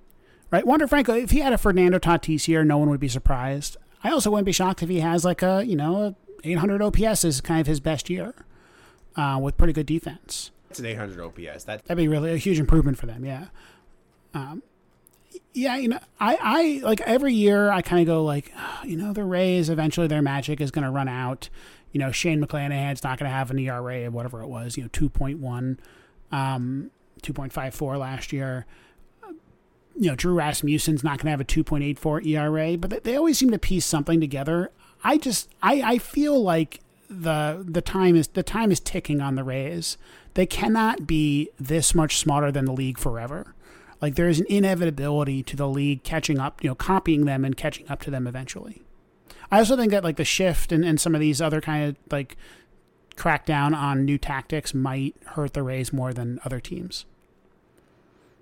Right? 0.51 0.67
Wander 0.67 0.87
Franco, 0.87 1.15
if 1.15 1.31
he 1.31 1.41
had 1.41 1.53
a 1.53 1.59
Fernando 1.59 1.99
Tatis 1.99 2.47
year, 2.47 2.65
no 2.65 2.79
one 2.79 2.89
would 2.91 3.01
be 3.01 3.09
surprised. 3.09 3.77
I 4.05 4.11
also 4.11 4.31
wouldn't 4.31 4.47
be 4.47 4.53
shocked 4.53 4.83
if 4.83 4.89
he 4.89 5.01
has 5.01 5.25
like 5.25 5.43
a, 5.43 5.65
you 5.67 5.75
know, 5.75 6.15
800 6.45 6.81
OPS 6.81 7.25
is 7.25 7.41
kind 7.41 7.61
of 7.61 7.67
his 7.67 7.81
best 7.81 8.09
year 8.09 8.35
uh, 9.17 9.39
with 9.43 9.57
pretty 9.57 9.73
good 9.73 9.87
defense. 9.87 10.51
It's 10.71 10.79
an 10.79 10.87
800 10.87 11.21
OPS. 11.21 11.65
That, 11.65 11.85
That'd 11.85 11.97
be 11.97 12.09
really 12.09 12.33
a 12.33 12.37
huge 12.37 12.59
improvement 12.59 12.99
for 12.99 13.07
them, 13.07 13.25
yeah. 13.25 13.47
Um, 14.35 14.63
yeah, 15.53 15.77
you 15.77 15.89
know, 15.89 15.99
I, 16.21 16.39
I 16.41 16.81
like 16.85 17.01
every 17.01 17.33
year 17.33 17.71
I 17.71 17.83
kind 17.83 18.01
of 18.01 18.07
go 18.07 18.23
like, 18.23 18.53
you 18.85 18.97
know, 18.97 19.13
the 19.13 19.25
Rays 19.25 19.71
eventually 19.71 20.07
their 20.07 20.23
magic 20.23 20.61
is 20.61 20.71
going 20.71 20.85
to 20.85 20.91
run 20.91 21.09
out. 21.09 21.49
You 21.93 22.01
know, 22.01 22.13
Shane 22.13 22.45
McClanahan's 22.45 23.03
not 23.03 23.19
going 23.19 23.31
to 23.31 23.35
have 23.35 23.51
an 23.51 23.59
ERA 23.59 24.07
of 24.07 24.15
whatever 24.15 24.43
it 24.43 24.49
was, 24.49 24.77
you 24.77 24.83
know, 24.83 24.89
2.1, 24.91 25.79
um, 26.31 26.91
2.54 27.23 27.99
last 27.99 28.33
year. 28.33 28.67
You 29.99 30.11
know, 30.11 30.15
Drew 30.15 30.35
Rasmussen's 30.35 31.03
not 31.03 31.19
going 31.19 31.27
to 31.27 31.31
have 31.31 31.41
a 31.41 31.45
2.84 31.45 32.27
ERA, 32.27 32.77
but 32.77 33.05
they, 33.05 33.17
always 33.17 33.39
seem 33.39 33.51
to 33.51 33.59
piece 33.59 33.87
something 33.87 34.21
together. 34.21 34.71
I 35.03 35.17
just, 35.17 35.49
I, 35.63 35.83
I 35.83 35.99
feel 35.99 36.43
like 36.43 36.81
the 37.09 37.65
the 37.67 37.81
time 37.81 38.17
is 38.17 38.29
the 38.29 38.43
time 38.43 38.73
is 38.73 38.81
ticking 38.81 39.21
on 39.21 39.37
the 39.37 39.45
Rays. 39.45 39.97
They 40.35 40.47
cannot 40.47 41.07
be 41.07 41.51
this 41.59 41.95
much 41.95 42.19
smarter 42.19 42.51
than 42.51 42.65
the 42.65 42.73
league 42.73 42.99
forever. 42.99 43.55
Like 44.01 44.17
there 44.17 44.29
is 44.29 44.41
an 44.41 44.47
inevitability 44.49 45.43
to 45.45 45.57
the 45.57 45.69
league 45.69 46.03
catching 46.03 46.39
up, 46.39 46.63
you 46.63 46.69
know, 46.69 46.75
copying 46.75 47.25
them 47.25 47.45
and 47.45 47.57
catching 47.57 47.89
up 47.89 48.03
to 48.03 48.11
them 48.11 48.27
eventually. 48.27 48.83
I 49.51 49.59
also 49.59 49.77
think 49.77 49.93
that 49.93 50.05
like 50.05 50.17
the 50.17 50.25
shift 50.25 50.73
and, 50.73 50.85
and 50.85 51.01
some 51.01 51.15
of 51.15 51.21
these 51.21 51.41
other 51.41 51.61
kind 51.61 51.89
of 51.89 51.97
like 52.11 52.37
crackdown 53.17 53.75
on 53.75 54.05
new 54.05 54.19
tactics 54.19 54.75
might 54.75 55.17
hurt 55.29 55.55
the 55.55 55.63
Rays 55.63 55.93
more 55.93 56.13
than 56.13 56.41
other 56.45 56.61
teams. 56.61 57.07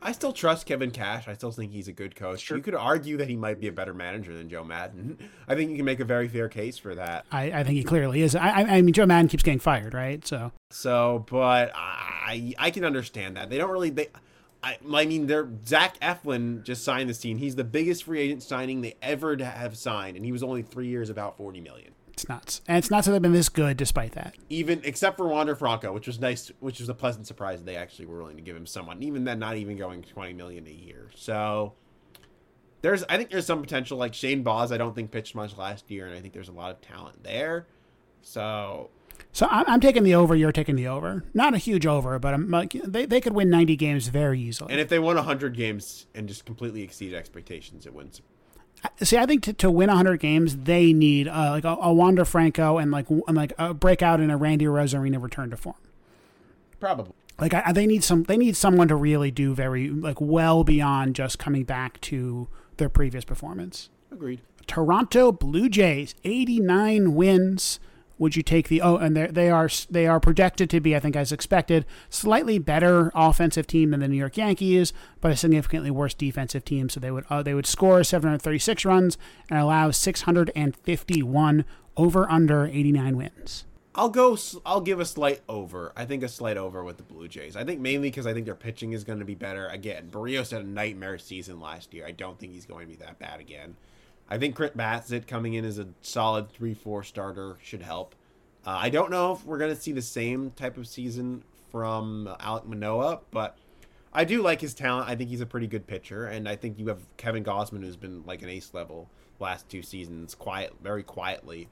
I 0.05 0.13
still 0.13 0.35
trust 0.35 0.67
Kevin 0.67 0.91
Cash. 0.91 1.27
I 1.29 1.33
still 1.33 1.51
think 1.51 1.73
he's 1.73 1.89
a 1.89 1.93
good 1.93 2.15
coach. 2.15 2.41
Sure. 2.41 2.59
You 2.59 2.63
could 2.63 2.75
argue 2.75 3.17
that 3.17 3.29
he 3.29 3.37
might 3.37 3.59
be 3.59 3.69
a 3.69 3.73
better 3.73 3.95
manager 3.95 4.35
than 4.35 4.51
Joe 4.51 4.63
Maddon. 4.63 5.19
I 5.49 5.55
think 5.55 5.71
you 5.71 5.77
can 5.77 5.87
make 5.87 5.99
a 5.99 6.05
very 6.05 6.29
fair 6.29 6.51
case 6.51 6.77
for 6.77 6.95
that. 6.95 7.25
I, 7.33 7.45
I 7.45 7.65
think 7.65 7.77
he 7.77 7.85
clearly 7.85 8.21
is. 8.21 8.37
I, 8.37 8.51
I 8.51 8.83
mean, 8.83 8.93
Joe 8.93 9.07
Maddon 9.07 9.29
keeps 9.29 9.43
getting 9.43 9.61
fired, 9.61 9.95
right? 9.95 10.25
So, 10.27 10.53
so, 10.71 11.25
but 11.31 11.73
I, 11.75 12.53
I 12.59 12.71
can 12.71 12.85
understand 12.85 13.39
that 13.39 13.49
they 13.49 13.57
don't 13.57 13.71
really. 13.71 13.91
They, 13.91 14.09
I, 14.63 14.77
I 14.93 15.07
mean, 15.07 15.27
they're 15.27 15.49
Zach 15.67 15.99
Eflin 16.01 16.65
just 16.65 16.85
signed 16.85 17.09
this 17.09 17.19
team. 17.19 17.39
He's 17.39 17.57
the 17.57 17.65
biggest 17.65 18.05
free 18.05 18.21
agent 18.21 18.43
signing 18.43 18.83
they 18.83 18.97
ever 19.01 19.43
have 19.43 19.77
signed, 19.77 20.17
and 20.17 20.25
he 20.25 20.33
was 20.33 20.43
only 20.43 20.63
three 20.63 20.89
years, 20.89 21.09
about 21.09 21.39
forty 21.39 21.61
million. 21.61 21.93
It's 22.15 22.29
nuts, 22.29 22.61
and 22.69 22.79
it's 22.79 22.93
nuts 22.93 23.07
that 23.07 23.13
they've 23.13 23.21
been 23.21 23.33
this 23.33 23.49
good 23.49 23.77
despite 23.77 24.13
that. 24.13 24.37
Even 24.49 24.81
except 24.85 25.17
for 25.17 25.27
Wander 25.27 25.57
Franco, 25.57 25.93
which 25.93 26.07
was 26.07 26.21
nice, 26.21 26.53
which 26.61 26.79
was 26.79 26.89
a 26.89 26.95
pleasant 26.95 27.27
surprise. 27.27 27.65
They 27.65 27.75
actually 27.75 28.07
were 28.07 28.19
willing 28.19 28.37
to 28.37 28.43
give 28.43 28.57
him 28.57 28.67
someone, 28.67 29.03
even 29.03 29.25
then, 29.25 29.41
not 29.41 29.57
even 29.57 29.77
going 29.77 30.03
twenty 30.03 30.33
million 30.33 30.65
a 30.69 30.71
year. 30.71 31.11
So 31.17 31.73
there's, 32.83 33.03
I 33.09 33.17
think 33.17 33.31
there's 33.31 33.47
some 33.47 33.61
potential. 33.61 33.99
Like 33.99 34.15
Shane 34.15 34.45
Baz, 34.45 34.71
I 34.71 34.77
don't 34.77 34.95
think 34.95 35.11
pitched 35.11 35.35
much 35.35 35.57
last 35.57 35.91
year, 35.91 36.07
and 36.07 36.15
I 36.15 36.21
think 36.21 36.35
there's 36.35 36.49
a 36.49 36.53
lot 36.53 36.71
of 36.71 36.81
talent 36.81 37.25
there. 37.25 37.67
So 38.23 38.91
so 39.33 39.49
I'm, 39.51 39.65
I'm, 39.67 39.81
taking 39.81 40.05
the 40.05 40.15
over. 40.15 40.37
You're 40.37 40.53
taking 40.53 40.77
the 40.77 40.87
over. 40.87 41.25
Not 41.35 41.55
a 41.55 41.59
huge 41.59 41.85
over, 41.85 42.21
but 42.21 42.33
I'm 42.33 42.49
like 42.49 42.73
they, 42.85 43.07
they 43.07 43.21
could 43.21 43.33
win 43.33 43.51
90 43.51 43.75
games 43.75 44.07
very 44.07 44.41
easily. 44.41 44.71
And 44.71 44.81
if 44.81 44.89
they 44.89 45.01
won 45.01 45.17
100 45.17 45.57
games 45.57 46.07
and 46.15 46.29
just 46.29 46.45
completely 46.45 46.83
exceed 46.83 47.13
expectations, 47.13 47.87
it 47.87 47.93
wins. 47.93 48.23
See, 49.03 49.17
I 49.17 49.27
think 49.27 49.43
to, 49.45 49.53
to 49.55 49.71
win 49.71 49.89
100 49.89 50.19
games, 50.21 50.57
they 50.57 50.93
need 50.93 51.29
uh, 51.29 51.51
like 51.51 51.65
a, 51.65 51.77
a 51.81 51.93
Wander 51.93 52.25
Franco 52.25 52.79
and 52.79 52.91
like 52.91 53.09
and 53.11 53.37
like 53.37 53.53
a 53.59 53.75
breakout 53.75 54.21
in 54.21 54.31
a 54.31 54.37
Randy 54.37 54.67
Arozarena 54.67 55.23
return 55.23 55.51
to 55.51 55.57
form. 55.57 55.77
Probably. 56.81 57.13
Like 57.39 57.55
I, 57.55 57.73
they 57.73 57.87
need 57.87 58.05
some. 58.05 58.25
They 58.25 58.37
need 58.37 58.57
someone 58.57 58.89
to 58.89 58.97
really 58.97 59.31
do 59.31 59.55
very 59.55 59.89
like 59.89 60.21
well 60.21 60.65
beyond 60.65 61.17
just 61.17 61.39
coming 61.39 61.65
back 61.65 62.01
to 62.03 62.49
their 62.77 62.89
previous 62.89 63.25
performance. 63.25 63.89
Agreed. 64.13 64.41
Toronto 64.67 65.33
Blue 65.33 65.69
Jays, 65.69 66.15
89 66.25 67.15
wins 67.15 67.81
would 68.19 68.37
you 68.37 68.43
take 68.43 68.69
the 68.69 68.81
oh 68.81 68.97
and 68.97 69.17
they 69.17 69.51
are 69.51 69.69
they 69.91 70.07
are 70.07 70.21
projected 70.21 70.71
to 70.71 70.81
be 70.81 70.95
I 70.95 71.01
think 71.01 71.17
as 71.17 71.33
expected 71.33 71.85
slightly 72.09 72.59
better 72.59 73.11
offensive 73.15 73.67
team 73.67 73.91
than 73.91 74.01
the 74.01 74.09
New 74.09 74.17
York 74.17 74.37
Yankees 74.37 74.93
but 75.21 75.33
a 75.33 75.37
significantly 75.37 75.91
worse 75.91 76.15
defensive 76.15 76.65
team 76.65 76.89
so 76.89 77.01
they 77.01 77.11
would 77.11 77.25
uh, 77.31 77.43
they 77.43 77.55
would 77.55 77.67
score 77.67 78.05
736 78.05 78.85
runs 78.85 79.19
and 79.51 79.59
allow 79.59 79.91
651 79.91 81.65
over 81.97 82.31
under 82.31 82.67
89 82.67 83.17
wins. 83.17 83.65
I'll 83.97 84.09
go 84.09 84.37
I'll 84.67 84.81
give 84.81 84.99
a 84.99 85.05
slight 85.05 85.41
over. 85.49 85.93
I 85.97 86.05
think 86.05 86.25
a 86.25 86.29
slight 86.29 86.57
over 86.57 86.83
with 86.83 86.97
the 86.97 87.05
Blue 87.05 87.29
Jays. 87.29 87.55
I 87.55 87.65
think 87.65 87.81
mainly 87.81 88.11
cuz 88.11 88.27
I 88.27 88.35
think 88.35 88.47
their 88.47 88.57
pitching 88.57 88.93
is 88.93 89.05
going 89.05 89.21
to 89.21 89.25
be 89.25 89.37
better. 89.37 89.69
Again, 89.69 90.09
Berrios 90.11 90.51
had 90.51 90.63
a 90.63 90.69
nightmare 90.69 91.19
season 91.19 91.61
last 91.61 91.95
year. 91.95 92.05
I 92.05 92.11
don't 92.11 92.39
think 92.39 92.53
he's 92.53 92.67
going 92.67 92.87
to 92.87 92.91
be 92.91 92.97
that 93.05 93.21
bad 93.21 93.39
again. 93.39 93.77
I 94.29 94.39
think 94.39 94.57
Chris 94.57 94.71
Bassitt 94.71 95.27
coming 95.27 95.55
in 95.55 95.65
as 95.65 95.79
a 95.79 95.89
solid 96.01 96.51
3 96.51 96.75
4 96.75 97.03
starter 97.05 97.57
should 97.63 97.83
help. 97.83 98.15
Uh, 98.67 98.79
I 98.81 98.89
don't 98.89 99.11
know 99.11 99.33
if 99.33 99.45
we're 99.45 99.59
going 99.59 99.75
to 99.75 99.81
see 99.81 99.93
the 99.93 100.03
same 100.03 100.51
type 100.53 100.79
of 100.79 100.87
season 100.87 101.43
from 101.71 102.35
Alek 102.41 102.67
Manoah, 102.67 103.21
but 103.31 103.59
I 104.13 104.25
do 104.25 104.43
like 104.43 104.61
his 104.61 104.73
talent. 104.75 105.09
I 105.09 105.17
think 105.17 105.29
he's 105.29 105.43
a 105.43 105.47
pretty 105.47 105.67
good 105.67 105.87
pitcher, 105.87 106.27
and 106.27 106.49
I 106.49 106.57
think 106.57 106.79
you 106.79 106.89
have 106.89 107.01
Kevin 107.17 107.45
Gausman, 107.45 107.83
who's 107.83 107.97
been 107.97 108.25
like 108.25 108.43
an 108.43 108.49
ace 108.49 108.73
level 108.73 109.11
last 109.41 109.69
two 109.69 109.83
seasons, 109.83 110.35
quiet, 110.35 110.73
very 110.83 111.03
quietly. 111.03 111.69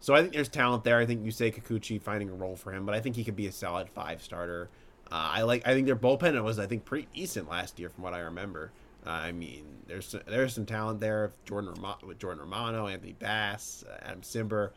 So 0.00 0.14
I 0.14 0.20
think 0.20 0.32
there's 0.32 0.48
talent 0.48 0.84
there. 0.84 0.98
I 0.98 1.06
think 1.06 1.24
Yusei 1.24 1.54
Kikuchi 1.54 2.00
finding 2.00 2.28
a 2.28 2.34
role 2.34 2.56
for 2.56 2.72
him, 2.72 2.86
but 2.86 2.94
I 2.94 3.00
think 3.00 3.16
he 3.16 3.24
could 3.24 3.36
be 3.36 3.46
a 3.46 3.52
solid 3.52 3.88
five 3.88 4.22
starter. 4.22 4.68
Uh, 5.10 5.30
I 5.34 5.42
like. 5.42 5.66
I 5.66 5.74
think 5.74 5.86
their 5.86 5.96
bullpen 5.96 6.42
was, 6.42 6.58
I 6.58 6.66
think, 6.66 6.84
pretty 6.84 7.06
decent 7.14 7.48
last 7.48 7.78
year, 7.78 7.88
from 7.88 8.02
what 8.02 8.14
I 8.14 8.20
remember. 8.20 8.72
I 9.04 9.32
mean, 9.32 9.64
there's 9.86 10.14
there's 10.26 10.54
some 10.54 10.66
talent 10.66 11.00
there. 11.00 11.32
Jordan 11.44 11.74
with 12.06 12.18
Jordan 12.18 12.40
Romano, 12.40 12.86
Anthony 12.86 13.14
Bass, 13.18 13.84
uh, 13.88 13.98
Adam 14.02 14.22
Cimber. 14.22 14.70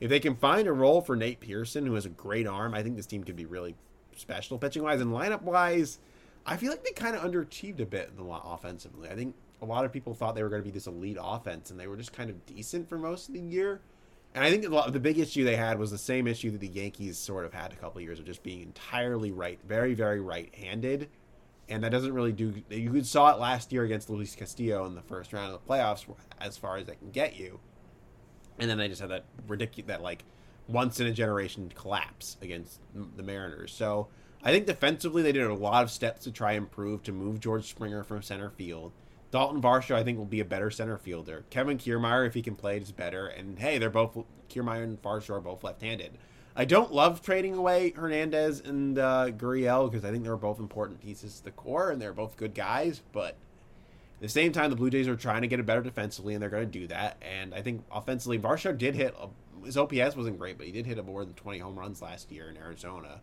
If 0.00 0.10
they 0.10 0.20
can 0.20 0.36
find 0.36 0.68
a 0.68 0.72
role 0.72 1.00
for 1.00 1.16
Nate 1.16 1.40
Pearson, 1.40 1.86
who 1.86 1.94
has 1.94 2.06
a 2.06 2.10
great 2.10 2.46
arm, 2.46 2.74
I 2.74 2.82
think 2.82 2.96
this 2.96 3.06
team 3.06 3.24
could 3.24 3.36
be 3.36 3.46
really 3.46 3.74
special 4.16 4.58
pitching 4.58 4.82
wise 4.82 5.00
and 5.00 5.12
lineup 5.12 5.42
wise. 5.42 5.98
I 6.46 6.56
feel 6.56 6.70
like 6.70 6.84
they 6.84 6.92
kind 6.92 7.16
of 7.16 7.22
underachieved 7.22 7.80
a 7.80 7.86
bit 7.86 8.12
offensively. 8.18 9.08
I 9.08 9.14
think 9.14 9.34
a 9.60 9.64
lot 9.64 9.84
of 9.84 9.92
people 9.92 10.14
thought 10.14 10.34
they 10.34 10.42
were 10.42 10.48
going 10.48 10.62
to 10.62 10.66
be 10.66 10.70
this 10.72 10.86
elite 10.86 11.18
offense, 11.20 11.70
and 11.70 11.78
they 11.78 11.86
were 11.86 11.96
just 11.96 12.12
kind 12.12 12.30
of 12.30 12.46
decent 12.46 12.88
for 12.88 12.96
most 12.96 13.28
of 13.28 13.34
the 13.34 13.40
year. 13.40 13.80
And 14.34 14.44
I 14.44 14.50
think 14.50 14.62
the 14.92 15.00
big 15.00 15.18
issue 15.18 15.44
they 15.44 15.56
had 15.56 15.78
was 15.78 15.90
the 15.90 15.98
same 15.98 16.26
issue 16.26 16.50
that 16.50 16.60
the 16.60 16.68
Yankees 16.68 17.18
sort 17.18 17.44
of 17.44 17.52
had 17.52 17.72
a 17.72 17.76
couple 17.76 17.98
of 17.98 18.04
years 18.04 18.18
of 18.18 18.26
just 18.26 18.42
being 18.42 18.60
entirely 18.60 19.32
right, 19.32 19.58
very, 19.66 19.94
very 19.94 20.20
right-handed 20.20 21.08
and 21.68 21.84
that 21.84 21.90
doesn't 21.90 22.12
really 22.12 22.32
do. 22.32 22.62
You 22.70 23.02
saw 23.04 23.32
it 23.32 23.38
last 23.38 23.72
year 23.72 23.84
against 23.84 24.10
Luis 24.10 24.34
Castillo 24.34 24.86
in 24.86 24.94
the 24.94 25.02
first 25.02 25.32
round 25.32 25.52
of 25.52 25.60
the 25.60 25.72
playoffs, 25.72 26.06
as 26.40 26.56
far 26.56 26.76
as 26.76 26.86
that 26.86 26.98
can 26.98 27.10
get 27.10 27.36
you. 27.36 27.60
And 28.58 28.68
then 28.68 28.78
they 28.78 28.88
just 28.88 29.00
had 29.00 29.10
that 29.10 29.24
ridiculous, 29.46 29.88
that 29.88 30.02
like 30.02 30.24
once 30.66 31.00
in 31.00 31.06
a 31.06 31.12
generation 31.12 31.70
collapse 31.74 32.36
against 32.42 32.80
the 33.16 33.22
Mariners. 33.22 33.72
So 33.72 34.08
I 34.42 34.50
think 34.50 34.66
defensively 34.66 35.22
they 35.22 35.32
did 35.32 35.44
a 35.44 35.54
lot 35.54 35.82
of 35.82 35.90
steps 35.90 36.24
to 36.24 36.32
try 36.32 36.52
and 36.52 36.64
improve 36.64 37.02
to 37.04 37.12
move 37.12 37.40
George 37.40 37.68
Springer 37.68 38.04
from 38.04 38.22
center 38.22 38.50
field. 38.50 38.92
Dalton 39.30 39.60
Varsho, 39.60 39.94
I 39.94 40.02
think, 40.04 40.16
will 40.16 40.24
be 40.24 40.40
a 40.40 40.44
better 40.44 40.70
center 40.70 40.96
fielder. 40.96 41.44
Kevin 41.50 41.76
Kiermaier, 41.76 42.26
if 42.26 42.34
he 42.34 42.42
can 42.42 42.56
play, 42.56 42.78
is 42.78 42.92
better. 42.92 43.26
And 43.26 43.58
hey, 43.58 43.76
they're 43.78 43.90
both 43.90 44.16
Kiermaier 44.48 44.84
and 44.84 45.02
Varsho 45.02 45.36
are 45.36 45.40
both 45.40 45.62
left-handed. 45.62 46.16
I 46.58 46.64
don't 46.64 46.92
love 46.92 47.22
trading 47.22 47.54
away 47.54 47.92
Hernandez 47.92 48.60
and 48.60 48.98
uh, 48.98 49.30
because 49.30 50.04
I 50.04 50.10
think 50.10 50.24
they're 50.24 50.36
both 50.36 50.58
important 50.58 51.00
pieces 51.00 51.38
to 51.38 51.44
the 51.44 51.50
core 51.52 51.90
and 51.92 52.02
they're 52.02 52.12
both 52.12 52.36
good 52.36 52.52
guys. 52.52 53.00
But 53.12 53.28
at 53.28 54.22
the 54.22 54.28
same 54.28 54.50
time, 54.50 54.68
the 54.70 54.74
Blue 54.74 54.90
Jays 54.90 55.06
are 55.06 55.14
trying 55.14 55.42
to 55.42 55.46
get 55.46 55.60
it 55.60 55.66
better 55.66 55.82
defensively 55.82 56.34
and 56.34 56.42
they're 56.42 56.50
going 56.50 56.68
to 56.68 56.78
do 56.78 56.88
that. 56.88 57.22
And 57.22 57.54
I 57.54 57.62
think 57.62 57.84
offensively, 57.92 58.40
Varsho 58.40 58.76
did 58.76 58.96
hit 58.96 59.14
a, 59.20 59.28
his 59.64 59.76
OPS 59.76 60.16
wasn't 60.16 60.36
great, 60.36 60.58
but 60.58 60.66
he 60.66 60.72
did 60.72 60.84
hit 60.84 60.98
a 60.98 61.02
more 61.04 61.24
than 61.24 61.34
20 61.34 61.60
home 61.60 61.78
runs 61.78 62.02
last 62.02 62.32
year 62.32 62.48
in 62.48 62.56
Arizona. 62.56 63.20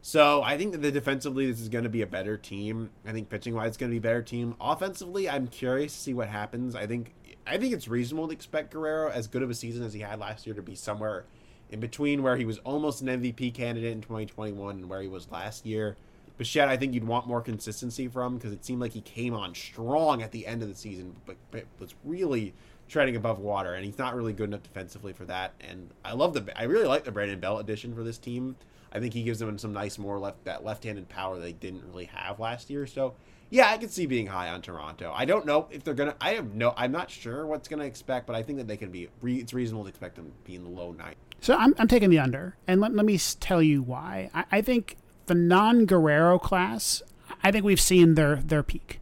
So 0.00 0.42
I 0.42 0.56
think 0.56 0.72
that 0.72 0.80
the 0.80 0.90
defensively 0.90 1.50
this 1.50 1.60
is 1.60 1.68
going 1.68 1.84
to 1.84 1.90
be 1.90 2.00
a 2.00 2.06
better 2.06 2.38
team. 2.38 2.88
I 3.06 3.12
think 3.12 3.28
pitching 3.28 3.54
wise 3.54 3.68
it's 3.68 3.76
going 3.76 3.90
to 3.90 3.94
be 3.94 3.98
a 3.98 4.00
better 4.00 4.22
team. 4.22 4.56
Offensively, 4.58 5.28
I'm 5.28 5.46
curious 5.46 5.92
to 5.92 6.00
see 6.00 6.14
what 6.14 6.28
happens. 6.28 6.74
I 6.74 6.86
think 6.86 7.12
I 7.46 7.58
think 7.58 7.74
it's 7.74 7.86
reasonable 7.86 8.28
to 8.28 8.32
expect 8.32 8.72
Guerrero 8.72 9.10
as 9.10 9.26
good 9.26 9.42
of 9.42 9.50
a 9.50 9.54
season 9.54 9.84
as 9.84 9.92
he 9.92 10.00
had 10.00 10.18
last 10.18 10.46
year 10.46 10.54
to 10.54 10.62
be 10.62 10.74
somewhere 10.74 11.26
in 11.72 11.80
between 11.80 12.22
where 12.22 12.36
he 12.36 12.44
was 12.44 12.58
almost 12.58 13.00
an 13.00 13.08
MVP 13.08 13.54
candidate 13.54 13.92
in 13.92 14.02
2021 14.02 14.76
and 14.76 14.88
where 14.88 15.00
he 15.00 15.08
was 15.08 15.30
last 15.30 15.66
year. 15.66 15.96
Bichette, 16.38 16.68
I 16.68 16.76
think 16.76 16.94
you'd 16.94 17.04
want 17.04 17.26
more 17.26 17.40
consistency 17.40 18.08
from 18.08 18.36
because 18.36 18.52
it 18.52 18.64
seemed 18.64 18.80
like 18.80 18.92
he 18.92 19.00
came 19.00 19.34
on 19.34 19.54
strong 19.54 20.22
at 20.22 20.32
the 20.32 20.46
end 20.46 20.62
of 20.62 20.68
the 20.68 20.74
season, 20.74 21.16
but, 21.26 21.36
but 21.50 21.64
was 21.78 21.94
really 22.04 22.54
treading 22.88 23.16
above 23.16 23.38
water, 23.38 23.74
and 23.74 23.84
he's 23.84 23.98
not 23.98 24.14
really 24.14 24.32
good 24.32 24.50
enough 24.50 24.62
defensively 24.62 25.12
for 25.12 25.24
that. 25.24 25.54
And 25.60 25.90
I 26.04 26.12
love 26.12 26.34
the, 26.34 26.52
I 26.58 26.64
really 26.64 26.86
like 26.86 27.04
the 27.04 27.12
Brandon 27.12 27.40
Belt 27.40 27.60
addition 27.60 27.94
for 27.94 28.02
this 28.02 28.18
team. 28.18 28.56
I 28.92 29.00
think 29.00 29.14
he 29.14 29.22
gives 29.22 29.38
them 29.38 29.58
some 29.58 29.72
nice 29.72 29.98
more 29.98 30.18
left 30.18 30.44
that 30.44 30.64
left-handed 30.64 31.08
power 31.08 31.38
they 31.38 31.52
didn't 31.52 31.84
really 31.86 32.04
have 32.06 32.38
last 32.38 32.68
year. 32.68 32.86
So 32.86 33.14
yeah, 33.48 33.70
I 33.70 33.78
could 33.78 33.90
see 33.90 34.06
being 34.06 34.26
high 34.26 34.48
on 34.48 34.60
Toronto. 34.62 35.12
I 35.14 35.24
don't 35.24 35.46
know 35.46 35.68
if 35.70 35.84
they're 35.84 35.94
gonna. 35.94 36.16
I 36.20 36.30
have 36.34 36.54
no. 36.54 36.74
I'm 36.76 36.92
not 36.92 37.10
sure 37.10 37.46
what's 37.46 37.68
gonna 37.68 37.84
expect, 37.84 38.26
but 38.26 38.36
I 38.36 38.42
think 38.42 38.58
that 38.58 38.66
they 38.66 38.76
can 38.76 38.90
be. 38.90 39.08
It's 39.22 39.54
reasonable 39.54 39.84
to 39.84 39.88
expect 39.88 40.16
them 40.16 40.26
to 40.26 40.32
be 40.44 40.54
in 40.54 40.64
the 40.64 40.70
low 40.70 40.92
nine. 40.92 41.14
So 41.42 41.56
I'm, 41.56 41.74
I'm 41.76 41.88
taking 41.88 42.08
the 42.08 42.20
under, 42.20 42.56
and 42.68 42.80
let, 42.80 42.94
let 42.94 43.04
me 43.04 43.18
tell 43.18 43.60
you 43.60 43.82
why. 43.82 44.30
I, 44.32 44.44
I 44.52 44.62
think 44.62 44.96
the 45.26 45.34
non 45.34 45.86
Guerrero 45.86 46.38
class. 46.38 47.02
I 47.42 47.50
think 47.50 47.64
we've 47.64 47.80
seen 47.80 48.14
their 48.14 48.36
their 48.36 48.62
peak. 48.62 49.00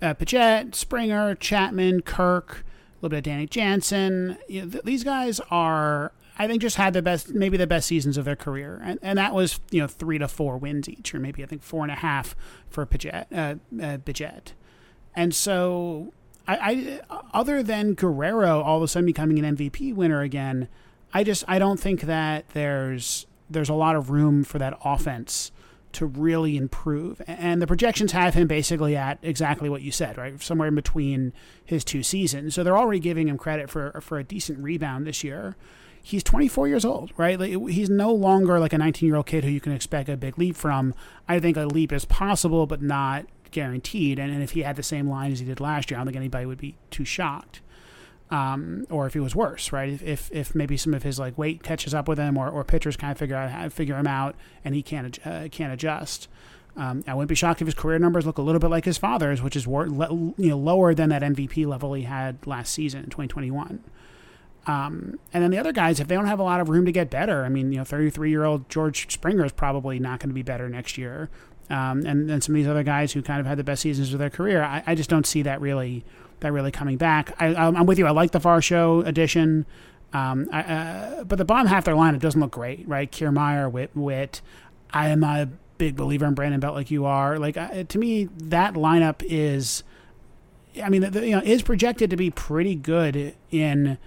Uh, 0.00 0.14
Paget, 0.14 0.74
Springer, 0.74 1.34
Chapman, 1.34 2.00
Kirk, 2.00 2.64
a 2.64 2.96
little 2.96 3.10
bit 3.10 3.18
of 3.18 3.24
Danny 3.24 3.46
Jansen. 3.46 4.38
You 4.48 4.62
know, 4.62 4.70
th- 4.70 4.84
these 4.84 5.04
guys 5.04 5.38
are 5.50 6.12
I 6.38 6.46
think 6.46 6.62
just 6.62 6.76
had 6.76 6.94
the 6.94 7.02
best, 7.02 7.34
maybe 7.34 7.58
the 7.58 7.66
best 7.66 7.86
seasons 7.86 8.16
of 8.16 8.24
their 8.24 8.36
career, 8.36 8.80
and 8.82 8.98
and 9.02 9.18
that 9.18 9.34
was 9.34 9.60
you 9.70 9.82
know 9.82 9.86
three 9.86 10.16
to 10.16 10.28
four 10.28 10.56
wins 10.56 10.88
each, 10.88 11.14
or 11.14 11.20
maybe 11.20 11.42
I 11.42 11.46
think 11.46 11.62
four 11.62 11.82
and 11.82 11.92
a 11.92 11.96
half 11.96 12.34
for 12.70 12.86
Paget, 12.86 13.26
uh, 13.30 13.56
uh, 13.82 13.98
Bichette. 13.98 14.54
and 15.14 15.34
so 15.34 16.14
I, 16.48 17.00
I 17.10 17.20
other 17.34 17.62
than 17.62 17.92
Guerrero 17.92 18.62
all 18.62 18.78
of 18.78 18.82
a 18.82 18.88
sudden 18.88 19.04
becoming 19.04 19.44
an 19.44 19.56
MVP 19.56 19.94
winner 19.94 20.22
again, 20.22 20.68
I 21.12 21.24
just 21.24 21.44
I 21.48 21.58
don't 21.58 21.80
think 21.80 22.02
that 22.02 22.48
there's 22.50 23.26
there's 23.48 23.68
a 23.68 23.74
lot 23.74 23.96
of 23.96 24.10
room 24.10 24.44
for 24.44 24.58
that 24.58 24.78
offense 24.84 25.50
to 25.92 26.06
really 26.06 26.56
improve. 26.56 27.20
And 27.26 27.60
the 27.60 27.66
projections 27.66 28.12
have 28.12 28.34
him 28.34 28.46
basically 28.46 28.96
at 28.96 29.18
exactly 29.22 29.68
what 29.68 29.82
you 29.82 29.90
said, 29.90 30.16
right? 30.16 30.40
Somewhere 30.40 30.68
in 30.68 30.76
between 30.76 31.32
his 31.64 31.82
two 31.82 32.04
seasons. 32.04 32.54
So 32.54 32.62
they're 32.62 32.78
already 32.78 33.00
giving 33.00 33.28
him 33.28 33.38
credit 33.38 33.68
for 33.68 34.00
for 34.00 34.18
a 34.18 34.24
decent 34.24 34.60
rebound 34.60 35.06
this 35.06 35.24
year 35.24 35.56
he's 36.02 36.22
24 36.22 36.68
years 36.68 36.84
old, 36.84 37.12
right? 37.16 37.40
He's 37.40 37.90
no 37.90 38.12
longer 38.12 38.58
like 38.58 38.72
a 38.72 38.78
19 38.78 39.06
year 39.06 39.16
old 39.16 39.26
kid 39.26 39.44
who 39.44 39.50
you 39.50 39.60
can 39.60 39.72
expect 39.72 40.08
a 40.08 40.16
big 40.16 40.38
leap 40.38 40.56
from. 40.56 40.94
I 41.28 41.40
think 41.40 41.56
a 41.56 41.66
leap 41.66 41.92
is 41.92 42.04
possible, 42.04 42.66
but 42.66 42.82
not 42.82 43.26
guaranteed. 43.50 44.18
And, 44.18 44.32
and 44.32 44.42
if 44.42 44.52
he 44.52 44.62
had 44.62 44.76
the 44.76 44.82
same 44.82 45.08
line 45.08 45.32
as 45.32 45.40
he 45.40 45.46
did 45.46 45.60
last 45.60 45.90
year, 45.90 45.98
I 45.98 46.00
don't 46.00 46.06
think 46.06 46.16
anybody 46.16 46.46
would 46.46 46.58
be 46.58 46.76
too 46.90 47.04
shocked. 47.04 47.60
Um, 48.30 48.86
or 48.90 49.08
if 49.08 49.14
he 49.14 49.18
was 49.18 49.34
worse, 49.34 49.72
right? 49.72 49.88
If, 49.88 50.02
if, 50.04 50.30
if 50.32 50.54
maybe 50.54 50.76
some 50.76 50.94
of 50.94 51.02
his 51.02 51.18
like 51.18 51.36
weight 51.36 51.64
catches 51.64 51.92
up 51.92 52.06
with 52.06 52.16
him, 52.16 52.36
or, 52.36 52.48
or 52.48 52.62
pitchers 52.62 52.96
kind 52.96 53.10
of 53.10 53.18
figure 53.18 53.34
out 53.34 53.50
how, 53.50 53.68
figure 53.68 53.96
him 53.96 54.06
out, 54.06 54.36
and 54.64 54.74
he 54.74 54.82
can't 54.82 55.18
uh, 55.26 55.48
can't 55.48 55.72
adjust. 55.72 56.28
Um, 56.76 57.02
I 57.08 57.14
wouldn't 57.14 57.28
be 57.28 57.34
shocked 57.34 57.60
if 57.60 57.66
his 57.66 57.74
career 57.74 57.98
numbers 57.98 58.24
look 58.24 58.38
a 58.38 58.42
little 58.42 58.60
bit 58.60 58.70
like 58.70 58.84
his 58.84 58.98
father's, 58.98 59.42
which 59.42 59.56
is 59.56 59.66
you 59.66 60.34
know 60.38 60.58
lower 60.58 60.94
than 60.94 61.08
that 61.08 61.22
MVP 61.22 61.66
level 61.66 61.92
he 61.94 62.04
had 62.04 62.46
last 62.46 62.72
season 62.72 63.00
in 63.00 63.10
2021. 63.10 63.82
Um, 64.66 65.18
and 65.32 65.42
then 65.42 65.50
the 65.50 65.58
other 65.58 65.72
guys, 65.72 66.00
if 66.00 66.08
they 66.08 66.14
don't 66.14 66.26
have 66.26 66.38
a 66.38 66.44
lot 66.44 66.60
of 66.60 66.68
room 66.68 66.84
to 66.86 66.92
get 66.92 67.10
better, 67.10 67.44
I 67.44 67.48
mean, 67.48 67.72
you 67.72 67.78
know, 67.78 67.84
33 67.84 68.30
year 68.30 68.44
old 68.44 68.68
George 68.68 69.10
Springer 69.12 69.44
is 69.44 69.52
probably 69.52 69.98
not 69.98 70.20
going 70.20 70.28
to 70.28 70.34
be 70.34 70.42
better 70.42 70.68
next 70.68 70.98
year. 70.98 71.28
Um, 71.70 72.04
and 72.04 72.28
then 72.28 72.40
some 72.40 72.54
of 72.54 72.56
these 72.56 72.68
other 72.68 72.82
guys 72.82 73.12
who 73.12 73.22
kind 73.22 73.40
of 73.40 73.46
had 73.46 73.56
the 73.56 73.64
best 73.64 73.82
seasons 73.82 74.12
of 74.12 74.18
their 74.18 74.30
career, 74.30 74.62
I, 74.62 74.82
I 74.86 74.94
just 74.94 75.08
don't 75.08 75.26
see 75.26 75.42
that 75.42 75.60
really 75.60 76.04
that 76.40 76.52
really 76.52 76.70
coming 76.70 76.96
back. 76.96 77.34
I, 77.38 77.68
am 77.68 77.86
with 77.86 77.98
you. 77.98 78.06
I 78.06 78.10
like 78.10 78.32
the 78.32 78.40
Varsho 78.40 79.06
edition, 79.06 79.66
um, 80.12 80.48
I, 80.52 80.60
uh, 80.60 81.24
but 81.24 81.36
the 81.36 81.44
bottom 81.44 81.66
half 81.66 81.80
of 81.80 81.84
their 81.84 81.94
lineup 81.94 82.20
doesn't 82.20 82.40
look 82.40 82.52
great, 82.52 82.86
right? 82.88 83.10
Kiermaier, 83.10 83.70
Whit, 83.70 83.90
Whit. 83.94 84.40
I 84.92 85.08
am 85.08 85.22
a 85.22 85.48
big 85.78 85.96
believer 85.96 86.26
in 86.26 86.34
Brandon 86.34 86.60
Belt, 86.60 86.74
like 86.74 86.90
you 86.90 87.04
are. 87.06 87.38
Like 87.38 87.56
uh, 87.56 87.84
to 87.84 87.98
me, 87.98 88.24
that 88.36 88.74
lineup 88.74 89.22
is, 89.24 89.82
I 90.82 90.88
mean, 90.88 91.10
the, 91.10 91.26
you 91.26 91.36
know, 91.36 91.42
is 91.42 91.62
projected 91.62 92.10
to 92.10 92.16
be 92.16 92.30
pretty 92.30 92.74
good 92.74 93.34
in 93.50 93.98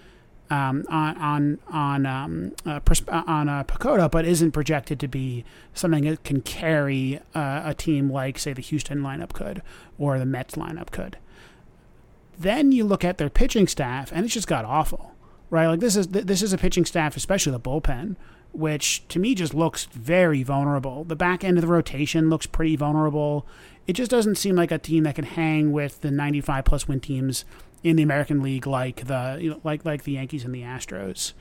um, 0.49 0.85
on 0.89 1.17
on 1.17 1.59
on 1.71 2.05
um, 2.05 2.51
uh, 2.65 2.79
pers- 2.81 3.07
uh, 3.07 3.23
on 3.25 3.49
uh, 3.49 3.63
PECOTA, 3.63 4.11
but 4.11 4.25
isn't 4.25 4.51
projected 4.51 4.99
to 4.99 5.07
be 5.07 5.45
something 5.73 6.03
that 6.05 6.23
can 6.23 6.41
carry 6.41 7.19
uh, 7.33 7.61
a 7.65 7.73
team 7.73 8.11
like, 8.11 8.37
say, 8.37 8.53
the 8.53 8.61
Houston 8.61 8.99
lineup 8.99 9.33
could 9.33 9.61
or 9.97 10.19
the 10.19 10.25
Mets 10.25 10.55
lineup 10.55 10.91
could. 10.91 11.17
Then 12.37 12.71
you 12.71 12.83
look 12.83 13.03
at 13.03 13.17
their 13.17 13.29
pitching 13.29 13.67
staff, 13.67 14.11
and 14.11 14.25
it's 14.25 14.33
just 14.33 14.47
got 14.47 14.65
awful, 14.65 15.13
right? 15.49 15.67
Like 15.67 15.79
this 15.79 15.95
is 15.95 16.07
this 16.07 16.41
is 16.41 16.53
a 16.53 16.57
pitching 16.57 16.85
staff, 16.85 17.15
especially 17.15 17.51
the 17.51 17.59
bullpen, 17.59 18.15
which 18.51 19.07
to 19.09 19.19
me 19.19 19.35
just 19.35 19.53
looks 19.53 19.85
very 19.85 20.43
vulnerable. 20.43 21.03
The 21.03 21.15
back 21.15 21.43
end 21.43 21.57
of 21.57 21.61
the 21.61 21.67
rotation 21.67 22.29
looks 22.29 22.45
pretty 22.45 22.75
vulnerable. 22.75 23.45
It 23.85 23.93
just 23.93 24.11
doesn't 24.11 24.35
seem 24.35 24.55
like 24.55 24.71
a 24.71 24.77
team 24.77 25.03
that 25.03 25.15
can 25.15 25.25
hang 25.25 25.71
with 25.71 26.01
the 26.01 26.11
95 26.11 26.65
plus 26.65 26.87
win 26.87 26.99
teams 26.99 27.45
in 27.83 27.97
the 27.97 28.03
American 28.03 28.41
League 28.41 28.65
like 28.65 29.07
the 29.07 29.37
you 29.41 29.49
know, 29.51 29.61
like 29.63 29.85
like 29.85 30.03
the 30.03 30.13
Yankees 30.13 30.45
and 30.45 30.55
the 30.55 30.61
Astros. 30.61 31.33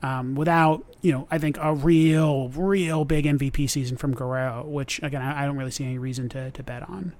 Um, 0.00 0.36
without 0.36 0.84
you 1.02 1.10
know, 1.10 1.26
I 1.30 1.38
think 1.38 1.58
a 1.60 1.74
real, 1.74 2.48
real 2.50 3.04
big 3.04 3.24
MVP 3.24 3.68
season 3.68 3.96
from 3.96 4.14
Guerrero, 4.14 4.64
which 4.64 5.02
again 5.02 5.22
I, 5.22 5.42
I 5.42 5.46
don't 5.46 5.56
really 5.56 5.72
see 5.72 5.84
any 5.84 5.98
reason 5.98 6.28
to 6.30 6.50
to 6.52 6.62
bet 6.62 6.88
on. 6.88 7.14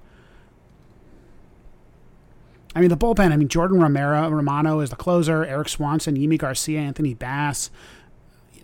I 2.75 2.81
mean 2.81 2.89
the 2.89 2.97
bullpen. 2.97 3.31
I 3.31 3.37
mean 3.37 3.47
Jordan 3.47 3.79
Romero 3.79 4.29
Romano 4.29 4.79
is 4.79 4.89
the 4.89 4.95
closer. 4.95 5.45
Erik 5.45 5.69
Swanson, 5.69 6.15
Yimi 6.15 6.37
Garcia, 6.37 6.79
Anthony 6.79 7.13
Bass. 7.13 7.69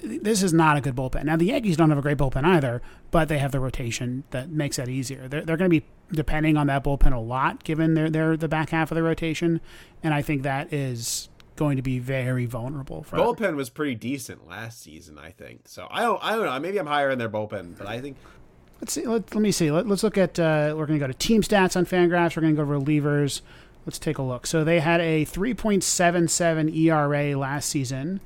This 0.03 0.43
is 0.43 0.53
not 0.53 0.77
a 0.77 0.81
good 0.81 0.95
bullpen. 0.95 1.23
Now 1.23 1.35
the 1.35 1.45
Yankees 1.45 1.77
don't 1.77 1.89
have 1.89 1.97
a 1.97 2.01
great 2.01 2.17
bullpen 2.17 2.43
either, 2.43 2.81
but 3.11 3.27
they 3.27 3.39
have 3.39 3.51
the 3.51 3.59
rotation 3.59 4.23
that 4.31 4.49
makes 4.49 4.77
that 4.77 4.89
easier. 4.89 5.27
They're, 5.27 5.41
they're 5.41 5.57
going 5.57 5.71
to 5.71 5.79
be 5.79 5.85
depending 6.11 6.57
on 6.57 6.67
that 6.67 6.83
bullpen 6.83 7.13
a 7.13 7.19
lot, 7.19 7.63
given 7.63 7.95
they're, 7.95 8.09
they're 8.09 8.37
the 8.37 8.47
back 8.47 8.69
half 8.69 8.91
of 8.91 8.95
the 8.95 9.01
rotation, 9.01 9.61
and 10.03 10.13
I 10.13 10.21
think 10.21 10.43
that 10.43 10.71
is 10.71 11.29
going 11.55 11.77
to 11.77 11.81
be 11.81 11.99
very 11.99 12.45
vulnerable. 12.45 13.03
For 13.03 13.17
bullpen 13.17 13.55
was 13.55 13.69
pretty 13.69 13.95
decent 13.95 14.47
last 14.47 14.81
season, 14.81 15.17
I 15.17 15.31
think. 15.31 15.67
So 15.67 15.87
I 15.89 16.01
don't 16.01 16.23
I 16.23 16.35
don't 16.35 16.45
know. 16.45 16.59
Maybe 16.59 16.77
I'm 16.77 16.87
higher 16.87 17.09
in 17.09 17.17
their 17.17 17.29
bullpen, 17.29 17.77
but 17.77 17.87
I 17.87 18.01
think. 18.01 18.17
Let's 18.81 18.91
see. 18.91 19.07
Let, 19.07 19.33
let 19.33 19.41
me 19.41 19.51
see. 19.51 19.71
Let, 19.71 19.89
us 19.89 20.03
look 20.03 20.17
at. 20.17 20.37
Uh, 20.37 20.73
we're 20.77 20.85
going 20.85 20.99
to 20.99 21.03
go 21.03 21.07
to 21.07 21.17
team 21.17 21.41
stats 21.41 21.77
on 21.77 21.85
Fangraphs. 21.85 22.35
We're 22.35 22.41
going 22.41 22.55
to 22.55 22.63
go 22.63 22.69
to 22.69 22.85
relievers. 22.85 23.41
Let's 23.85 23.99
take 23.99 24.17
a 24.17 24.23
look. 24.23 24.47
So 24.47 24.63
they 24.63 24.79
had 24.79 24.99
a 24.99 25.25
3.77 25.25 26.75
ERA 26.75 27.37
last 27.37 27.69
season, 27.69 28.19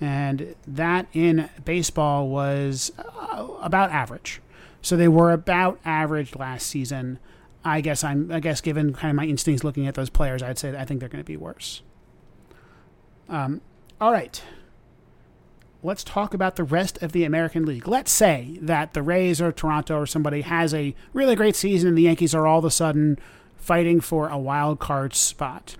and 0.00 0.54
that 0.66 1.06
in 1.12 1.50
baseball 1.64 2.28
was 2.28 2.92
uh, 2.98 3.46
about 3.60 3.90
average. 3.90 4.40
So 4.80 4.96
they 4.96 5.08
were 5.08 5.30
about 5.30 5.78
average 5.84 6.34
last 6.34 6.66
season. 6.66 7.18
I 7.64 7.80
guess 7.80 8.02
I'm. 8.02 8.32
I 8.32 8.40
guess 8.40 8.60
given 8.60 8.92
kind 8.92 9.10
of 9.10 9.16
my 9.16 9.26
instincts 9.26 9.62
looking 9.62 9.86
at 9.86 9.94
those 9.94 10.10
players, 10.10 10.42
I'd 10.42 10.58
say 10.58 10.76
I 10.76 10.84
think 10.84 10.98
they're 10.98 11.08
going 11.08 11.22
to 11.22 11.26
be 11.26 11.36
worse. 11.36 11.82
Um, 13.28 13.60
all 14.00 14.12
right. 14.12 14.42
Let's 15.84 16.04
talk 16.04 16.32
about 16.32 16.56
the 16.56 16.64
rest 16.64 17.02
of 17.02 17.12
the 17.12 17.24
American 17.24 17.64
League. 17.64 17.88
Let's 17.88 18.10
say 18.12 18.58
that 18.62 18.94
the 18.94 19.02
Rays 19.02 19.40
or 19.40 19.50
Toronto 19.50 19.98
or 19.98 20.06
somebody 20.06 20.42
has 20.42 20.72
a 20.72 20.94
really 21.12 21.34
great 21.34 21.56
season, 21.56 21.88
and 21.88 21.98
the 21.98 22.02
Yankees 22.02 22.34
are 22.34 22.46
all 22.46 22.60
of 22.60 22.64
a 22.64 22.70
sudden 22.70 23.18
fighting 23.62 24.00
for 24.00 24.28
a 24.28 24.36
wild 24.36 24.80
card 24.80 25.14
spot. 25.14 25.76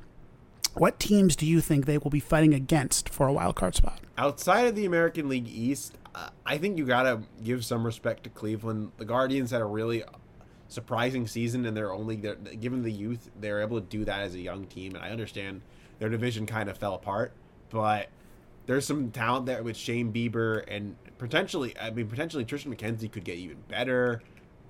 What 0.74 1.00
teams 1.00 1.34
do 1.34 1.44
you 1.44 1.60
think 1.60 1.84
they 1.84 1.98
will 1.98 2.10
be 2.10 2.20
fighting 2.20 2.54
against 2.54 3.08
for 3.08 3.26
a 3.26 3.32
wild 3.32 3.56
card 3.56 3.74
spot? 3.74 4.00
Outside 4.16 4.68
of 4.68 4.76
the 4.76 4.86
American 4.86 5.28
League 5.28 5.48
East, 5.48 5.98
uh, 6.14 6.28
I 6.46 6.58
think 6.58 6.78
you 6.78 6.86
got 6.86 7.02
to 7.02 7.22
give 7.42 7.64
some 7.64 7.84
respect 7.84 8.22
to 8.24 8.30
Cleveland. 8.30 8.92
The 8.98 9.04
Guardians 9.04 9.50
had 9.50 9.60
a 9.60 9.66
really 9.66 10.04
surprising 10.68 11.26
season, 11.26 11.66
and 11.66 11.76
they're 11.76 11.92
only 11.92 12.16
they're, 12.16 12.36
given 12.36 12.82
the 12.82 12.92
youth, 12.92 13.30
they're 13.40 13.60
able 13.60 13.80
to 13.80 13.86
do 13.86 14.04
that 14.04 14.20
as 14.20 14.34
a 14.34 14.40
young 14.40 14.66
team. 14.66 14.94
And 14.94 15.04
I 15.04 15.10
understand 15.10 15.60
their 15.98 16.08
division 16.08 16.46
kind 16.46 16.68
of 16.68 16.78
fell 16.78 16.94
apart, 16.94 17.32
but 17.68 18.08
there's 18.66 18.86
some 18.86 19.10
talent 19.10 19.46
there 19.46 19.62
with 19.62 19.76
Shane 19.76 20.12
Bieber 20.12 20.64
and 20.68 20.96
potentially, 21.18 21.76
I 21.78 21.90
mean, 21.90 22.06
potentially 22.06 22.44
Triston 22.44 22.74
McKenzie 22.74 23.10
could 23.10 23.24
get 23.24 23.38
even 23.38 23.58
better. 23.68 24.22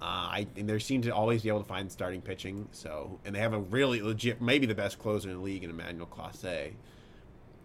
Uh, 0.03 0.05
I 0.05 0.46
and 0.57 0.68
they 0.68 0.80
seem 0.80 1.00
to 1.03 1.11
always 1.11 1.44
be 1.44 1.48
able 1.48 1.61
to 1.61 1.68
find 1.68 1.90
starting 1.90 2.20
pitching. 2.22 2.66
So, 2.72 3.20
and 3.24 3.36
they 3.36 3.38
have 3.38 3.53
a 3.53 3.61
really 3.61 4.03
legit, 4.03 4.42
maybe 4.42 4.66
the 4.66 4.74
best 4.74 4.98
closer 4.98 5.30
in 5.30 5.36
the 5.36 5.40
league 5.40 5.62
in 5.62 5.70
Emmanuel 5.70 6.09
Clase. 6.09 6.72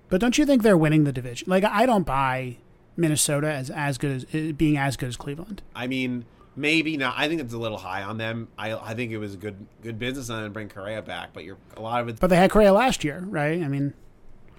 But 0.08 0.22
don't 0.22 0.38
you 0.38 0.46
think 0.46 0.62
they're 0.62 0.78
winning 0.78 1.04
the 1.04 1.12
division? 1.12 1.50
Like 1.50 1.64
I 1.64 1.88
don't 1.88 2.06
buy 2.06 2.58
Minnesota 2.96 3.52
as 3.52 3.72
as 3.72 3.98
good 3.98 4.12
as 4.12 4.24
uh, 4.36 4.52
being 4.54 4.78
as 4.78 4.96
good 4.98 5.10
as 5.10 5.18
Cleveland. 5.18 5.64
I 5.76 5.88
mean, 5.88 6.26
maybe 6.56 6.96
not. 6.96 7.16
I 7.18 7.28
think 7.28 7.42
it's 7.42 7.56
a 7.56 7.58
little 7.58 7.80
high 7.80 8.04
on 8.04 8.20
them. 8.20 8.50
I 8.56 8.74
I 8.74 8.94
think 8.94 9.12
it 9.12 9.18
was 9.18 9.34
a 9.34 9.38
good 9.38 9.66
good 9.82 9.98
business 9.98 10.30
on 10.30 10.44
them 10.44 10.52
to 10.52 10.54
bring 10.54 10.70
Correa 10.70 11.02
back, 11.02 11.30
but 11.34 11.44
you're 11.44 11.58
a 11.76 11.82
lot 11.82 12.02
of 12.02 12.08
it. 12.08 12.20
But 12.20 12.28
they 12.28 12.38
had 12.38 12.52
Correa 12.52 12.72
last 12.72 13.04
year, 13.04 13.24
right? 13.28 13.64
I 13.64 13.68
mean, 13.68 13.96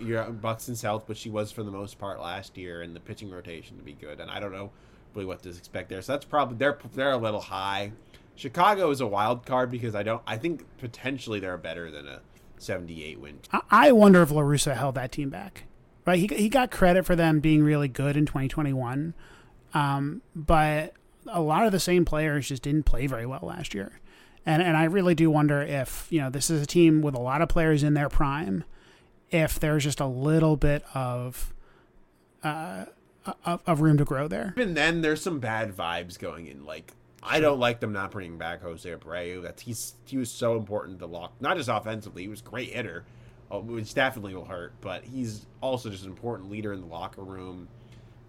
you're 0.00 0.24
Buxton 0.24 0.74
South, 0.74 1.04
but 1.06 1.16
she 1.16 1.30
was 1.30 1.52
for 1.52 1.62
the 1.62 1.70
most 1.70 1.96
part 1.96 2.20
last 2.20 2.58
year, 2.58 2.82
and 2.82 2.96
the 2.96 3.00
pitching 3.00 3.30
rotation 3.30 3.76
to 3.76 3.84
be 3.84 3.92
good. 3.92 4.18
And 4.18 4.32
I 4.32 4.40
don't 4.40 4.52
know 4.52 4.72
really 5.18 5.26
what 5.26 5.42
to 5.42 5.48
expect 5.50 5.88
there. 5.88 6.00
So 6.00 6.12
that's 6.12 6.24
probably 6.24 6.56
they're 6.56 6.78
they're 6.94 7.12
a 7.12 7.16
little 7.16 7.40
high. 7.40 7.92
Chicago 8.36 8.90
is 8.90 9.00
a 9.00 9.06
wild 9.06 9.44
card 9.44 9.70
because 9.70 9.94
I 9.94 10.02
don't. 10.02 10.22
I 10.26 10.36
think 10.36 10.64
potentially 10.78 11.40
they're 11.40 11.58
better 11.58 11.90
than 11.90 12.06
a 12.06 12.20
78 12.58 13.20
win. 13.20 13.40
I 13.70 13.92
wonder 13.92 14.22
if 14.22 14.30
La 14.30 14.42
Russa 14.42 14.76
held 14.76 14.94
that 14.94 15.10
team 15.10 15.28
back. 15.28 15.64
Right, 16.06 16.18
he 16.18 16.26
he 16.28 16.48
got 16.48 16.70
credit 16.70 17.04
for 17.04 17.16
them 17.16 17.40
being 17.40 17.62
really 17.62 17.88
good 17.88 18.16
in 18.16 18.24
2021, 18.24 19.12
um, 19.74 20.22
but 20.34 20.94
a 21.26 21.42
lot 21.42 21.66
of 21.66 21.72
the 21.72 21.80
same 21.80 22.06
players 22.06 22.48
just 22.48 22.62
didn't 22.62 22.84
play 22.84 23.06
very 23.06 23.26
well 23.26 23.40
last 23.42 23.74
year, 23.74 24.00
and 24.46 24.62
and 24.62 24.76
I 24.76 24.84
really 24.84 25.14
do 25.14 25.30
wonder 25.30 25.60
if 25.60 26.06
you 26.08 26.20
know 26.20 26.30
this 26.30 26.48
is 26.48 26.62
a 26.62 26.66
team 26.66 27.02
with 27.02 27.14
a 27.14 27.20
lot 27.20 27.42
of 27.42 27.50
players 27.50 27.82
in 27.82 27.92
their 27.92 28.08
prime, 28.08 28.64
if 29.30 29.60
there's 29.60 29.84
just 29.84 30.00
a 30.00 30.06
little 30.06 30.56
bit 30.56 30.84
of. 30.94 31.52
Uh, 32.42 32.84
of, 33.44 33.60
of 33.66 33.80
room 33.80 33.98
to 33.98 34.04
grow 34.04 34.28
there. 34.28 34.54
Even 34.56 34.74
then, 34.74 35.02
there's 35.02 35.22
some 35.22 35.38
bad 35.40 35.76
vibes 35.76 36.18
going 36.18 36.46
in. 36.46 36.64
Like 36.64 36.92
I 37.22 37.40
don't 37.40 37.58
like 37.58 37.80
them 37.80 37.92
not 37.92 38.10
bringing 38.10 38.38
back 38.38 38.62
Jose 38.62 38.88
Abreu. 38.88 39.42
That's 39.42 39.62
he's 39.62 39.94
he 40.04 40.16
was 40.16 40.30
so 40.30 40.56
important 40.56 40.98
to 41.00 41.06
lock, 41.06 41.32
not 41.40 41.56
just 41.56 41.68
offensively. 41.68 42.22
He 42.22 42.28
was 42.28 42.40
a 42.40 42.44
great 42.44 42.72
hitter, 42.72 43.04
uh, 43.50 43.58
which 43.58 43.94
definitely 43.94 44.34
will 44.34 44.44
hurt. 44.44 44.72
But 44.80 45.04
he's 45.04 45.46
also 45.60 45.90
just 45.90 46.04
an 46.04 46.10
important 46.10 46.50
leader 46.50 46.72
in 46.72 46.80
the 46.80 46.86
locker 46.86 47.22
room. 47.22 47.68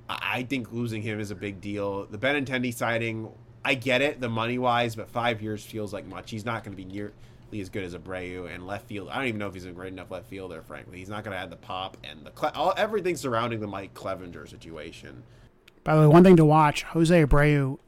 I, 0.09 0.41
think 0.41 0.71
losing 0.71 1.03
him 1.03 1.19
is 1.19 1.29
a 1.29 1.35
big 1.35 1.61
deal. 1.61 2.07
The 2.07 2.17
Benintendi 2.17 2.73
signing, 2.73 3.31
I 3.63 3.75
get 3.75 4.01
it, 4.01 4.19
the 4.19 4.27
money 4.27 4.57
wise, 4.57 4.95
but 4.95 5.07
five 5.07 5.39
years 5.39 5.63
feels 5.63 5.93
like 5.93 6.07
much. 6.07 6.31
He's 6.31 6.45
not 6.45 6.63
going 6.63 6.75
to 6.75 6.83
be 6.83 6.91
nearly 6.91 7.13
as 7.53 7.69
good 7.69 7.83
as 7.83 7.95
Abreu 7.95 8.53
and 8.53 8.67
left 8.67 8.87
field. 8.87 9.09
I 9.09 9.15
don't 9.15 9.27
even 9.27 9.39
know 9.39 9.47
if 9.47 9.53
he's 9.53 9.65
a 9.65 9.71
great 9.71 9.93
enough 9.93 10.11
left 10.11 10.29
fielder. 10.29 10.61
Frankly, 10.61 10.99
he's 10.99 11.09
not 11.09 11.23
going 11.23 11.35
to 11.35 11.41
add 11.41 11.49
the 11.49 11.55
pop 11.55 11.97
and 12.03 12.25
the 12.25 12.53
all, 12.53 12.73
everything 12.77 13.15
surrounding 13.15 13.59
the 13.59 13.67
Mike 13.67 13.93
Clevinger 13.93 14.47
situation. 14.47 15.23
By 15.83 15.95
the 15.95 16.01
way, 16.01 16.07
one 16.07 16.23
thing 16.23 16.37
to 16.37 16.45
watch: 16.45 16.83
Jose 16.83 17.25
Abreu 17.25 17.79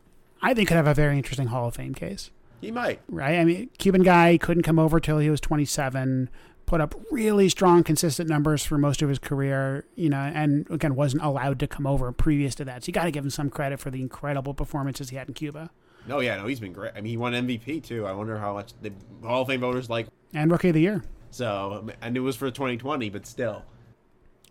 I 0.42 0.54
think 0.54 0.68
could 0.68 0.78
have 0.78 0.88
a 0.88 0.94
very 0.94 1.18
interesting 1.18 1.48
Hall 1.48 1.68
of 1.68 1.76
Fame 1.76 1.94
case. 1.94 2.32
He 2.60 2.72
might. 2.72 3.00
Right? 3.10 3.38
I 3.38 3.46
mean, 3.46 3.70
Cuban 3.78 4.04
guy 4.04 4.38
couldn't 4.38 4.64
come 4.64 4.80
over 4.80 5.00
till 5.00 5.20
he 5.20 5.30
was 5.30 5.42
27, 5.42 6.30
put 6.66 6.82
up 6.82 6.96
really 7.12 7.50
strong, 7.50 7.84
consistent 7.84 8.30
numbers 8.30 8.64
for 8.64 8.78
most 8.78 9.02
of 9.02 9.10
his 9.10 9.20
career, 9.20 9.86
you 9.96 10.10
know, 10.10 10.20
and 10.20 10.70
again, 10.70 10.96
wasn't 10.96 11.24
allowed 11.24 11.60
to 11.60 11.68
come 11.68 11.88
over 11.88 12.12
previous 12.12 12.56
to 12.56 12.66
that. 12.66 12.84
So 12.84 12.90
you 12.90 12.94
got 12.94 13.06
to 13.06 13.12
give 13.12 13.24
him 13.24 13.30
some 13.30 13.50
credit 13.50 13.80
for 13.80 13.90
the 13.90 14.02
incredible 14.02 14.54
performances 14.54 15.10
he 15.10 15.16
had 15.16 15.28
in 15.28 15.34
Cuba. 15.34 15.72
No, 16.08 16.20
yeah, 16.20 16.38
no, 16.38 16.48
he's 16.48 16.60
been 16.60 16.74
great. 16.74 16.94
I 16.96 17.02
mean, 17.02 17.12
he 17.12 17.18
won 17.18 17.34
MVP 17.34 17.84
too. 17.84 18.06
I 18.06 18.12
wonder 18.14 18.38
how 18.38 18.54
much 18.54 18.74
the 18.82 18.92
Hall 19.24 19.44
of 19.44 19.48
Fame 19.48 19.60
voters 19.62 19.90
like. 19.90 20.08
And 20.34 20.52
Rookie 20.52 20.70
of 20.70 20.76
the 20.76 20.82
Year. 20.82 21.04
So, 21.30 21.90
and 22.02 22.18
it 22.18 22.22
was 22.22 22.36
for 22.36 22.50
2020, 22.50 23.10
but 23.10 23.26
still. 23.26 23.64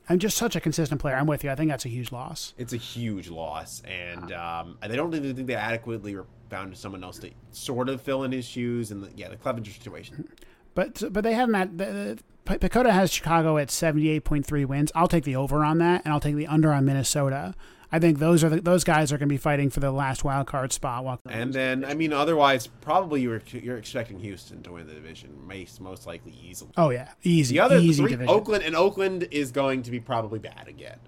I'm 0.09 0.19
just 0.19 0.37
such 0.37 0.57
a 0.57 0.61
consistent 0.61 1.01
player. 1.01 1.15
I'm 1.15 1.27
with 1.27 1.45
you. 1.45 1.51
I 1.51 1.55
think 1.55 1.71
that's 1.71 1.85
a 1.85 1.89
huge 1.89 2.11
loss. 2.11 2.53
It's 2.59 2.73
a 2.73 2.77
huge 2.77 3.29
loss, 3.29 3.81
and 3.83 4.33
um, 4.33 4.77
they 4.87 4.97
don't 4.97 5.15
even 5.15 5.37
think 5.37 5.47
they 5.47 5.55
adequately 5.55 6.17
found 6.49 6.77
someone 6.77 7.05
else 7.05 7.19
to 7.19 7.31
sort 7.53 7.89
of 7.89 8.01
fill 8.01 8.25
in 8.25 8.33
his 8.33 8.45
shoes. 8.45 8.91
And 8.91 9.05
the, 9.05 9.11
yeah, 9.15 9.29
the 9.29 9.37
Clevinger 9.37 9.73
situation. 9.73 10.29
But 10.75 11.03
but 11.13 11.23
they 11.23 11.35
have 11.35 11.49
not. 11.49 11.79
The, 11.79 12.19
PECOTA 12.47 12.91
has 12.91 13.13
Chicago 13.13 13.59
at 13.59 13.69
78.3 13.69 14.67
wins. 14.67 14.91
I'll 14.95 15.07
take 15.07 15.23
the 15.23 15.37
over 15.37 15.65
on 15.65 15.79
that, 15.79 16.03
and 16.05 16.13
I'll 16.13 16.21
take 16.21 16.35
the 16.35 16.49
under 16.49 16.73
on 16.73 16.85
Minnesota. 16.85 17.55
I 17.93 17.99
think 17.99 18.19
those 18.19 18.45
are 18.45 18.49
the, 18.49 18.61
those 18.61 18.85
guys 18.85 19.13
are 19.13 19.19
going 19.19 19.29
to 19.29 19.33
be 19.33 19.39
fighting 19.39 19.69
for 19.69 19.81
the 19.81 19.91
last 19.91 20.23
wild 20.23 20.47
card 20.47 20.73
spot. 20.73 21.05
While 21.05 21.21
and 21.29 21.53
then, 21.53 21.85
I 21.85 21.95
mean, 21.95 22.13
otherwise, 22.13 22.69
probably 22.69 23.23
you're 23.23 23.43
you're 23.51 23.79
expecting 23.79 24.21
Houston 24.21 24.63
to 24.63 24.73
win 24.73 24.87
the 24.87 24.95
division, 24.95 25.37
most 25.47 25.81
most 25.81 26.07
likely 26.07 26.33
easily. 26.33 26.71
Oh 26.77 26.91
yeah, 26.91 27.09
easy. 27.23 27.55
The 27.55 27.61
other 27.61 27.79
easy 27.79 28.03
three, 28.03 28.13
division. 28.13 28.33
Oakland 28.33 28.63
and 28.65 28.77
Oakland 28.77 29.27
is 29.31 29.51
going 29.51 29.83
to 29.83 29.91
be 29.91 29.99
probably 29.99 30.39
bad 30.39 30.69
again, 30.69 30.99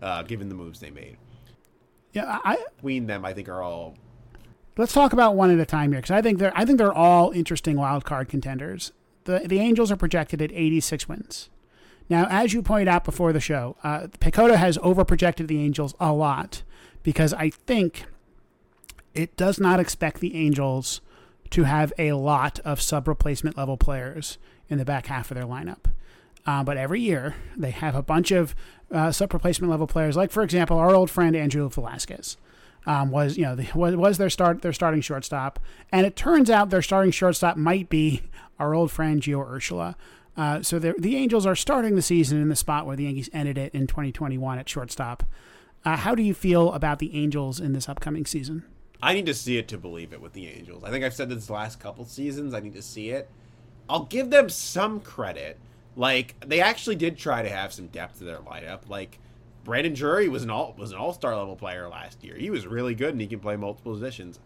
uh, 0.00 0.22
given 0.22 0.48
the 0.48 0.54
moves 0.54 0.80
they 0.80 0.90
made. 0.90 1.16
Yeah, 2.12 2.40
I 2.44 2.58
between 2.76 3.06
them, 3.06 3.24
I 3.24 3.32
think 3.32 3.48
are 3.48 3.62
all. 3.62 3.94
Let's 4.76 4.92
talk 4.92 5.12
about 5.12 5.36
one 5.36 5.50
at 5.50 5.60
a 5.60 5.66
time 5.66 5.92
here, 5.92 6.00
because 6.00 6.10
I 6.10 6.22
think 6.22 6.38
they're 6.38 6.56
I 6.56 6.64
think 6.64 6.78
they're 6.78 6.92
all 6.92 7.30
interesting 7.30 7.76
wild 7.76 8.04
card 8.04 8.28
contenders. 8.28 8.90
The 9.24 9.42
the 9.46 9.60
Angels 9.60 9.92
are 9.92 9.96
projected 9.96 10.42
at 10.42 10.50
86 10.50 11.08
wins. 11.08 11.50
Now, 12.08 12.26
as 12.28 12.52
you 12.52 12.62
pointed 12.62 12.88
out 12.88 13.04
before 13.04 13.32
the 13.32 13.40
show, 13.40 13.76
uh, 13.82 14.08
PECOTA 14.20 14.56
has 14.56 14.78
overprojected 14.78 15.46
the 15.46 15.60
Angels 15.60 15.94
a 15.98 16.12
lot 16.12 16.62
because 17.02 17.32
I 17.32 17.50
think 17.50 18.04
it 19.14 19.36
does 19.36 19.58
not 19.58 19.80
expect 19.80 20.20
the 20.20 20.36
Angels 20.36 21.00
to 21.50 21.64
have 21.64 21.92
a 21.98 22.12
lot 22.12 22.58
of 22.60 22.80
sub 22.80 23.06
replacement 23.06 23.56
level 23.56 23.76
players 23.76 24.38
in 24.68 24.78
the 24.78 24.84
back 24.84 25.06
half 25.06 25.30
of 25.30 25.36
their 25.36 25.46
lineup. 25.46 25.84
Uh, 26.46 26.64
but 26.64 26.76
every 26.76 27.00
year 27.00 27.36
they 27.56 27.70
have 27.70 27.94
a 27.94 28.02
bunch 28.02 28.30
of 28.30 28.54
uh, 28.90 29.12
sub 29.12 29.32
replacement 29.32 29.70
level 29.70 29.86
players, 29.86 30.16
like 30.16 30.30
for 30.30 30.42
example 30.42 30.78
our 30.78 30.94
old 30.94 31.10
friend 31.10 31.36
Andrew 31.36 31.68
Velazquez. 31.68 32.36
Um, 32.84 33.12
was 33.12 33.36
you 33.36 33.44
know 33.44 33.54
the, 33.54 33.68
was, 33.76 33.94
was 33.94 34.18
their 34.18 34.30
start 34.30 34.62
their 34.62 34.72
starting 34.72 35.02
shortstop, 35.02 35.60
and 35.92 36.04
it 36.04 36.16
turns 36.16 36.50
out 36.50 36.70
their 36.70 36.82
starting 36.82 37.12
shortstop 37.12 37.56
might 37.56 37.88
be 37.88 38.22
our 38.58 38.74
old 38.74 38.90
friend 38.90 39.22
Gio 39.22 39.46
Urshela, 39.48 39.94
uh, 40.36 40.62
so 40.62 40.78
the 40.78 41.16
Angels 41.16 41.44
are 41.44 41.54
starting 41.54 41.94
the 41.94 42.02
season 42.02 42.40
in 42.40 42.48
the 42.48 42.56
spot 42.56 42.86
where 42.86 42.96
the 42.96 43.04
Yankees 43.04 43.28
ended 43.32 43.58
it 43.58 43.74
in 43.74 43.86
2021 43.86 44.58
at 44.58 44.68
shortstop. 44.68 45.24
Uh, 45.84 45.96
how 45.96 46.14
do 46.14 46.22
you 46.22 46.32
feel 46.32 46.72
about 46.72 46.98
the 47.00 47.14
Angels 47.16 47.60
in 47.60 47.72
this 47.72 47.88
upcoming 47.88 48.24
season? 48.24 48.64
I 49.02 49.14
need 49.14 49.26
to 49.26 49.34
see 49.34 49.58
it 49.58 49.66
to 49.68 49.78
believe 49.78 50.12
it 50.12 50.20
with 50.20 50.32
the 50.32 50.46
Angels. 50.46 50.84
I 50.84 50.90
think 50.90 51.04
I've 51.04 51.14
said 51.14 51.28
this 51.28 51.50
last 51.50 51.80
couple 51.80 52.04
seasons. 52.04 52.54
I 52.54 52.60
need 52.60 52.74
to 52.74 52.82
see 52.82 53.10
it. 53.10 53.28
I'll 53.88 54.04
give 54.04 54.30
them 54.30 54.48
some 54.48 55.00
credit. 55.00 55.58
Like 55.96 56.36
they 56.46 56.60
actually 56.60 56.96
did 56.96 57.18
try 57.18 57.42
to 57.42 57.48
have 57.48 57.72
some 57.72 57.88
depth 57.88 58.18
to 58.18 58.24
their 58.24 58.38
lineup. 58.38 58.88
Like 58.88 59.18
Brandon 59.64 59.92
Drury 59.92 60.28
was 60.28 60.44
an 60.44 60.50
all 60.50 60.74
was 60.78 60.92
an 60.92 60.98
all 60.98 61.12
star 61.12 61.36
level 61.36 61.56
player 61.56 61.88
last 61.88 62.22
year. 62.24 62.36
He 62.36 62.48
was 62.48 62.66
really 62.66 62.94
good 62.94 63.10
and 63.10 63.20
he 63.20 63.26
can 63.26 63.40
play 63.40 63.56
multiple 63.56 63.92
positions. 63.92 64.38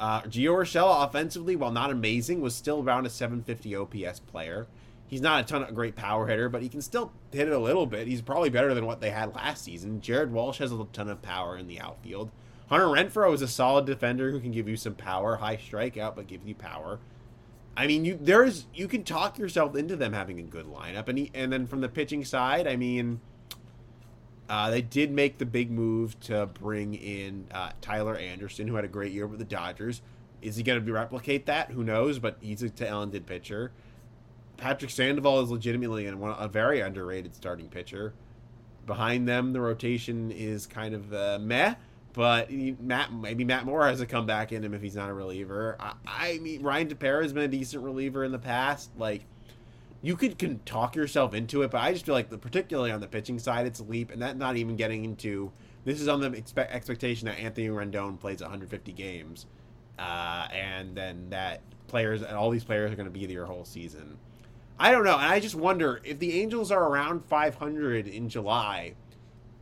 Uh, 0.00 0.22
Gio 0.22 0.54
Urshela 0.56 1.06
offensively, 1.06 1.56
while 1.56 1.70
not 1.70 1.90
amazing, 1.90 2.40
was 2.40 2.54
still 2.54 2.82
around 2.82 3.06
a 3.06 3.10
750 3.10 3.76
OPS 3.76 4.20
player. 4.20 4.66
He's 5.10 5.20
not 5.20 5.40
a 5.40 5.44
ton 5.44 5.64
of 5.64 5.74
great 5.74 5.96
power 5.96 6.28
hitter, 6.28 6.48
but 6.48 6.62
he 6.62 6.68
can 6.68 6.80
still 6.80 7.10
hit 7.32 7.48
it 7.48 7.52
a 7.52 7.58
little 7.58 7.84
bit. 7.84 8.06
He's 8.06 8.22
probably 8.22 8.48
better 8.48 8.74
than 8.74 8.86
what 8.86 9.00
they 9.00 9.10
had 9.10 9.34
last 9.34 9.64
season. 9.64 10.00
Jared 10.00 10.30
Walsh 10.30 10.58
has 10.58 10.70
a 10.70 10.86
ton 10.92 11.08
of 11.08 11.20
power 11.20 11.58
in 11.58 11.66
the 11.66 11.80
outfield. 11.80 12.30
Hunter 12.68 12.86
Renfroe 12.86 13.34
is 13.34 13.42
a 13.42 13.48
solid 13.48 13.86
defender 13.86 14.30
who 14.30 14.38
can 14.38 14.52
give 14.52 14.68
you 14.68 14.76
some 14.76 14.94
power, 14.94 15.34
high 15.34 15.56
strikeout, 15.56 16.14
but 16.14 16.28
give 16.28 16.46
you 16.46 16.54
power. 16.54 17.00
I 17.76 17.88
mean, 17.88 18.04
you 18.04 18.16
there's 18.20 18.66
you 18.72 18.86
can 18.86 19.02
talk 19.02 19.36
yourself 19.36 19.74
into 19.74 19.96
them 19.96 20.12
having 20.12 20.38
a 20.38 20.42
good 20.42 20.66
lineup, 20.66 21.08
and 21.08 21.18
he, 21.18 21.32
and 21.34 21.52
then 21.52 21.66
from 21.66 21.80
the 21.80 21.88
pitching 21.88 22.24
side, 22.24 22.68
I 22.68 22.76
mean, 22.76 23.20
uh, 24.48 24.70
they 24.70 24.82
did 24.82 25.10
make 25.10 25.38
the 25.38 25.46
big 25.46 25.72
move 25.72 26.20
to 26.20 26.46
bring 26.46 26.94
in 26.94 27.48
uh, 27.50 27.70
Tyler 27.80 28.16
Anderson, 28.16 28.68
who 28.68 28.76
had 28.76 28.84
a 28.84 28.88
great 28.88 29.10
year 29.10 29.26
with 29.26 29.40
the 29.40 29.44
Dodgers. 29.44 30.02
Is 30.40 30.54
he 30.54 30.62
going 30.62 30.84
to 30.84 30.92
replicate 30.92 31.46
that? 31.46 31.72
Who 31.72 31.82
knows? 31.82 32.20
But 32.20 32.38
he's 32.40 32.62
a 32.62 32.70
talented 32.70 33.26
pitcher. 33.26 33.72
Patrick 34.60 34.90
Sandoval 34.90 35.40
is 35.40 35.50
legitimately 35.50 36.06
a 36.06 36.48
very 36.48 36.80
underrated 36.80 37.34
starting 37.34 37.68
pitcher. 37.68 38.12
Behind 38.86 39.28
them, 39.28 39.52
the 39.52 39.60
rotation 39.60 40.30
is 40.30 40.66
kind 40.66 40.94
of 40.94 41.12
uh, 41.12 41.38
meh, 41.40 41.74
but 42.12 42.50
Matt 42.52 43.12
maybe 43.12 43.44
Matt 43.44 43.64
Moore 43.64 43.86
has 43.86 44.00
a 44.00 44.06
comeback 44.06 44.52
in 44.52 44.64
him 44.64 44.74
if 44.74 44.82
he's 44.82 44.96
not 44.96 45.10
a 45.10 45.14
reliever. 45.14 45.76
I, 45.80 45.94
I 46.06 46.38
mean, 46.38 46.62
Ryan 46.62 46.88
Tepera 46.88 47.22
has 47.22 47.32
been 47.32 47.44
a 47.44 47.48
decent 47.48 47.82
reliever 47.82 48.24
in 48.24 48.32
the 48.32 48.38
past. 48.38 48.90
Like, 48.98 49.24
you 50.02 50.16
could 50.16 50.38
can 50.38 50.60
talk 50.60 50.96
yourself 50.96 51.34
into 51.34 51.62
it, 51.62 51.70
but 51.70 51.78
I 51.78 51.92
just 51.92 52.06
feel 52.06 52.14
like, 52.14 52.30
the, 52.30 52.38
particularly 52.38 52.90
on 52.90 53.00
the 53.00 53.06
pitching 53.06 53.38
side, 53.38 53.66
it's 53.66 53.80
a 53.80 53.84
leap, 53.84 54.10
and 54.10 54.20
that 54.22 54.36
not 54.36 54.56
even 54.56 54.76
getting 54.76 55.04
into 55.04 55.52
this 55.84 56.00
is 56.00 56.08
on 56.08 56.20
the 56.20 56.32
expect, 56.32 56.72
expectation 56.72 57.26
that 57.26 57.38
Anthony 57.38 57.68
Rendon 57.68 58.18
plays 58.18 58.40
150 58.40 58.92
games, 58.92 59.46
uh, 59.98 60.46
and 60.52 60.94
then 60.94 61.30
that 61.30 61.62
players 61.86 62.22
and 62.22 62.36
all 62.36 62.50
these 62.50 62.64
players 62.64 62.92
are 62.92 62.96
going 62.96 63.10
to 63.10 63.18
be 63.18 63.26
there 63.26 63.46
whole 63.46 63.64
season. 63.64 64.18
I 64.80 64.92
don't 64.92 65.04
know. 65.04 65.18
And 65.18 65.26
I 65.26 65.40
just 65.40 65.54
wonder 65.54 66.00
if 66.04 66.18
the 66.18 66.40
Angels 66.40 66.72
are 66.72 66.82
around 66.82 67.26
500 67.26 68.08
in 68.08 68.30
July, 68.30 68.94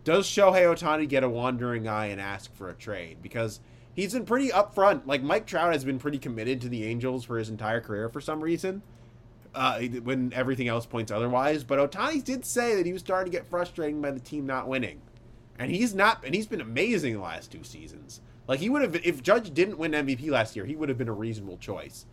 does 0.04 0.28
Shohei 0.28 0.62
Ohtani 0.62 1.08
get 1.08 1.24
a 1.24 1.28
wandering 1.28 1.88
eye 1.88 2.06
and 2.06 2.20
ask 2.20 2.54
for 2.54 2.70
a 2.70 2.74
trade? 2.74 3.18
Because 3.20 3.58
he's 3.92 4.12
been 4.12 4.24
pretty 4.24 4.50
upfront. 4.50 5.06
Like 5.06 5.24
Mike 5.24 5.44
Trout 5.44 5.72
has 5.72 5.84
been 5.84 5.98
pretty 5.98 6.18
committed 6.18 6.60
to 6.60 6.68
the 6.68 6.84
Angels 6.84 7.24
for 7.24 7.36
his 7.36 7.48
entire 7.48 7.80
career 7.80 8.08
for 8.08 8.20
some 8.20 8.40
reason. 8.40 8.80
Uh, 9.54 9.80
when 10.04 10.32
everything 10.34 10.68
else 10.68 10.86
points 10.86 11.10
otherwise, 11.10 11.64
but 11.64 11.78
Ohtani 11.78 12.22
did 12.22 12.44
say 12.44 12.76
that 12.76 12.86
he 12.86 12.92
was 12.92 13.00
starting 13.00 13.32
to 13.32 13.36
get 13.36 13.48
frustrated 13.48 14.00
by 14.00 14.12
the 14.12 14.20
team 14.20 14.46
not 14.46 14.68
winning, 14.68 15.00
and 15.58 15.72
he's 15.72 15.94
not, 15.94 16.22
and 16.24 16.34
he's 16.34 16.46
been 16.46 16.60
amazing 16.60 17.14
the 17.14 17.20
last 17.20 17.50
two 17.50 17.64
seasons. 17.64 18.20
Like 18.46 18.60
he 18.60 18.68
would 18.68 18.82
have, 18.82 18.94
if 18.94 19.22
Judge 19.22 19.52
didn't 19.52 19.78
win 19.78 19.92
MVP 19.92 20.28
last 20.28 20.54
year, 20.54 20.66
he 20.66 20.76
would 20.76 20.90
have 20.90 20.98
been 20.98 21.08
a 21.08 21.14
reasonable 21.14 21.56
choice 21.56 22.04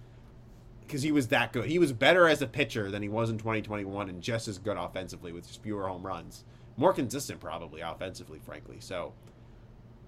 because 0.86 1.02
he 1.02 1.12
was 1.12 1.28
that 1.28 1.54
good. 1.54 1.66
He 1.66 1.80
was 1.80 1.92
better 1.92 2.28
as 2.28 2.42
a 2.42 2.48
pitcher 2.48 2.92
than 2.92 3.02
he 3.02 3.10
was 3.10 3.30
in 3.30 3.38
2021, 3.38 4.10
and 4.10 4.22
just 4.22 4.48
as 4.48 4.58
good 4.58 4.78
offensively 4.78 5.32
with 5.32 5.48
just 5.48 5.62
fewer 5.62 5.88
home 5.88 6.06
runs, 6.06 6.44
more 6.78 6.94
consistent 6.94 7.40
probably 7.40 7.82
offensively, 7.82 8.40
frankly. 8.40 8.78
So 8.80 9.14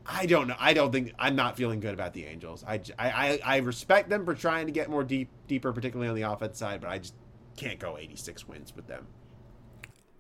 I 0.06 0.26
don't 0.26 0.48
know. 0.48 0.56
I 0.60 0.74
don't 0.74 0.92
think 0.92 1.14
I'm 1.20 1.36
not 1.36 1.58
feeling 1.58 1.80
good 1.80 1.94
about 1.94 2.14
the 2.14 2.26
Angels. 2.26 2.64
I, 2.68 2.82
I, 2.98 3.40
I 3.44 3.58
respect 3.58 4.10
them 4.10 4.26
for 4.26 4.34
trying 4.34 4.68
to 4.68 4.72
get 4.72 4.90
more 4.90 5.04
deep, 5.04 5.30
deeper, 5.48 5.74
particularly 5.74 6.10
on 6.10 6.16
the 6.16 6.22
offense 6.22 6.58
side, 6.58 6.82
but 6.82 6.90
I 6.90 7.00
just 7.00 7.16
can't 7.56 7.80
go 7.80 7.98
86 7.98 8.48
wins 8.48 8.74
with 8.76 8.88
them. 8.88 9.08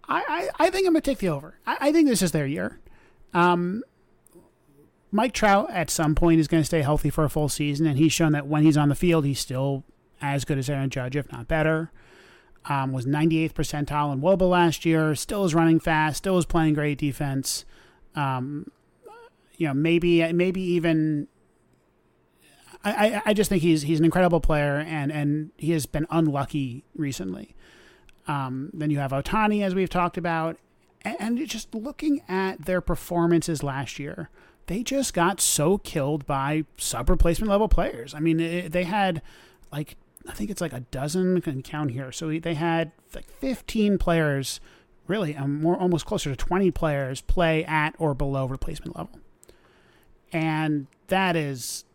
I, 0.09 0.49
I, 0.59 0.65
I 0.65 0.69
think 0.69 0.87
I'm 0.87 0.93
gonna 0.93 1.01
take 1.01 1.19
the 1.19 1.29
over. 1.29 1.59
I, 1.65 1.77
I 1.79 1.91
think 1.91 2.07
this 2.07 2.21
is 2.21 2.31
their 2.31 2.47
year. 2.47 2.79
Um, 3.33 3.83
Mike 5.11 5.33
Trout 5.33 5.69
at 5.71 5.89
some 5.89 6.15
point 6.15 6.39
is 6.39 6.47
going 6.47 6.61
to 6.61 6.65
stay 6.65 6.81
healthy 6.81 7.09
for 7.09 7.23
a 7.23 7.29
full 7.29 7.49
season, 7.49 7.85
and 7.85 7.97
he's 7.97 8.11
shown 8.11 8.33
that 8.33 8.47
when 8.47 8.63
he's 8.63 8.77
on 8.77 8.89
the 8.89 8.95
field, 8.95 9.25
he's 9.25 9.39
still 9.39 9.83
as 10.21 10.45
good 10.45 10.57
as 10.57 10.69
Aaron 10.69 10.89
Judge, 10.89 11.15
if 11.15 11.31
not 11.31 11.47
better. 11.47 11.91
Um, 12.65 12.91
was 12.91 13.05
98th 13.05 13.53
percentile 13.53 14.11
in 14.11 14.21
WOBA 14.21 14.49
last 14.49 14.85
year. 14.85 15.15
Still 15.15 15.45
is 15.45 15.55
running 15.55 15.79
fast. 15.79 16.17
Still 16.17 16.37
is 16.37 16.45
playing 16.45 16.73
great 16.73 16.97
defense. 16.97 17.63
Um, 18.15 18.71
you 19.55 19.67
know, 19.67 19.73
maybe 19.73 20.31
maybe 20.33 20.61
even. 20.61 21.27
I, 22.83 23.21
I 23.25 23.33
just 23.33 23.49
think 23.49 23.63
he's 23.63 23.81
he's 23.81 23.99
an 23.99 24.05
incredible 24.05 24.39
player 24.39 24.77
and, 24.77 25.11
and 25.11 25.51
he 25.57 25.71
has 25.71 25.85
been 25.85 26.05
unlucky 26.09 26.85
recently. 26.95 27.55
Um, 28.27 28.69
then 28.73 28.89
you 28.91 28.99
have 28.99 29.11
Ohtani, 29.11 29.63
as 29.63 29.73
we've 29.73 29.89
talked 29.89 30.17
about, 30.17 30.57
and, 31.01 31.15
and 31.19 31.47
just 31.47 31.73
looking 31.73 32.21
at 32.27 32.65
their 32.65 32.81
performances 32.81 33.63
last 33.63 33.99
year, 33.99 34.29
they 34.67 34.83
just 34.83 35.13
got 35.13 35.41
so 35.41 35.77
killed 35.77 36.25
by 36.25 36.65
sub 36.77 37.09
replacement 37.09 37.49
level 37.49 37.67
players. 37.67 38.13
I 38.13 38.19
mean, 38.19 38.39
it, 38.39 38.71
they 38.71 38.83
had 38.83 39.21
like 39.71 39.95
I 40.27 40.33
think 40.33 40.49
it's 40.49 40.61
like 40.61 40.73
a 40.73 40.81
dozen. 40.81 41.41
Can 41.41 41.61
count 41.61 41.91
here. 41.91 42.11
So 42.11 42.37
they 42.39 42.53
had 42.55 42.91
like 43.15 43.29
15 43.39 43.97
players, 43.97 44.59
really, 45.07 45.35
um, 45.35 45.61
more 45.61 45.77
almost 45.77 46.05
closer 46.05 46.29
to 46.29 46.35
20 46.35 46.71
players 46.71 47.21
play 47.21 47.63
at 47.65 47.95
or 47.97 48.13
below 48.13 48.45
replacement 48.45 48.95
level 48.95 49.19
and 50.31 50.87
that 51.07 51.35
is 51.35 51.85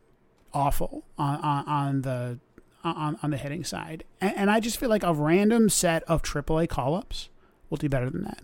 awful 0.53 1.05
on, 1.19 1.37
on, 1.37 1.65
on 1.67 2.03
the 2.03 2.39
on, 2.85 3.17
on 3.23 3.31
the 3.31 3.37
hitting 3.37 3.63
side. 3.63 4.03
And, 4.21 4.37
and, 4.37 4.51
I 4.51 4.59
just 4.59 4.77
feel 4.77 4.89
like 4.89 5.05
a 5.05 5.15
random 5.15 5.69
set 5.69 6.03
of 6.05 6.21
AAA 6.21 6.69
call 6.69 6.97
ups 6.97 7.29
will 7.71 7.77
do 7.77 7.89
better 7.89 8.11
than 8.11 8.25
that. 8.25 8.43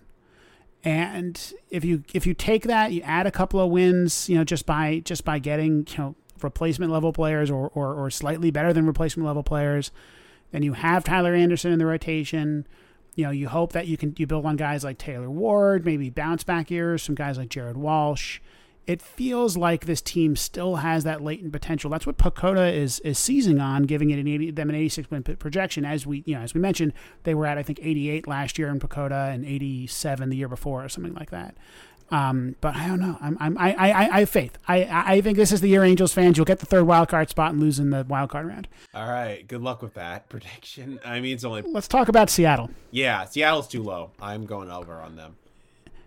And 0.84 1.54
if 1.70 1.84
you 1.84 2.04
if 2.14 2.24
you 2.24 2.34
take 2.34 2.62
that, 2.64 2.92
you 2.92 3.02
add 3.02 3.26
a 3.26 3.32
couple 3.32 3.58
of 3.58 3.70
wins, 3.70 4.28
you 4.28 4.36
know, 4.36 4.44
just 4.44 4.64
by 4.64 5.00
just 5.00 5.24
by 5.24 5.40
getting 5.40 5.86
you 5.90 5.98
know 5.98 6.14
replacement 6.42 6.92
level 6.92 7.12
players 7.12 7.50
or, 7.50 7.70
or, 7.74 7.94
or 7.94 8.10
slightly 8.10 8.50
better 8.50 8.72
than 8.72 8.86
replacement 8.86 9.26
level 9.26 9.42
players, 9.42 9.90
then 10.52 10.62
you 10.62 10.74
have 10.74 11.04
Tyler 11.04 11.34
Anderson 11.34 11.72
in 11.72 11.78
the 11.78 11.86
rotation. 11.86 12.66
You 13.14 13.24
know, 13.24 13.30
you 13.30 13.48
hope 13.48 13.72
that 13.72 13.86
you 13.86 13.96
can 13.96 14.14
you 14.16 14.26
build 14.26 14.46
on 14.46 14.56
guys 14.56 14.84
like 14.84 14.98
Taylor 14.98 15.30
Ward, 15.30 15.84
maybe 15.84 16.10
bounce 16.10 16.44
back 16.44 16.70
years, 16.70 17.02
some 17.02 17.14
guys 17.14 17.36
like 17.36 17.48
Jared 17.48 17.76
Walsh 17.76 18.40
it 18.88 19.02
feels 19.02 19.54
like 19.54 19.84
this 19.84 20.00
team 20.00 20.34
still 20.34 20.76
has 20.76 21.04
that 21.04 21.22
latent 21.22 21.52
potential. 21.52 21.90
That's 21.90 22.06
what 22.06 22.16
PECOTA 22.16 22.72
is 22.74 23.00
is 23.00 23.18
seizing 23.18 23.60
on, 23.60 23.82
giving 23.82 24.08
it 24.08 24.18
an 24.18 24.26
80, 24.26 24.52
them 24.52 24.70
an 24.70 24.74
86 24.74 25.10
win 25.10 25.22
projection. 25.22 25.84
As 25.84 26.06
we 26.06 26.22
you 26.24 26.34
know 26.34 26.40
as 26.40 26.54
we 26.54 26.60
mentioned, 26.60 26.94
they 27.24 27.34
were 27.34 27.44
at 27.44 27.58
I 27.58 27.62
think 27.62 27.80
88 27.82 28.26
last 28.26 28.58
year 28.58 28.68
in 28.68 28.80
PECOTA 28.80 29.34
and 29.34 29.44
87 29.44 30.30
the 30.30 30.36
year 30.36 30.48
before 30.48 30.82
or 30.82 30.88
something 30.88 31.12
like 31.12 31.30
that. 31.30 31.54
Um, 32.10 32.56
but 32.60 32.74
I 32.74 32.86
don't 32.86 33.00
know. 33.00 33.18
I'm, 33.20 33.36
I'm 33.38 33.58
I, 33.58 33.74
I, 33.74 34.08
I 34.16 34.20
have 34.20 34.30
faith. 34.30 34.56
I, 34.66 34.84
I 34.84 35.20
think 35.20 35.36
this 35.36 35.52
is 35.52 35.60
the 35.60 35.68
year 35.68 35.84
Angels 35.84 36.12
fans. 36.12 36.36
You'll 36.36 36.46
get 36.46 36.58
the 36.58 36.66
third 36.66 36.84
wild 36.84 37.08
card 37.08 37.28
spot 37.28 37.52
and 37.52 37.60
lose 37.60 37.78
in 37.78 37.90
the 37.90 38.04
wild 38.08 38.30
card 38.30 38.46
round. 38.46 38.66
All 38.94 39.08
right. 39.08 39.46
Good 39.46 39.60
luck 39.62 39.82
with 39.82 39.94
that 39.94 40.28
prediction. 40.30 41.00
I 41.04 41.20
mean, 41.20 41.34
it's 41.34 41.44
only. 41.44 41.62
Let's 41.62 41.88
talk 41.88 42.08
about 42.08 42.30
Seattle. 42.30 42.70
Yeah, 42.90 43.24
Seattle's 43.24 43.68
too 43.68 43.82
low. 43.82 44.12
I'm 44.20 44.46
going 44.46 44.70
over 44.70 44.94
on 44.94 45.16
them. 45.16 45.36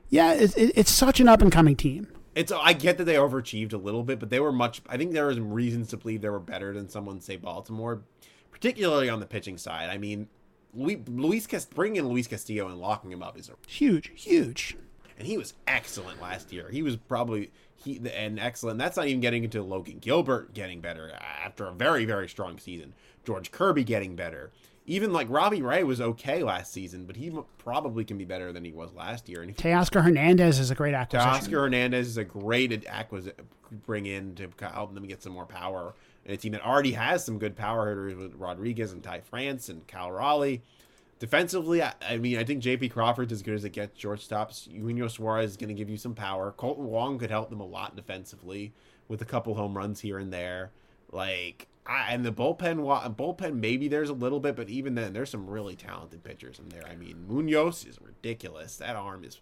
Yeah, 0.09 0.33
it, 0.33 0.57
it, 0.57 0.71
it's 0.75 0.91
such 0.91 1.19
an 1.19 1.27
up 1.27 1.41
and 1.41 1.51
coming 1.51 1.75
team 1.75 2.07
it's 2.35 2.51
I 2.51 2.73
get 2.73 2.97
that 2.97 3.03
they 3.05 3.15
overachieved 3.15 3.73
a 3.73 3.77
little 3.77 4.03
bit, 4.03 4.19
but 4.19 4.29
they 4.29 4.39
were 4.39 4.51
much. 4.51 4.81
I 4.87 4.97
think 4.97 5.11
there 5.11 5.27
was 5.27 5.39
reasons 5.39 5.89
to 5.89 5.97
believe 5.97 6.21
they 6.21 6.29
were 6.29 6.39
better 6.39 6.73
than 6.73 6.89
someone 6.89 7.19
say 7.19 7.35
Baltimore, 7.35 8.03
particularly 8.51 9.09
on 9.09 9.19
the 9.19 9.25
pitching 9.25 9.57
side. 9.57 9.89
I 9.89 9.97
mean, 9.97 10.27
Luis 10.73 11.47
Cast- 11.47 11.75
bringing 11.75 11.97
in 11.97 12.07
Luis 12.07 12.27
Castillo 12.27 12.67
and 12.67 12.79
locking 12.79 13.11
him 13.11 13.21
up 13.21 13.37
is 13.37 13.49
a, 13.49 13.53
huge, 13.67 14.11
huge. 14.15 14.77
And 15.21 15.27
he 15.27 15.37
was 15.37 15.53
excellent 15.67 16.19
last 16.19 16.51
year. 16.51 16.67
He 16.71 16.81
was 16.81 16.95
probably 16.95 17.51
he 17.75 18.01
and 18.11 18.39
excellent. 18.39 18.79
That's 18.79 18.97
not 18.97 19.05
even 19.05 19.21
getting 19.21 19.43
into 19.43 19.61
Logan 19.61 19.99
Gilbert 19.99 20.55
getting 20.55 20.81
better 20.81 21.11
after 21.13 21.67
a 21.67 21.71
very 21.71 22.05
very 22.05 22.27
strong 22.27 22.57
season. 22.57 22.95
George 23.23 23.51
Kirby 23.51 23.83
getting 23.83 24.15
better 24.15 24.49
even 24.87 25.13
like 25.13 25.27
Robbie 25.29 25.61
Ray 25.61 25.83
was 25.83 26.01
okay 26.01 26.41
last 26.41 26.73
season, 26.73 27.05
but 27.05 27.15
he 27.15 27.31
probably 27.59 28.03
can 28.03 28.17
be 28.17 28.25
better 28.25 28.51
than 28.51 28.65
he 28.65 28.71
was 28.71 28.91
last 28.93 29.29
year. 29.29 29.43
And 29.43 29.55
Teoscar 29.55 30.03
Hernandez 30.03 30.57
is 30.57 30.71
a 30.71 30.75
great 30.75 30.95
acquisition. 30.95 31.31
Teoscar 31.31 31.61
Hernandez 31.61 32.07
is 32.07 32.17
a 32.17 32.23
great 32.23 32.85
acquisition 32.87 33.35
bring 33.85 34.05
in 34.05 34.35
to 34.35 34.49
help 34.59 34.93
them 34.93 35.07
get 35.07 35.23
some 35.23 35.33
more 35.33 35.45
power. 35.45 35.93
And 36.25 36.33
a 36.33 36.37
team 36.37 36.51
that 36.51 36.65
already 36.65 36.91
has 36.91 37.23
some 37.23 37.39
good 37.39 37.55
power 37.55 37.89
hitters 37.89 38.15
with 38.15 38.35
Rodriguez 38.35 38.91
and 38.91 39.01
Ty 39.01 39.21
France 39.21 39.69
and 39.69 39.85
Cal 39.87 40.11
Raleigh. 40.11 40.61
Defensively, 41.21 41.83
I, 41.83 41.93
I 42.01 42.17
mean, 42.17 42.39
I 42.39 42.43
think 42.43 42.63
J.P. 42.63 42.89
Crawford's 42.89 43.31
as 43.31 43.43
good 43.43 43.53
as 43.53 43.63
it 43.63 43.73
gets. 43.73 44.01
shortstops. 44.01 44.67
Eugenio 44.67 45.07
Suarez 45.07 45.51
is 45.51 45.55
going 45.55 45.67
to 45.67 45.75
give 45.75 45.87
you 45.87 45.95
some 45.95 46.15
power. 46.15 46.51
Kolten 46.57 46.79
Wong 46.79 47.19
could 47.19 47.29
help 47.29 47.51
them 47.51 47.59
a 47.59 47.65
lot 47.65 47.95
defensively 47.95 48.73
with 49.07 49.21
a 49.21 49.25
couple 49.25 49.53
home 49.53 49.77
runs 49.77 49.99
here 49.99 50.17
and 50.17 50.33
there. 50.33 50.71
Like 51.11 51.67
I, 51.85 52.11
and 52.11 52.25
the 52.25 52.31
bullpen, 52.31 53.15
bullpen, 53.15 53.59
maybe 53.59 53.87
there's 53.87 54.09
a 54.09 54.13
little 54.13 54.39
bit, 54.39 54.55
but 54.55 54.67
even 54.69 54.95
then, 54.95 55.13
there's 55.13 55.29
some 55.29 55.45
really 55.45 55.75
talented 55.75 56.23
pitchers 56.23 56.57
in 56.57 56.69
there. 56.69 56.87
I 56.89 56.95
mean, 56.95 57.27
Munoz 57.27 57.85
is 57.85 58.01
ridiculous. 58.01 58.77
That 58.77 58.95
arm 58.95 59.23
is 59.23 59.41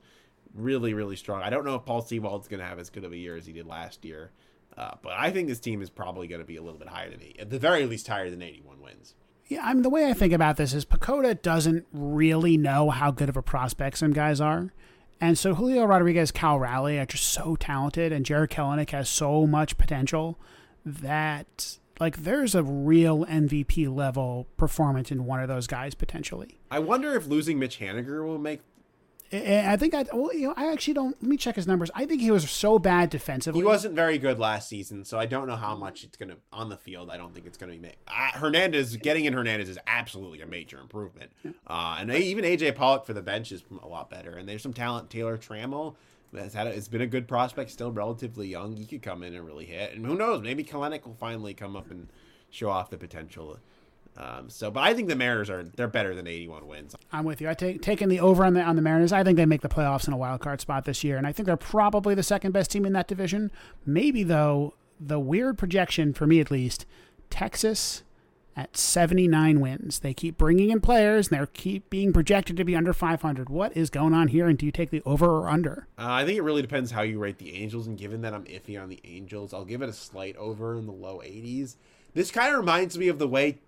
really, 0.53 0.93
really 0.93 1.15
strong. 1.15 1.43
I 1.43 1.49
don't 1.49 1.63
know 1.63 1.75
if 1.75 1.85
Paul 1.85 2.01
Sewald's 2.01 2.49
going 2.49 2.59
to 2.59 2.65
have 2.65 2.79
as 2.79 2.89
good 2.89 3.05
of 3.05 3.13
a 3.13 3.17
year 3.17 3.37
as 3.37 3.45
he 3.45 3.53
did 3.53 3.65
last 3.65 4.03
year, 4.03 4.31
uh, 4.77 4.95
but 5.01 5.13
I 5.13 5.31
think 5.31 5.47
this 5.47 5.61
team 5.61 5.81
is 5.81 5.89
probably 5.89 6.27
going 6.27 6.41
to 6.41 6.45
be 6.45 6.57
a 6.57 6.61
little 6.61 6.77
bit 6.77 6.89
higher 6.89 7.09
than 7.09 7.21
80, 7.21 7.39
at 7.39 7.49
the 7.49 7.59
very 7.59 7.85
least 7.85 8.05
higher 8.05 8.29
than 8.29 8.41
81 8.41 8.81
wins. 8.81 9.15
Yeah, 9.49 9.65
I 9.65 9.73
mean, 9.73 9.81
the 9.81 9.89
way 9.89 10.05
I 10.05 10.13
think 10.13 10.31
about 10.31 10.57
this 10.57 10.73
is 10.73 10.85
PECOTA 10.85 11.41
doesn't 11.41 11.87
really 11.91 12.55
know 12.55 12.91
how 12.91 13.09
good 13.09 13.29
of 13.29 13.35
a 13.35 13.41
prospect 13.41 13.97
some 13.97 14.13
guys 14.13 14.39
are. 14.39 14.71
And 15.19 15.37
so 15.37 15.55
Julio 15.55 15.85
Rodriguez, 15.85 16.31
Cal 16.31 16.59
Raleigh 16.59 16.99
are 16.99 17.05
just 17.05 17.25
so 17.25 17.55
talented, 17.55 18.13
and 18.13 18.25
Jarred 18.25 18.51
Kelenic 18.51 18.91
has 18.91 19.09
so 19.09 19.45
much 19.47 19.77
potential 19.77 20.39
that 20.85 21.79
like 21.99 22.23
there's 22.23 22.55
a 22.55 22.63
real 22.63 23.25
MVP 23.25 23.93
level 23.93 24.47
performance 24.55 25.11
in 25.11 25.25
one 25.25 25.41
of 25.41 25.49
those 25.49 25.67
guys 25.67 25.93
potentially. 25.95 26.59
I 26.71 26.79
wonder 26.79 27.15
if 27.15 27.27
losing 27.27 27.59
Mitch 27.59 27.79
Haniger 27.79 28.25
will 28.25 28.37
make. 28.37 28.61
I 29.31 29.77
think 29.77 29.93
I 29.93 30.05
well, 30.11 30.33
you 30.33 30.47
know, 30.47 30.53
I 30.57 30.71
actually 30.71 30.95
don't. 30.95 31.21
Let 31.21 31.29
me 31.29 31.37
check 31.37 31.55
his 31.55 31.67
numbers. 31.67 31.91
I 31.93 32.05
think 32.05 32.21
he 32.21 32.31
was 32.31 32.49
so 32.49 32.79
bad 32.79 33.11
defensively. 33.11 33.59
He 33.59 33.65
wasn't 33.65 33.93
very 33.93 34.17
good 34.17 34.39
last 34.39 34.67
season, 34.67 35.05
so 35.05 35.19
I 35.19 35.27
don't 35.27 35.47
know 35.47 35.55
how 35.55 35.75
much 35.75 36.03
it's 36.03 36.17
gonna 36.17 36.37
on 36.51 36.69
the 36.69 36.77
field. 36.77 37.11
I 37.11 37.17
don't 37.17 37.33
think 37.33 37.45
it's 37.45 37.57
gonna 37.57 37.77
be. 37.77 37.91
Uh, 38.07 38.31
Hernandez 38.33 38.95
getting 38.97 39.25
in 39.25 39.33
Hernandez 39.33 39.69
is 39.69 39.77
absolutely 39.85 40.41
a 40.41 40.47
major 40.47 40.79
improvement, 40.79 41.31
uh, 41.67 41.97
and 41.99 42.11
even 42.11 42.43
AJ 42.43 42.75
Pollock 42.75 43.05
for 43.05 43.13
the 43.13 43.21
bench 43.21 43.51
is 43.51 43.63
a 43.83 43.87
lot 43.87 44.09
better. 44.09 44.31
And 44.31 44.49
there's 44.49 44.63
some 44.63 44.73
talent. 44.73 45.11
Taylor 45.11 45.37
Trammell 45.37 45.95
has 46.35 46.53
had 46.55 46.65
a, 46.65 46.71
it's 46.71 46.87
been 46.87 47.01
a 47.01 47.07
good 47.07 47.27
prospect, 47.27 47.69
still 47.69 47.91
relatively 47.91 48.47
young. 48.47 48.77
He 48.77 48.85
could 48.85 49.03
come 49.03 49.21
in 49.21 49.35
and 49.35 49.45
really 49.45 49.65
hit, 49.65 49.93
and 49.93 50.05
who 50.05 50.15
knows? 50.15 50.41
Maybe 50.41 50.63
Kelenic 50.63 51.05
will 51.05 51.17
finally 51.19 51.53
come 51.53 51.75
up 51.75 51.91
and 51.91 52.07
show 52.49 52.69
off 52.69 52.89
the 52.89 52.97
potential. 52.97 53.59
Um, 54.17 54.49
so, 54.49 54.69
but 54.69 54.81
I 54.81 54.93
think 54.93 55.07
the 55.07 55.15
Mariners 55.15 55.49
are 55.49 55.63
they're 55.63 55.87
better 55.87 56.13
than 56.13 56.27
81 56.27 56.67
wins. 56.67 56.95
I'm 57.11 57.23
with 57.23 57.39
you. 57.39 57.49
I 57.49 57.53
take 57.53 57.81
taking 57.81 58.09
the 58.09 58.19
over 58.19 58.43
on 58.43 58.53
the 58.53 58.61
on 58.61 58.75
the 58.75 58.81
Mariners. 58.81 59.13
I 59.13 59.23
think 59.23 59.37
they 59.37 59.45
make 59.45 59.61
the 59.61 59.69
playoffs 59.69 60.07
in 60.07 60.13
a 60.13 60.17
wild 60.17 60.41
card 60.41 60.59
spot 60.59 60.85
this 60.85 61.03
year, 61.03 61.17
and 61.17 61.25
I 61.25 61.31
think 61.31 61.45
they're 61.45 61.57
probably 61.57 62.15
the 62.15 62.23
second 62.23 62.51
best 62.51 62.71
team 62.71 62.85
in 62.85 62.93
that 62.93 63.07
division. 63.07 63.51
Maybe 63.85 64.23
though, 64.23 64.73
the 64.99 65.19
weird 65.19 65.57
projection 65.57 66.13
for 66.13 66.27
me 66.27 66.39
at 66.41 66.51
least, 66.51 66.85
Texas 67.29 68.03
at 68.59 68.75
79 68.75 69.61
wins. 69.61 69.99
They 69.99 70.13
keep 70.13 70.37
bringing 70.37 70.69
in 70.69 70.81
players 70.81 71.29
and 71.29 71.37
they're 71.37 71.45
keep 71.45 71.89
being 71.89 72.11
projected 72.11 72.57
to 72.57 72.65
be 72.65 72.75
under 72.75 72.91
500. 72.91 73.49
What 73.49 73.75
is 73.77 73.89
going 73.89 74.13
on 74.13 74.27
here? 74.27 74.47
And 74.47 74.57
do 74.57 74.65
you 74.65 74.71
take 74.71 74.89
the 74.89 75.01
over 75.05 75.25
or 75.25 75.49
under? 75.49 75.87
Uh, 75.97 76.11
I 76.11 76.25
think 76.25 76.37
it 76.37 76.41
really 76.41 76.61
depends 76.61 76.91
how 76.91 77.01
you 77.01 77.19
rate 77.19 77.37
the 77.37 77.55
Angels. 77.55 77.87
And 77.87 77.97
given 77.97 78.21
that 78.21 78.33
I'm 78.33 78.43
iffy 78.45 78.81
on 78.81 78.89
the 78.89 78.99
Angels, 79.05 79.53
I'll 79.53 79.63
give 79.63 79.81
it 79.81 79.87
a 79.87 79.93
slight 79.93 80.35
over 80.35 80.75
in 80.75 80.87
the 80.87 80.91
low 80.91 81.21
80s. 81.23 81.77
This 82.13 82.31
kind 82.31 82.51
of 82.53 82.59
reminds 82.59 82.97
me 82.97 83.07
of 83.07 83.17
the 83.17 83.27
way 83.29 83.59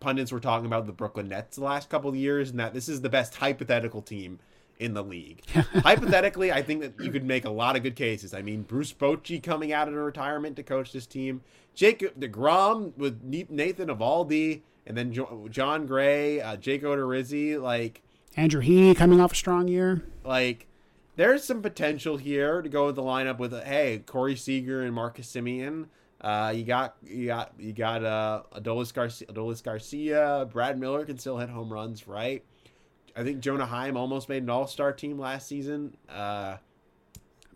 pundits 0.00 0.32
were 0.32 0.40
talking 0.40 0.66
about 0.66 0.86
the 0.86 0.92
Brooklyn 0.92 1.28
Nets 1.28 1.56
the 1.56 1.64
last 1.64 1.88
couple 1.88 2.10
of 2.10 2.16
years, 2.16 2.50
and 2.50 2.58
that 2.60 2.74
this 2.74 2.88
is 2.88 3.00
the 3.00 3.08
best 3.08 3.34
hypothetical 3.36 4.02
team 4.02 4.38
in 4.78 4.94
the 4.94 5.02
league. 5.02 5.42
Hypothetically, 5.54 6.52
I 6.52 6.62
think 6.62 6.80
that 6.82 7.00
you 7.00 7.10
could 7.10 7.24
make 7.24 7.44
a 7.44 7.50
lot 7.50 7.76
of 7.76 7.82
good 7.82 7.96
cases. 7.96 8.32
I 8.32 8.42
mean, 8.42 8.62
Bruce 8.62 8.92
Bochy 8.92 9.42
coming 9.42 9.72
out 9.72 9.88
of 9.88 9.94
retirement 9.94 10.56
to 10.56 10.62
coach 10.62 10.92
this 10.92 11.06
team, 11.06 11.42
Jacob 11.74 12.18
Degrom 12.18 12.96
with 12.96 13.22
Nathan 13.22 13.88
Eovaldi, 13.88 14.62
and 14.86 14.96
then 14.96 15.12
Jon 15.50 15.86
Gray, 15.86 16.40
uh, 16.40 16.56
Jake 16.56 16.82
Odorizzi, 16.82 17.60
like 17.60 18.02
Andrew 18.36 18.62
Heaney 18.62 18.96
coming 18.96 19.20
off 19.20 19.32
a 19.32 19.36
strong 19.36 19.68
year. 19.68 20.02
Like 20.24 20.66
there's 21.16 21.44
some 21.44 21.60
potential 21.60 22.16
here 22.16 22.62
to 22.62 22.68
go 22.68 22.86
with 22.86 22.96
the 22.96 23.02
lineup 23.02 23.38
with 23.38 23.52
hey 23.64 24.02
Corey 24.06 24.36
Seager 24.36 24.82
and 24.82 24.94
Marcus 24.94 25.30
Semien. 25.30 25.86
Uh, 26.20 26.52
you 26.54 26.64
got 26.64 26.96
you 27.04 27.26
got 27.26 27.52
you 27.58 27.72
got 27.72 28.04
uh, 28.04 28.42
Adolis 28.54 28.92
Garcia, 28.92 29.26
Adolis 29.28 29.62
Garcia. 29.62 30.48
Brad 30.50 30.78
Miller 30.78 31.04
can 31.04 31.18
still 31.18 31.38
hit 31.38 31.48
home 31.48 31.72
runs, 31.72 32.08
right? 32.08 32.44
I 33.16 33.22
think 33.22 33.40
Jonah 33.40 33.66
Heim 33.66 33.96
almost 33.96 34.28
made 34.28 34.42
an 34.42 34.50
All 34.50 34.66
Star 34.66 34.92
team 34.92 35.18
last 35.18 35.46
season. 35.46 35.96
Uh, 36.08 36.56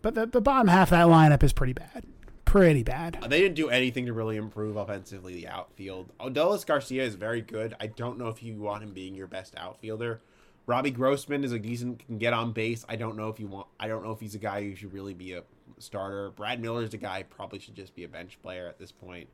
but 0.01 0.15
the 0.15 0.25
the 0.25 0.41
bottom 0.41 0.67
half 0.67 0.91
of 0.91 0.97
that 0.97 1.07
lineup 1.07 1.43
is 1.43 1.53
pretty 1.53 1.73
bad 1.73 2.05
pretty 2.53 2.83
bad. 2.83 3.17
They 3.27 3.41
didn't 3.41 3.55
do 3.55 3.69
anything 3.69 4.05
to 4.05 4.13
really 4.13 4.37
improve 4.37 4.75
offensively 4.75 5.33
the 5.33 5.47
outfield. 5.47 6.11
Adolis 6.19 6.63
Garcia 6.63 7.03
is 7.03 7.15
very 7.15 7.41
good. 7.41 7.73
I 7.79 7.87
don't 7.87 8.19
know 8.19 8.27
if 8.27 8.43
you 8.43 8.53
want 8.53 8.83
him 8.83 8.93
being 8.93 9.15
your 9.15 9.25
best 9.25 9.55
outfielder. 9.57 10.21
Robbie 10.67 10.91
Grossman 10.91 11.43
is 11.43 11.51
a 11.51 11.57
decent 11.57 12.05
can 12.05 12.19
get 12.19 12.31
on 12.31 12.51
base. 12.51 12.85
I 12.87 12.95
don't 12.95 13.17
know 13.17 13.29
if 13.29 13.39
you 13.39 13.47
want. 13.47 13.65
I 13.79 13.87
don't 13.87 14.03
know 14.03 14.11
if 14.11 14.19
he's 14.19 14.35
a 14.35 14.39
guy 14.39 14.61
who 14.61 14.75
should 14.75 14.93
really 14.93 15.15
be 15.15 15.33
a 15.33 15.41
starter. 15.79 16.31
Brad 16.31 16.61
Miller 16.61 16.83
is 16.83 16.93
a 16.93 16.97
guy 16.97 17.23
probably 17.23 17.59
should 17.59 17.75
just 17.75 17.95
be 17.95 18.03
a 18.03 18.07
bench 18.07 18.37
player 18.41 18.67
at 18.67 18.79
this 18.79 18.91
point. 18.91 19.29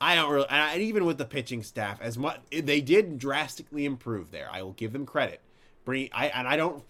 I 0.00 0.16
don't 0.16 0.30
really, 0.30 0.46
and 0.50 0.82
even 0.82 1.04
with 1.04 1.18
the 1.18 1.24
pitching 1.24 1.62
staff, 1.62 2.00
as 2.00 2.18
much 2.18 2.40
they 2.50 2.80
did 2.80 3.18
drastically 3.18 3.84
improve 3.84 4.32
there. 4.32 4.48
I 4.50 4.62
will 4.62 4.72
give 4.72 4.92
them 4.92 5.06
credit. 5.06 5.40
Bring 5.84 6.08
I 6.12 6.26
and 6.28 6.48
I 6.48 6.56
don't. 6.56 6.82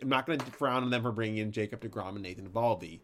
I'm 0.00 0.08
not 0.08 0.26
going 0.26 0.38
to 0.38 0.46
frown 0.52 0.82
on 0.84 0.90
them 0.90 1.02
for 1.02 1.12
bringing 1.12 1.38
in 1.38 1.52
Jacob 1.52 1.80
Degrom 1.80 2.10
and 2.10 2.22
Nathan 2.22 2.48
Eovaldi. 2.48 3.00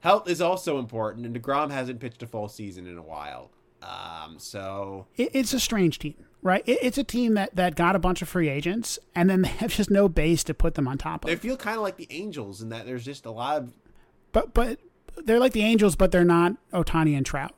Health 0.00 0.28
is 0.28 0.40
also 0.40 0.78
important, 0.78 1.24
and 1.24 1.34
Degrom 1.34 1.70
hasn't 1.70 2.00
pitched 2.00 2.22
a 2.22 2.26
full 2.26 2.48
season 2.48 2.86
in 2.86 2.98
a 2.98 3.02
while. 3.02 3.50
Um, 3.82 4.38
so 4.38 5.06
it, 5.16 5.30
it's 5.32 5.52
a 5.52 5.60
strange 5.60 5.98
team, 5.98 6.14
right? 6.42 6.62
It, 6.66 6.78
it's 6.82 6.98
a 6.98 7.04
team 7.04 7.34
that 7.34 7.54
that 7.56 7.74
got 7.74 7.96
a 7.96 7.98
bunch 7.98 8.22
of 8.22 8.28
free 8.28 8.48
agents, 8.48 8.98
and 9.14 9.28
then 9.28 9.42
they 9.42 9.48
have 9.48 9.72
just 9.72 9.90
no 9.90 10.08
base 10.08 10.42
to 10.44 10.54
put 10.54 10.74
them 10.74 10.88
on 10.88 10.98
top 10.98 11.24
of. 11.24 11.28
They 11.28 11.36
feel 11.36 11.56
kind 11.56 11.76
of 11.76 11.82
like 11.82 11.96
the 11.96 12.08
Angels 12.10 12.62
in 12.62 12.70
that 12.70 12.86
there's 12.86 13.04
just 13.04 13.26
a 13.26 13.30
lot 13.30 13.58
of. 13.58 13.72
But 14.34 14.52
but 14.52 14.80
they're 15.24 15.40
like 15.40 15.52
the 15.52 15.62
Angels, 15.62 15.96
but 15.96 16.10
they're 16.12 16.24
not 16.24 16.56
Ohtani 16.72 17.16
and 17.16 17.24
Trout, 17.24 17.54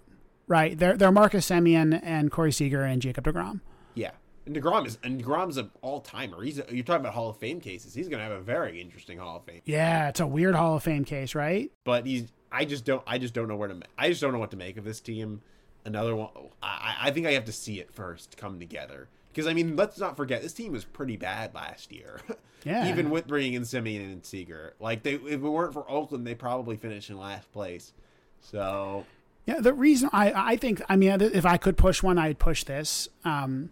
right? 0.47 0.79
They're 0.79 0.97
they're 0.97 1.11
Marcus 1.11 1.49
Semien 1.49 1.99
and 2.05 2.31
Corey 2.31 2.53
Seager 2.53 2.85
and 2.85 3.03
Jacob 3.03 3.25
Degrom. 3.25 3.63
Yeah, 3.95 4.13
and 4.45 4.55
Degrom 4.55 4.87
is 4.87 4.99
and 5.03 5.21
Degrom's 5.21 5.57
an 5.57 5.71
all 5.81 6.01
timer. 6.01 6.43
He's 6.43 6.59
a, 6.59 6.67
you're 6.71 6.85
talking 6.85 7.01
about 7.01 7.15
Hall 7.15 7.31
of 7.31 7.39
Fame 7.39 7.61
cases. 7.61 7.95
He's 7.95 8.09
going 8.09 8.19
to 8.19 8.25
have 8.25 8.39
a 8.39 8.43
very 8.43 8.81
interesting 8.81 9.19
Hall 9.19 9.39
of 9.39 9.45
Fame. 9.45 9.63
Yeah, 9.65 10.11
it's 10.11 10.21
a 10.21 10.27
weird 10.27 10.55
Hall 10.55 10.77
of 10.77 10.83
Fame 10.83 11.05
case, 11.05 11.35
right? 11.35 11.73
But 11.85 12.07
he's 12.07 12.31
I 12.53 12.67
just 12.67 12.85
don't 12.85 13.03
I 13.07 13.17
just 13.17 13.33
don't 13.33 13.49
know 13.49 13.57
where 13.57 13.69
to 13.69 13.81
I 13.97 14.11
just 14.11 14.21
don't 14.21 14.33
know 14.33 14.39
what 14.39 14.51
to 14.51 14.57
make 14.59 14.77
of 14.77 14.85
this 14.85 15.01
team. 15.01 15.41
Another 15.87 16.15
one 16.15 16.29
I 16.63 16.97
I 17.01 17.11
think 17.11 17.27
I 17.27 17.33
have 17.33 17.47
to 17.47 17.53
see 17.53 17.81
it 17.81 17.91
first 17.93 18.37
come 18.37 18.61
together. 18.61 19.09
Because 19.37 19.47
I 19.47 19.53
mean, 19.53 19.77
let's 19.77 19.99
not 19.99 20.17
forget 20.17 20.41
this 20.41 20.55
team 20.55 20.73
was 20.73 20.87
pretty 20.87 21.19
bad 21.19 21.55
last 21.55 21.93
year. 21.93 22.21
Yeah. 22.65 22.89
Even 22.89 23.11
with 23.11 23.29
bringing 23.29 23.53
in 23.53 23.63
Semien 23.63 24.13
and 24.13 24.25
Seager, 24.27 24.75
like 24.81 25.05
they 25.05 25.13
if 25.13 25.35
it 25.35 25.39
weren't 25.39 25.73
for 25.73 25.89
Oakland, 25.89 26.27
they 26.27 26.35
probably 26.35 26.77
finished 26.77 27.11
in 27.11 27.17
last 27.17 27.53
place. 27.53 27.93
So 28.41 29.05
yeah, 29.45 29.61
the 29.61 29.73
reason 29.73 30.11
I 30.13 30.33
I 30.35 30.57
think 30.57 30.83
I 30.89 30.97
mean 30.97 31.21
if 31.21 31.47
I 31.47 31.59
could 31.59 31.77
push 31.77 32.03
one, 32.03 32.19
I'd 32.19 32.41
push 32.41 32.65
this. 32.65 33.09
Um, 33.25 33.71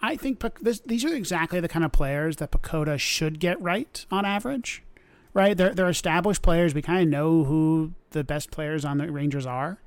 I 0.00 0.14
think 0.14 0.44
this, 0.60 0.78
these 0.86 1.04
are 1.04 1.12
exactly 1.12 1.58
the 1.58 1.66
kind 1.66 1.84
of 1.84 1.90
players 1.90 2.36
that 2.36 2.52
PECOTA 2.52 3.00
should 3.00 3.40
get 3.40 3.60
right 3.60 4.06
on 4.12 4.24
average 4.24 4.84
right? 5.34 5.56
They're 5.56 5.74
they're 5.74 5.88
established 5.88 6.42
players. 6.42 6.74
We 6.74 6.82
kind 6.82 7.02
of 7.02 7.08
know 7.08 7.44
who 7.44 7.92
the 8.10 8.24
best 8.24 8.50
players 8.50 8.84
on 8.84 8.98
the 8.98 9.10
Rangers 9.10 9.46
are, 9.46 9.78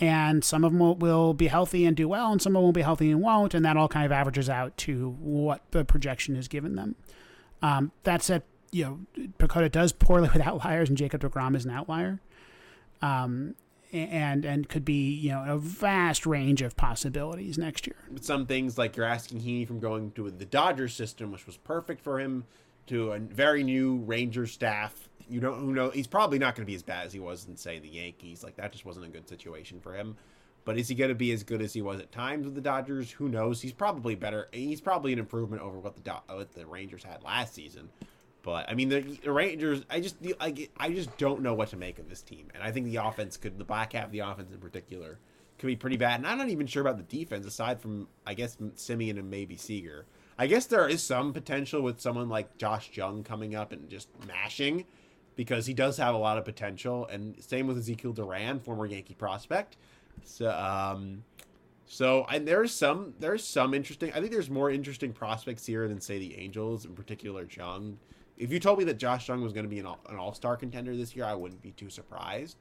and 0.00 0.42
some 0.42 0.64
of 0.64 0.72
them 0.72 0.80
will, 0.80 0.96
will 0.96 1.34
be 1.34 1.46
healthy 1.48 1.84
and 1.84 1.96
do 1.96 2.08
well, 2.08 2.32
and 2.32 2.40
some 2.40 2.56
of 2.56 2.60
them 2.60 2.64
will 2.64 2.72
be 2.72 2.82
healthy 2.82 3.10
and 3.10 3.20
won't, 3.20 3.54
and 3.54 3.64
that 3.64 3.76
all 3.76 3.88
kind 3.88 4.06
of 4.06 4.12
averages 4.12 4.48
out 4.48 4.76
to 4.78 5.10
what 5.20 5.62
the 5.70 5.84
projection 5.84 6.34
has 6.34 6.48
given 6.48 6.74
them. 6.74 6.96
Um, 7.62 7.92
that 8.04 8.22
said, 8.22 8.42
you 8.72 8.84
know, 9.16 9.28
PECOTA 9.38 9.70
does 9.70 9.92
poorly 9.92 10.28
with 10.34 10.42
outliers, 10.42 10.88
and 10.88 10.96
Jacob 10.96 11.20
Degrom 11.20 11.54
is 11.54 11.64
an 11.64 11.70
outlier. 11.70 12.20
Um, 13.02 13.54
and 13.92 14.44
and 14.44 14.68
could 14.68 14.84
be 14.84 15.10
you 15.10 15.30
know 15.30 15.44
a 15.46 15.58
vast 15.58 16.24
range 16.24 16.62
of 16.62 16.76
possibilities 16.76 17.58
next 17.58 17.88
year. 17.88 17.96
Some 18.20 18.46
things 18.46 18.78
like 18.78 18.96
you're 18.96 19.04
asking 19.06 19.40
Heaney 19.40 19.66
from 19.66 19.80
going 19.80 20.12
to 20.12 20.30
the 20.30 20.44
Dodgers 20.44 20.94
system, 20.94 21.32
which 21.32 21.44
was 21.44 21.56
perfect 21.56 22.00
for 22.00 22.20
him 22.20 22.44
to 22.86 23.12
a 23.12 23.18
very 23.18 23.62
new 23.62 23.96
Ranger 23.96 24.46
staff. 24.46 25.08
You 25.30 25.40
don't 25.40 25.74
know 25.74 25.90
he's 25.90 26.06
probably 26.06 26.38
not 26.38 26.54
going 26.54 26.64
to 26.64 26.70
be 26.70 26.74
as 26.74 26.82
bad 26.82 27.06
as 27.06 27.12
he 27.12 27.20
was 27.20 27.46
in 27.46 27.56
say 27.56 27.78
the 27.78 27.88
Yankees. 27.88 28.42
Like 28.42 28.56
that 28.56 28.72
just 28.72 28.84
wasn't 28.84 29.06
a 29.06 29.08
good 29.08 29.28
situation 29.28 29.80
for 29.80 29.94
him. 29.94 30.16
But 30.64 30.78
is 30.78 30.88
he 30.88 30.94
going 30.94 31.08
to 31.08 31.14
be 31.14 31.32
as 31.32 31.42
good 31.42 31.62
as 31.62 31.72
he 31.72 31.80
was 31.80 32.00
at 32.00 32.12
times 32.12 32.44
with 32.44 32.54
the 32.54 32.60
Dodgers? 32.60 33.10
Who 33.12 33.28
knows? 33.28 33.62
He's 33.62 33.72
probably 33.72 34.14
better. 34.14 34.48
He's 34.52 34.80
probably 34.80 35.12
an 35.12 35.18
improvement 35.18 35.62
over 35.62 35.78
what 35.78 35.96
the 35.96 36.12
what 36.28 36.52
the 36.52 36.66
Rangers 36.66 37.02
had 37.02 37.22
last 37.22 37.54
season. 37.54 37.88
But 38.42 38.68
I 38.68 38.74
mean, 38.74 38.88
the, 38.88 39.00
the 39.00 39.32
Rangers. 39.32 39.84
I 39.90 40.00
just 40.00 40.16
I, 40.40 40.68
I 40.76 40.90
just 40.90 41.16
don't 41.18 41.42
know 41.42 41.54
what 41.54 41.68
to 41.68 41.76
make 41.76 41.98
of 41.98 42.08
this 42.08 42.22
team, 42.22 42.48
and 42.54 42.62
I 42.62 42.72
think 42.72 42.86
the 42.86 42.96
offense 42.96 43.36
could 43.36 43.58
the 43.58 43.64
back 43.64 43.92
half 43.94 44.06
of 44.06 44.12
the 44.12 44.20
offense 44.20 44.52
in 44.52 44.58
particular 44.58 45.18
could 45.58 45.66
be 45.66 45.76
pretty 45.76 45.96
bad. 45.98 46.20
And 46.20 46.26
I'm 46.26 46.38
not 46.38 46.48
even 46.48 46.66
sure 46.66 46.80
about 46.80 46.96
the 46.96 47.18
defense 47.18 47.46
aside 47.46 47.80
from 47.80 48.08
I 48.26 48.34
guess 48.34 48.56
Semien 48.76 49.18
and 49.18 49.30
maybe 49.30 49.56
Seager. 49.56 50.06
I 50.38 50.46
guess 50.46 50.66
there 50.66 50.88
is 50.88 51.02
some 51.02 51.34
potential 51.34 51.82
with 51.82 52.00
someone 52.00 52.30
like 52.30 52.56
Josh 52.56 52.90
Jung 52.94 53.24
coming 53.24 53.54
up 53.54 53.72
and 53.72 53.90
just 53.90 54.08
mashing 54.26 54.86
because 55.36 55.66
he 55.66 55.74
does 55.74 55.96
have 55.96 56.14
a 56.14 56.18
lot 56.18 56.38
of 56.38 56.44
potential. 56.44 57.06
And 57.06 57.42
same 57.42 57.66
with 57.66 57.78
Ezekiel 57.78 58.12
Duran, 58.12 58.60
former 58.60 58.86
Yankee 58.86 59.14
prospect. 59.14 59.76
So, 60.24 60.50
um, 60.50 61.24
so 61.86 62.24
and 62.30 62.46
there's 62.46 62.72
some 62.72 63.14
there's 63.18 63.44
some 63.44 63.74
interesting. 63.74 64.12
I 64.12 64.20
think 64.20 64.32
there's 64.32 64.50
more 64.50 64.70
interesting 64.70 65.12
prospects 65.12 65.66
here 65.66 65.88
than 65.88 66.00
say 66.00 66.18
the 66.18 66.36
Angels, 66.36 66.84
in 66.84 66.94
particular 66.94 67.48
Jung. 67.50 67.98
If 68.36 68.52
you 68.52 68.60
told 68.60 68.78
me 68.78 68.84
that 68.84 68.98
Josh 68.98 69.28
Jung 69.28 69.42
was 69.42 69.52
going 69.52 69.64
to 69.64 69.68
be 69.68 69.80
an 69.80 69.86
all, 69.86 70.00
an 70.08 70.16
All 70.16 70.32
Star 70.32 70.56
contender 70.56 70.96
this 70.96 71.16
year, 71.16 71.24
I 71.24 71.34
wouldn't 71.34 71.62
be 71.62 71.72
too 71.72 71.90
surprised. 71.90 72.56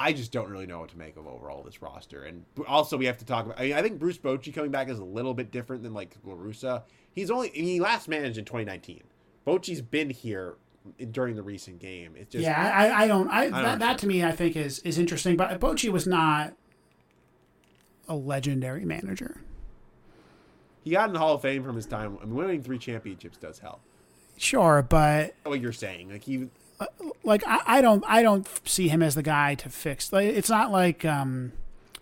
I 0.00 0.12
just 0.12 0.30
don't 0.30 0.48
really 0.48 0.66
know 0.66 0.78
what 0.78 0.90
to 0.90 0.98
make 0.98 1.16
of 1.16 1.26
overall 1.26 1.64
this 1.64 1.82
roster. 1.82 2.22
And 2.22 2.44
also, 2.68 2.96
we 2.96 3.06
have 3.06 3.18
to 3.18 3.24
talk 3.24 3.46
about. 3.46 3.58
I, 3.58 3.64
mean, 3.64 3.72
I 3.72 3.82
think 3.82 3.98
Bruce 3.98 4.18
Bochy 4.18 4.54
coming 4.54 4.70
back 4.70 4.88
is 4.88 5.00
a 5.00 5.04
little 5.04 5.34
bit 5.34 5.50
different 5.50 5.82
than 5.82 5.92
like 5.92 6.16
La 6.22 6.34
Russa. 6.34 6.82
He's 7.12 7.30
only 7.30 7.48
he 7.48 7.80
last 7.80 8.08
managed 8.08 8.38
in 8.38 8.44
2019. 8.44 9.02
Bochy's 9.44 9.80
been 9.80 10.10
here 10.10 10.56
during 11.10 11.36
the 11.36 11.42
recent 11.42 11.78
game. 11.78 12.14
It's 12.16 12.32
just 12.32 12.42
yeah. 12.42 12.72
I, 12.74 13.04
I 13.04 13.06
don't. 13.08 13.28
I, 13.28 13.42
I 13.42 13.50
don't 13.50 13.62
that, 13.62 13.78
that 13.80 13.98
to 13.98 14.06
me 14.06 14.24
I 14.24 14.32
think 14.32 14.56
is 14.56 14.78
is 14.80 14.98
interesting. 14.98 15.36
But 15.36 15.60
Bochy 15.60 15.90
was 15.90 16.06
not 16.06 16.54
a 18.08 18.14
legendary 18.14 18.84
manager. 18.84 19.40
He 20.84 20.92
got 20.92 21.08
in 21.08 21.12
the 21.12 21.18
Hall 21.18 21.34
of 21.34 21.42
Fame 21.42 21.64
from 21.64 21.76
his 21.76 21.86
time. 21.86 22.18
I 22.22 22.24
mean, 22.24 22.34
winning 22.34 22.62
three 22.62 22.78
championships 22.78 23.36
does 23.36 23.58
help. 23.58 23.80
Sure, 24.36 24.82
but 24.88 25.34
what 25.44 25.60
you're 25.60 25.72
saying, 25.72 26.10
like 26.10 26.22
he 26.22 26.48
like 27.24 27.42
I, 27.46 27.60
I 27.66 27.80
don't 27.80 28.04
I 28.06 28.22
don't 28.22 28.46
see 28.66 28.88
him 28.88 29.02
as 29.02 29.14
the 29.14 29.22
guy 29.22 29.54
to 29.56 29.68
fix. 29.68 30.12
Like, 30.12 30.26
it's 30.26 30.48
not 30.48 30.70
like 30.70 31.04
um, 31.04 31.52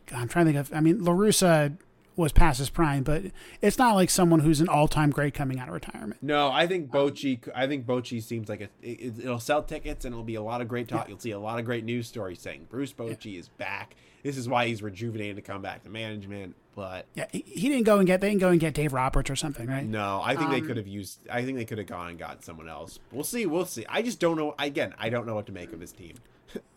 God, 0.07 0.21
I'm 0.21 0.29
trying 0.29 0.47
to 0.47 0.53
think 0.53 0.61
of. 0.61 0.77
I 0.77 0.81
mean, 0.81 1.05
La 1.05 1.13
Russa 1.13 1.77
was 2.17 2.33
past 2.33 2.59
his 2.59 2.71
prime, 2.71 3.03
but 3.03 3.25
it's 3.61 3.79
not 3.79 3.95
like 3.95 4.09
someone 4.11 4.41
who's 4.41 4.61
an 4.61 4.69
all-time 4.69 5.11
great 5.11 5.35
coming 5.35 5.59
out 5.59 5.69
of 5.69 5.75
retirement. 5.75 6.23
No, 6.23 6.51
I 6.51 6.67
think 6.67 6.91
Bochy. 6.91 7.47
I 7.55 7.67
think 7.67 7.87
Bochy 7.87 8.23
seems 8.23 8.49
like 8.49 8.63
a, 8.63 8.69
it, 8.83 9.25
will 9.25 9.39
sell 9.39 9.63
tickets 9.63 10.05
and 10.05 10.15
it'll 10.15 10.25
be 10.25 10.35
a 10.35 10.43
lot 10.43 10.61
of 10.61 10.69
great 10.69 10.89
talk. 10.89 11.05
Yeah. 11.05 11.11
You'll 11.11 11.21
see 11.21 11.31
a 11.33 11.39
lot 11.39 11.59
of 11.59 11.65
great 11.65 11.85
news 11.85 12.09
stories 12.09 12.41
saying 12.41 12.67
Bruce 12.71 12.93
Bochy 12.93 13.35
yeah. 13.35 13.41
is 13.41 13.49
back. 13.49 13.95
This 14.23 14.37
is 14.37 14.49
why 14.49 14.67
he's 14.67 14.83
rejuvenated 14.83 15.37
to 15.37 15.43
come 15.43 15.63
back 15.63 15.85
to 15.85 15.91
management. 15.91 16.57
But 16.75 17.07
yeah, 17.15 17.27
he 17.33 17.69
didn't 17.69 17.85
go 17.85 17.99
and 17.99 18.07
get 18.07 18.21
they 18.21 18.29
didn't 18.29 18.41
go 18.41 18.51
and 18.51 18.61
get 18.61 18.75
Dave 18.75 18.93
Roberts 18.93 19.31
or 19.31 19.37
something, 19.37 19.67
right? 19.67 19.87
No, 19.87 20.21
I 20.23 20.35
think 20.35 20.49
um, 20.49 20.53
they 20.53 20.61
could 20.61 20.77
have 20.77 20.87
used. 20.87 21.21
I 21.31 21.43
think 21.43 21.57
they 21.57 21.65
could 21.65 21.79
have 21.79 21.87
gone 21.87 22.11
and 22.11 22.19
got 22.19 22.45
someone 22.45 22.69
else. 22.69 22.99
We'll 23.13 23.25
see. 23.25 23.47
We'll 23.47 23.65
see. 23.65 23.87
I 23.89 24.03
just 24.03 24.21
don't 24.21 24.37
know. 24.37 24.55
Again, 24.59 24.95
I 24.99 25.09
don't 25.09 25.27
know 25.27 25.35
what 25.35 25.47
to 25.47 25.53
make 25.53 25.73
of 25.73 25.81
his 25.81 25.93
team. 25.93 26.17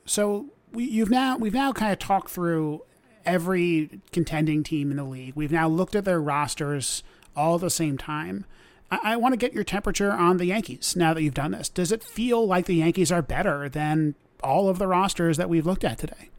so 0.05 0.45
we, 0.71 0.85
you've 0.85 1.09
now 1.09 1.37
we've 1.37 1.53
now 1.53 1.73
kind 1.73 1.91
of 1.91 1.99
talked 1.99 2.29
through 2.29 2.83
every 3.25 4.01
contending 4.11 4.63
team 4.63 4.91
in 4.91 4.97
the 4.97 5.03
league. 5.03 5.35
We've 5.35 5.51
now 5.51 5.67
looked 5.67 5.95
at 5.95 6.05
their 6.05 6.21
rosters 6.21 7.03
all 7.35 7.55
at 7.55 7.61
the 7.61 7.69
same 7.69 7.97
time. 7.97 8.45
I, 8.91 8.99
I 9.03 9.15
want 9.17 9.33
to 9.33 9.37
get 9.37 9.53
your 9.53 9.63
temperature 9.63 10.11
on 10.11 10.37
the 10.37 10.45
Yankees 10.45 10.95
now 10.95 11.13
that 11.13 11.21
you've 11.21 11.33
done 11.33 11.51
this. 11.51 11.69
Does 11.69 11.91
it 11.91 12.03
feel 12.03 12.45
like 12.45 12.65
the 12.65 12.75
Yankees 12.75 13.11
are 13.11 13.21
better 13.21 13.69
than 13.69 14.15
all 14.43 14.69
of 14.69 14.79
the 14.79 14.87
rosters 14.87 15.37
that 15.37 15.49
we've 15.49 15.65
looked 15.65 15.83
at 15.83 15.97
today? 15.97 16.29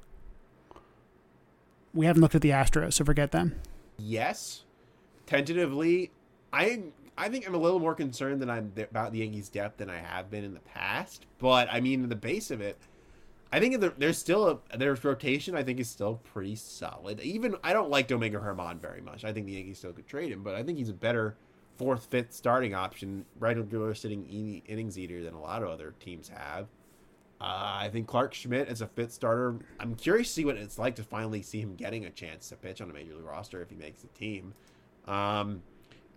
We 1.92 2.06
haven't 2.06 2.22
looked 2.22 2.34
at 2.34 2.42
the 2.42 2.50
Astros, 2.50 2.94
so 2.94 3.04
forget 3.04 3.32
them. 3.32 3.56
Yes, 3.98 4.64
tentatively, 5.26 6.10
I 6.52 6.84
I 7.18 7.28
think 7.28 7.46
I'm 7.46 7.54
a 7.54 7.58
little 7.58 7.80
more 7.80 7.94
concerned 7.94 8.40
than 8.40 8.48
I'm 8.48 8.72
about 8.76 9.12
the 9.12 9.18
Yankees' 9.18 9.50
depth 9.50 9.76
than 9.76 9.90
I 9.90 9.98
have 9.98 10.30
been 10.30 10.44
in 10.44 10.54
the 10.54 10.60
past. 10.60 11.26
But 11.38 11.68
I 11.70 11.80
mean, 11.80 12.08
the 12.08 12.16
base 12.16 12.50
of 12.50 12.60
it, 12.60 12.78
I 13.52 13.58
think 13.58 13.80
there's 13.98 14.18
still 14.18 14.62
a 14.70 14.78
their 14.78 14.96
rotation. 15.02 15.56
I 15.56 15.62
think 15.62 15.80
is 15.80 15.90
still 15.90 16.16
pretty 16.32 16.54
solid. 16.54 17.20
Even 17.20 17.56
I 17.64 17.72
don't 17.72 17.90
like 17.90 18.06
Domingo 18.06 18.40
Germán 18.40 18.78
very 18.80 19.00
much. 19.00 19.24
I 19.24 19.32
think 19.32 19.46
the 19.46 19.52
Yankees 19.52 19.78
still 19.78 19.92
could 19.92 20.06
trade 20.06 20.30
him, 20.30 20.42
but 20.42 20.54
I 20.54 20.62
think 20.62 20.78
he's 20.78 20.88
a 20.88 20.94
better 20.94 21.36
fourth, 21.76 22.06
fifth 22.06 22.32
starting 22.32 22.74
option, 22.74 23.24
regular 23.38 23.94
sitting 23.94 24.62
innings 24.66 24.98
eater 24.98 25.22
than 25.22 25.34
a 25.34 25.40
lot 25.40 25.62
of 25.62 25.68
other 25.70 25.94
teams 25.98 26.28
have. 26.28 26.68
Uh, 27.40 27.80
I 27.80 27.88
think 27.90 28.06
Clarke 28.06 28.34
Schmidt 28.34 28.68
as 28.68 28.82
a 28.82 28.86
fifth 28.86 29.12
starter. 29.12 29.56
I'm 29.80 29.94
curious 29.94 30.28
to 30.28 30.34
see 30.34 30.44
what 30.44 30.56
it's 30.56 30.78
like 30.78 30.94
to 30.96 31.02
finally 31.02 31.40
see 31.40 31.60
him 31.60 31.74
getting 31.74 32.04
a 32.04 32.10
chance 32.10 32.50
to 32.50 32.56
pitch 32.56 32.82
on 32.82 32.90
a 32.90 32.92
major 32.92 33.14
league 33.14 33.24
roster 33.24 33.62
if 33.62 33.70
he 33.70 33.76
makes 33.76 34.02
the 34.02 34.08
team. 34.08 34.52
Um, 35.08 35.62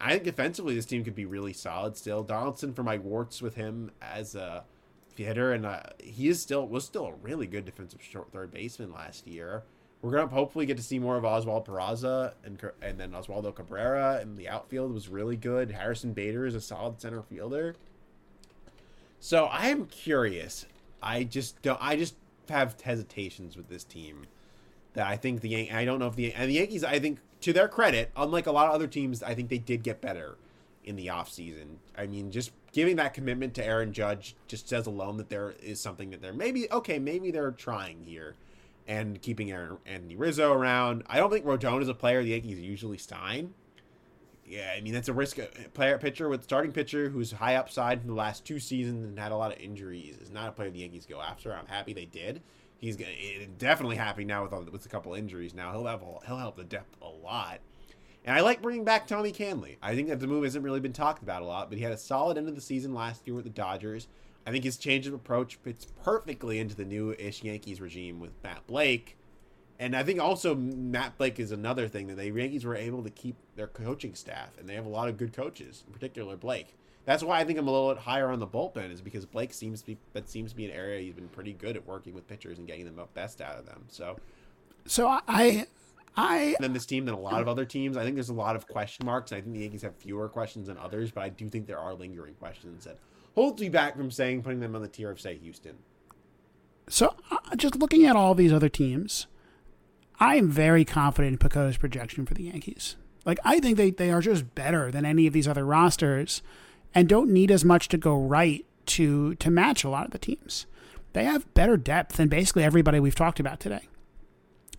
I 0.01 0.11
think 0.11 0.23
defensively 0.25 0.75
this 0.75 0.85
team 0.85 1.05
could 1.05 1.15
be 1.15 1.25
really 1.25 1.53
solid 1.53 1.95
still. 1.95 2.23
Donaldson 2.23 2.73
for 2.73 2.83
my 2.83 2.97
warts 2.97 3.41
with 3.41 3.55
him 3.55 3.91
as 4.01 4.35
a 4.35 4.65
hitter, 5.17 5.53
and 5.53 5.65
uh, 5.65 5.81
he 5.99 6.27
is 6.27 6.41
still 6.41 6.67
was 6.67 6.85
still 6.85 7.07
a 7.07 7.13
really 7.21 7.47
good 7.47 7.65
defensive 7.65 8.01
short 8.01 8.31
third 8.31 8.51
baseman 8.51 8.91
last 8.91 9.27
year. 9.27 9.63
We're 10.01 10.11
gonna 10.11 10.27
hopefully 10.27 10.65
get 10.65 10.77
to 10.77 10.83
see 10.83 10.99
more 10.99 11.15
of 11.15 11.23
Oswald 11.23 11.65
Peraza 11.65 12.33
and 12.43 12.59
and 12.81 12.99
then 12.99 13.11
Oswaldo 13.11 13.55
Cabrera 13.55 14.21
in 14.21 14.35
the 14.35 14.49
outfield 14.49 14.93
was 14.93 15.07
really 15.07 15.37
good. 15.37 15.71
Harrison 15.71 16.13
Bader 16.13 16.45
is 16.45 16.55
a 16.55 16.61
solid 16.61 16.99
center 16.99 17.21
fielder. 17.21 17.75
So 19.19 19.45
I 19.45 19.67
am 19.67 19.85
curious. 19.85 20.65
I 21.01 21.23
just 21.23 21.61
don't. 21.61 21.79
I 21.81 21.95
just 21.95 22.15
have 22.49 22.79
hesitations 22.81 23.55
with 23.55 23.69
this 23.69 23.83
team. 23.83 24.25
That 24.93 25.07
I 25.07 25.15
think 25.17 25.41
the 25.41 25.49
Yan- 25.49 25.75
I 25.75 25.85
don't 25.85 25.99
know 25.99 26.07
if 26.07 26.15
the 26.15 26.33
and 26.33 26.49
the 26.49 26.55
Yankees. 26.55 26.83
I 26.83 26.99
think 26.99 27.19
to 27.41 27.53
their 27.53 27.67
credit, 27.67 28.11
unlike 28.15 28.45
a 28.45 28.51
lot 28.51 28.67
of 28.67 28.73
other 28.73 28.87
teams, 28.87 29.23
I 29.23 29.33
think 29.33 29.49
they 29.49 29.57
did 29.57 29.83
get 29.83 30.01
better 30.01 30.37
in 30.83 30.95
the 30.95 31.07
offseason. 31.07 31.77
I 31.97 32.07
mean, 32.07 32.31
just 32.31 32.51
giving 32.71 32.95
that 32.97 33.13
commitment 33.13 33.53
to 33.55 33.65
Aaron 33.65 33.93
Judge 33.93 34.35
just 34.47 34.67
says 34.67 34.85
alone 34.87 35.17
that 35.17 35.29
there 35.29 35.53
is 35.61 35.79
something 35.79 36.09
that 36.11 36.21
they're 36.21 36.33
maybe 36.33 36.71
okay. 36.71 36.99
Maybe 36.99 37.31
they're 37.31 37.51
trying 37.51 38.03
here 38.03 38.35
and 38.87 39.21
keeping 39.21 39.51
Aaron, 39.51 39.77
Anthony 39.85 40.15
Rizzo 40.15 40.51
around. 40.51 41.03
I 41.07 41.17
don't 41.17 41.31
think 41.31 41.45
Rodon 41.45 41.81
is 41.81 41.87
a 41.87 41.93
player 41.93 42.23
the 42.23 42.29
Yankees 42.29 42.59
usually 42.59 42.97
sign. 42.97 43.53
Yeah, 44.45 44.73
I 44.75 44.81
mean 44.81 44.93
that's 44.93 45.07
a 45.07 45.13
risk. 45.13 45.37
A 45.37 45.47
player 45.73 45.97
pitcher 45.97 46.27
with 46.27 46.43
starting 46.43 46.71
pitcher 46.71 47.09
who's 47.09 47.31
high 47.31 47.55
upside 47.55 48.01
from 48.01 48.09
the 48.09 48.15
last 48.15 48.45
two 48.45 48.59
seasons 48.59 49.05
and 49.05 49.17
had 49.17 49.31
a 49.31 49.37
lot 49.37 49.53
of 49.53 49.59
injuries 49.59 50.17
is 50.17 50.31
not 50.31 50.49
a 50.49 50.51
player 50.51 50.69
the 50.69 50.79
Yankees 50.79 51.05
go 51.05 51.21
after. 51.21 51.53
I'm 51.53 51.67
happy 51.67 51.93
they 51.93 52.05
did. 52.05 52.41
He's 52.77 52.99
eh, 52.99 53.45
definitely 53.57 53.95
happy 53.95 54.25
now 54.25 54.43
with 54.43 54.51
all, 54.51 54.63
with 54.63 54.85
a 54.85 54.89
couple 54.89 55.13
injuries. 55.13 55.53
Now 55.53 55.71
he'll 55.71 55.85
have 55.85 56.01
a, 56.01 56.27
he'll 56.27 56.37
help 56.37 56.57
the 56.57 56.65
depth 56.65 56.97
a 57.01 57.07
lot. 57.07 57.59
And 58.25 58.35
I 58.37 58.41
like 58.41 58.61
bringing 58.61 58.85
back 58.85 59.05
Tommy 59.05 59.31
Kahnle. 59.31 59.77
I 59.81 59.95
think 59.95 60.07
that 60.07 60.19
the 60.19 60.27
move 60.27 60.43
hasn't 60.43 60.63
really 60.63 60.79
been 60.79 60.93
talked 60.93 61.23
about 61.23 61.41
a 61.41 61.45
lot, 61.45 61.69
but 61.69 61.77
he 61.77 61.83
had 61.83 61.91
a 61.91 61.97
solid 61.97 62.37
end 62.37 62.47
of 62.47 62.55
the 62.55 62.61
season 62.61 62.93
last 62.93 63.27
year 63.27 63.35
with 63.35 63.43
the 63.43 63.49
Dodgers. 63.49 64.07
I 64.45 64.51
think 64.51 64.63
his 64.63 64.77
change 64.77 65.07
of 65.07 65.13
approach 65.13 65.55
fits 65.55 65.87
perfectly 66.03 66.59
into 66.59 66.75
the 66.75 66.85
new-ish 66.85 67.43
Yankees 67.43 67.81
regime 67.81 68.19
with 68.19 68.31
Matt 68.43 68.65
Blake. 68.67 69.17
And 69.79 69.95
I 69.95 70.03
think 70.03 70.19
also 70.21 70.55
Matt 70.55 71.17
Blake 71.17 71.39
is 71.39 71.51
another 71.51 71.87
thing 71.87 72.07
that 72.07 72.15
the 72.15 72.29
Yankees 72.29 72.63
were 72.63 72.75
able 72.75 73.03
to 73.03 73.09
keep 73.09 73.35
their 73.55 73.67
coaching 73.67 74.15
staff, 74.15 74.57
and 74.57 74.67
they 74.67 74.75
have 74.75 74.85
a 74.85 74.89
lot 74.89 75.09
of 75.09 75.17
good 75.17 75.33
coaches, 75.33 75.83
in 75.87 75.93
particular 75.93 76.37
Blake. 76.37 76.75
That's 77.05 77.23
why 77.23 77.39
I 77.39 77.43
think 77.43 77.59
I'm 77.59 77.67
a 77.67 77.71
little 77.71 77.93
bit 77.93 78.03
higher 78.03 78.29
on 78.29 78.39
the 78.39 78.47
bullpen, 78.47 78.91
is 78.91 79.01
because 79.01 79.25
Blake 79.25 79.53
seems 79.53 79.81
to 79.81 79.87
be 79.87 79.97
that 80.13 80.29
seems 80.29 80.51
to 80.51 80.55
be 80.55 80.65
an 80.65 80.71
area 80.71 81.01
he's 81.01 81.13
been 81.13 81.27
pretty 81.27 81.51
good 81.51 81.75
at 81.75 81.85
working 81.85 82.13
with 82.13 82.27
pitchers 82.27 82.57
and 82.57 82.67
getting 82.67 82.85
the 82.85 83.05
best 83.13 83.41
out 83.41 83.57
of 83.57 83.65
them. 83.65 83.83
So, 83.89 84.17
so 84.85 85.19
I, 85.27 85.65
I 86.15 86.55
than 86.59 86.73
this 86.73 86.85
team 86.85 87.05
than 87.05 87.15
a 87.15 87.19
lot 87.19 87.41
of 87.41 87.47
other 87.47 87.65
teams. 87.65 87.97
I 87.97 88.03
think 88.03 88.15
there's 88.15 88.29
a 88.29 88.33
lot 88.33 88.55
of 88.55 88.67
question 88.67 89.05
marks. 89.05 89.31
I 89.31 89.41
think 89.41 89.53
the 89.53 89.61
Yankees 89.61 89.81
have 89.81 89.95
fewer 89.95 90.29
questions 90.29 90.67
than 90.67 90.77
others, 90.77 91.11
but 91.11 91.23
I 91.23 91.29
do 91.29 91.49
think 91.49 91.65
there 91.65 91.79
are 91.79 91.93
lingering 91.93 92.35
questions 92.35 92.85
that 92.85 92.99
holds 93.35 93.61
me 93.61 93.69
back 93.69 93.97
from 93.97 94.11
saying 94.11 94.43
putting 94.43 94.59
them 94.59 94.75
on 94.75 94.81
the 94.81 94.87
tier 94.87 95.09
of 95.09 95.19
say 95.19 95.37
Houston. 95.37 95.77
So 96.87 97.15
uh, 97.31 97.55
just 97.55 97.75
looking 97.75 98.05
at 98.05 98.15
all 98.15 98.35
these 98.35 98.53
other 98.53 98.69
teams, 98.69 99.27
I 100.19 100.35
am 100.35 100.49
very 100.49 100.85
confident 100.85 101.41
in 101.41 101.49
PECOTA's 101.49 101.77
projection 101.77 102.25
for 102.25 102.33
the 102.33 102.43
Yankees. 102.43 102.95
Like 103.25 103.39
I 103.43 103.59
think 103.59 103.77
they, 103.77 103.91
they 103.91 104.11
are 104.11 104.21
just 104.21 104.53
better 104.53 104.91
than 104.91 105.05
any 105.05 105.27
of 105.27 105.33
these 105.33 105.47
other 105.47 105.65
rosters 105.65 106.41
and 106.93 107.09
don't 107.09 107.31
need 107.31 107.49
as 107.49 107.65
much 107.65 107.87
to 107.89 107.97
go 107.97 108.15
right 108.15 108.65
to 108.85 109.35
to 109.35 109.49
match 109.49 109.83
a 109.83 109.89
lot 109.89 110.05
of 110.05 110.11
the 110.11 110.19
teams. 110.19 110.65
They 111.13 111.23
have 111.23 111.51
better 111.53 111.77
depth 111.77 112.17
than 112.17 112.27
basically 112.27 112.63
everybody 112.63 112.99
we've 112.99 113.15
talked 113.15 113.39
about 113.39 113.59
today. 113.59 113.87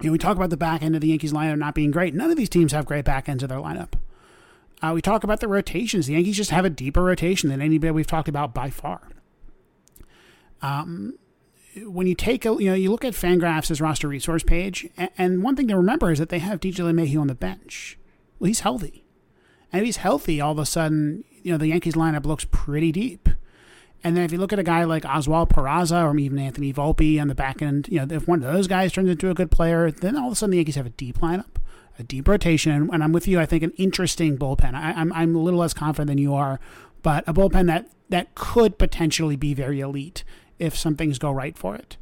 You 0.01 0.09
know, 0.09 0.12
we 0.12 0.18
talk 0.18 0.36
about 0.36 0.51
the 0.51 0.57
back 0.57 0.82
end 0.82 0.95
of 0.95 1.01
the 1.01 1.09
Yankees 1.09 1.32
lineup 1.32 1.59
not 1.59 1.74
being 1.74 1.90
great. 1.90 2.14
None 2.14 2.30
of 2.30 2.36
these 2.36 2.49
teams 2.49 2.72
have 2.72 2.86
great 2.86 3.05
back 3.05 3.28
ends 3.28 3.42
of 3.42 3.49
their 3.49 3.59
lineup. 3.59 3.95
Uh, 4.82 4.92
we 4.92 5.01
talk 5.01 5.24
about 5.24 5.40
the 5.40 5.49
rotations. 5.49 6.07
The 6.07 6.14
Yankees 6.14 6.36
just 6.36 6.51
have 6.51 6.64
a 6.64 6.70
deeper 6.70 7.03
rotation 7.03 7.49
than 7.49 7.62
anybody 7.62 7.90
we've 7.90 8.07
talked 8.07 8.28
about 8.28 8.53
by 8.53 8.70
far. 8.70 9.09
Um, 10.61 11.18
when 11.82 12.07
you 12.07 12.14
take 12.14 12.45
a, 12.45 12.51
you 12.51 12.70
know, 12.70 12.74
you 12.74 12.90
look 12.90 13.05
at 13.05 13.14
Fangraphs' 13.14 13.80
roster 13.80 14.09
resource 14.09 14.42
page, 14.42 14.88
and, 14.97 15.11
and 15.16 15.42
one 15.42 15.57
thing 15.57 15.68
to 15.68 15.76
remember 15.76 16.11
is 16.11 16.18
that 16.18 16.28
they 16.28 16.38
have 16.38 16.61
DJ 16.61 16.80
LeMahieu 16.80 17.20
on 17.20 17.26
the 17.26 17.34
bench. 17.34 17.99
Well, 18.38 18.49
he's 18.49 18.61
healthy, 18.61 19.05
and 19.72 19.80
if 19.80 19.86
he's 19.86 19.97
healthy, 19.99 20.40
all 20.40 20.53
of 20.53 20.59
a 20.59 20.66
sudden, 20.66 21.24
you 21.42 21.53
know, 21.53 21.59
the 21.59 21.68
Yankees 21.68 21.95
lineup 21.95 22.26
looks 22.26 22.47
pretty 22.51 22.92
deep. 22.92 23.28
And 24.05 24.17
then 24.17 24.25
if 24.25 24.33
you 24.33 24.39
look 24.39 24.53
at 24.53 24.59
a 24.59 24.65
guy 24.65 24.85
like 24.85 25.05
Oswald 25.07 25.49
Peraza 25.49 26.05
or 26.05 26.17
even 26.19 26.39
Anthony 26.39 26.73
Volpe 26.73 27.21
on 27.21 27.29
the 27.29 27.35
back 27.35 27.63
end, 27.63 27.89
you 27.89 27.99
know, 27.99 28.15
if 28.15 28.29
one 28.29 28.45
of 28.45 28.53
those 28.53 28.69
guys 28.69 28.93
turns 28.93 29.09
into 29.09 29.31
a 29.31 29.35
good 29.35 29.51
player, 29.51 29.91
then 29.91 30.17
all 30.17 30.27
of 30.27 30.33
a 30.33 30.37
sudden 30.37 30.51
the 30.51 30.59
Yankees 30.59 30.77
have 30.77 30.87
a 30.87 30.91
deep 30.91 31.19
lineup 31.19 31.57
a 31.99 32.03
deep 32.03 32.27
rotation, 32.29 32.91
and 32.93 33.05
I'm 33.05 33.13
with 33.13 33.29
you. 33.29 33.39
I 33.39 33.47
think 33.47 33.63
an 33.63 33.73
interesting 33.77 34.37
bullpen. 34.37 34.75
I, 34.75 34.91
am 34.91 35.13
I'm, 35.13 35.13
I'm 35.13 35.37
a 35.37 35.41
little 35.41 35.61
less 35.61 35.75
confident 35.75 36.09
than 36.09 36.19
you 36.19 36.35
are, 36.35 36.59
but 37.03 37.25
a 37.27 37.35
bullpen 37.35 37.67
that 37.67 37.89
that 38.09 38.35
could 38.35 38.79
potentially 38.79 39.37
be 39.37 39.55
very 39.55 39.81
elite 39.81 40.25
if 40.59 40.77
some 40.77 40.95
things 40.95 41.19
go 41.19 41.31
right 41.31 41.57
for 41.57 41.75
it. 41.75 41.97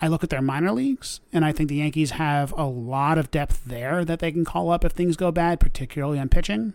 I 0.00 0.08
look 0.08 0.24
at 0.24 0.30
their 0.30 0.42
minor 0.42 0.72
leagues, 0.72 1.20
and 1.32 1.44
I 1.44 1.52
think 1.52 1.68
the 1.68 1.76
Yankees 1.76 2.12
have 2.12 2.52
a 2.56 2.64
lot 2.64 3.18
of 3.18 3.30
depth 3.30 3.64
there 3.66 4.04
that 4.04 4.18
they 4.18 4.32
can 4.32 4.44
call 4.44 4.70
up 4.70 4.84
if 4.84 4.92
things 4.92 5.16
go 5.16 5.30
bad, 5.30 5.60
particularly 5.60 6.18
on 6.18 6.28
pitching. 6.28 6.72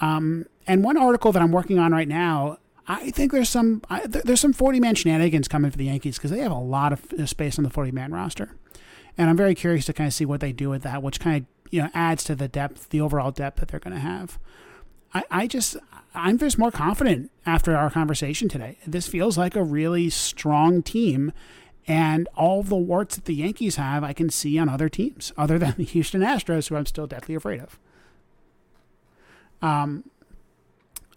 Um, 0.00 0.46
and 0.66 0.82
one 0.82 0.96
article 0.96 1.32
that 1.32 1.42
I'm 1.42 1.52
working 1.52 1.78
on 1.78 1.92
right 1.92 2.08
now, 2.08 2.58
I 2.88 3.10
think 3.10 3.32
there's 3.32 3.48
some 3.48 3.82
I, 3.88 4.06
there's 4.06 4.40
some 4.40 4.52
40 4.52 4.80
man 4.80 4.94
shenanigans 4.94 5.48
coming 5.48 5.70
for 5.70 5.76
the 5.76 5.84
Yankees 5.84 6.16
because 6.18 6.30
they 6.30 6.40
have 6.40 6.52
a 6.52 6.58
lot 6.58 6.92
of 6.92 7.28
space 7.28 7.58
on 7.58 7.64
the 7.64 7.70
40 7.70 7.92
man 7.92 8.12
roster 8.12 8.56
and 9.20 9.28
I'm 9.28 9.36
very 9.36 9.54
curious 9.54 9.84
to 9.86 9.92
kind 9.92 10.08
of 10.08 10.14
see 10.14 10.24
what 10.24 10.40
they 10.40 10.52
do 10.52 10.70
with 10.70 10.82
that, 10.82 11.02
which 11.02 11.20
kind 11.20 11.42
of 11.42 11.70
you 11.70 11.82
know 11.82 11.90
adds 11.94 12.24
to 12.24 12.34
the 12.34 12.48
depth, 12.48 12.88
the 12.88 13.00
overall 13.00 13.30
depth 13.30 13.60
that 13.60 13.68
they're 13.68 13.80
going 13.80 13.94
to 13.94 14.00
have. 14.00 14.38
I, 15.12 15.24
I 15.30 15.46
just 15.46 15.76
I'm 16.14 16.38
just 16.38 16.58
more 16.58 16.70
confident 16.70 17.30
after 17.44 17.76
our 17.76 17.90
conversation 17.90 18.48
today. 18.48 18.78
This 18.86 19.06
feels 19.06 19.36
like 19.36 19.56
a 19.56 19.62
really 19.62 20.10
strong 20.10 20.82
team, 20.82 21.32
and 21.86 22.28
all 22.34 22.62
the 22.62 22.76
warts 22.76 23.16
that 23.16 23.26
the 23.26 23.34
Yankees 23.34 23.76
have, 23.76 24.02
I 24.02 24.12
can 24.12 24.30
see 24.30 24.58
on 24.58 24.68
other 24.68 24.88
teams, 24.88 25.32
other 25.36 25.58
than 25.58 25.74
the 25.76 25.84
Houston 25.84 26.22
Astros, 26.22 26.68
who 26.68 26.76
I'm 26.76 26.86
still 26.86 27.06
deathly 27.06 27.34
afraid 27.34 27.60
of. 27.60 27.78
Um. 29.62 30.04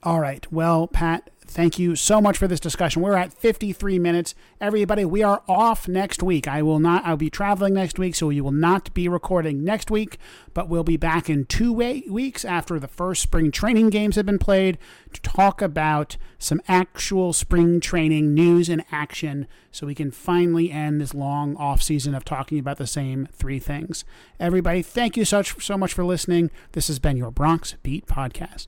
All 0.04 0.20
right. 0.20 0.51
Well, 0.51 0.88
Pat, 0.88 1.30
Thank 1.54 1.78
you 1.78 1.95
so 1.95 2.20
much 2.22 2.38
for 2.38 2.47
this 2.47 2.60
discussion. 2.60 3.01
We're 3.01 3.16
at 3.16 3.34
53 3.34 3.99
minutes. 3.99 4.34
Everybody, 4.60 5.06
we 5.06 5.22
are 5.22 5.43
off 5.47 5.88
next 5.88 6.24
week. 6.24 6.47
I 6.47 6.64
will 6.64 6.80
not 6.80 7.06
I'll 7.06 7.18
be 7.18 7.30
traveling 7.30 7.76
next 7.76 7.99
week, 7.99 8.16
so 8.16 8.30
you 8.30 8.43
will 8.43 8.51
not 8.51 8.93
be 8.93 9.08
recording 9.08 9.64
next 9.64 9.91
week, 9.91 10.18
but 10.54 10.68
we'll 10.68 10.84
be 10.84 10.97
back 10.97 11.30
in 11.30 11.45
2 11.45 11.74
weeks 11.74 12.45
after 12.45 12.80
the 12.80 12.88
first 12.88 13.22
spring 13.22 13.51
training 13.51 13.89
games 13.89 14.16
have 14.16 14.26
been 14.26 14.39
played 14.39 14.78
to 15.12 15.22
talk 15.22 15.62
about 15.62 16.18
some 16.39 16.62
actual 16.68 17.34
spring 17.34 17.80
training 17.80 18.34
news 18.34 18.70
and 18.70 18.84
action 18.91 19.45
so 19.72 19.86
we 19.86 19.95
can 19.95 20.12
finally 20.12 20.72
end 20.72 21.01
this 21.01 21.14
long 21.14 21.56
off 21.58 21.82
season 21.82 22.16
of 22.16 22.26
talking 22.26 22.58
about 22.58 22.78
the 22.78 22.88
same 22.88 23.28
three 23.32 23.60
things. 23.60 24.06
Everybody, 24.39 24.82
thank 24.82 25.18
you 25.18 25.26
so, 25.26 25.43
so 25.43 25.78
much 25.78 25.93
for 25.93 26.04
listening. 26.04 26.49
This 26.72 26.88
has 26.88 26.99
been 26.99 27.18
your 27.18 27.32
Bronx 27.32 27.76
Beat 27.84 28.08
podcast. 28.08 28.68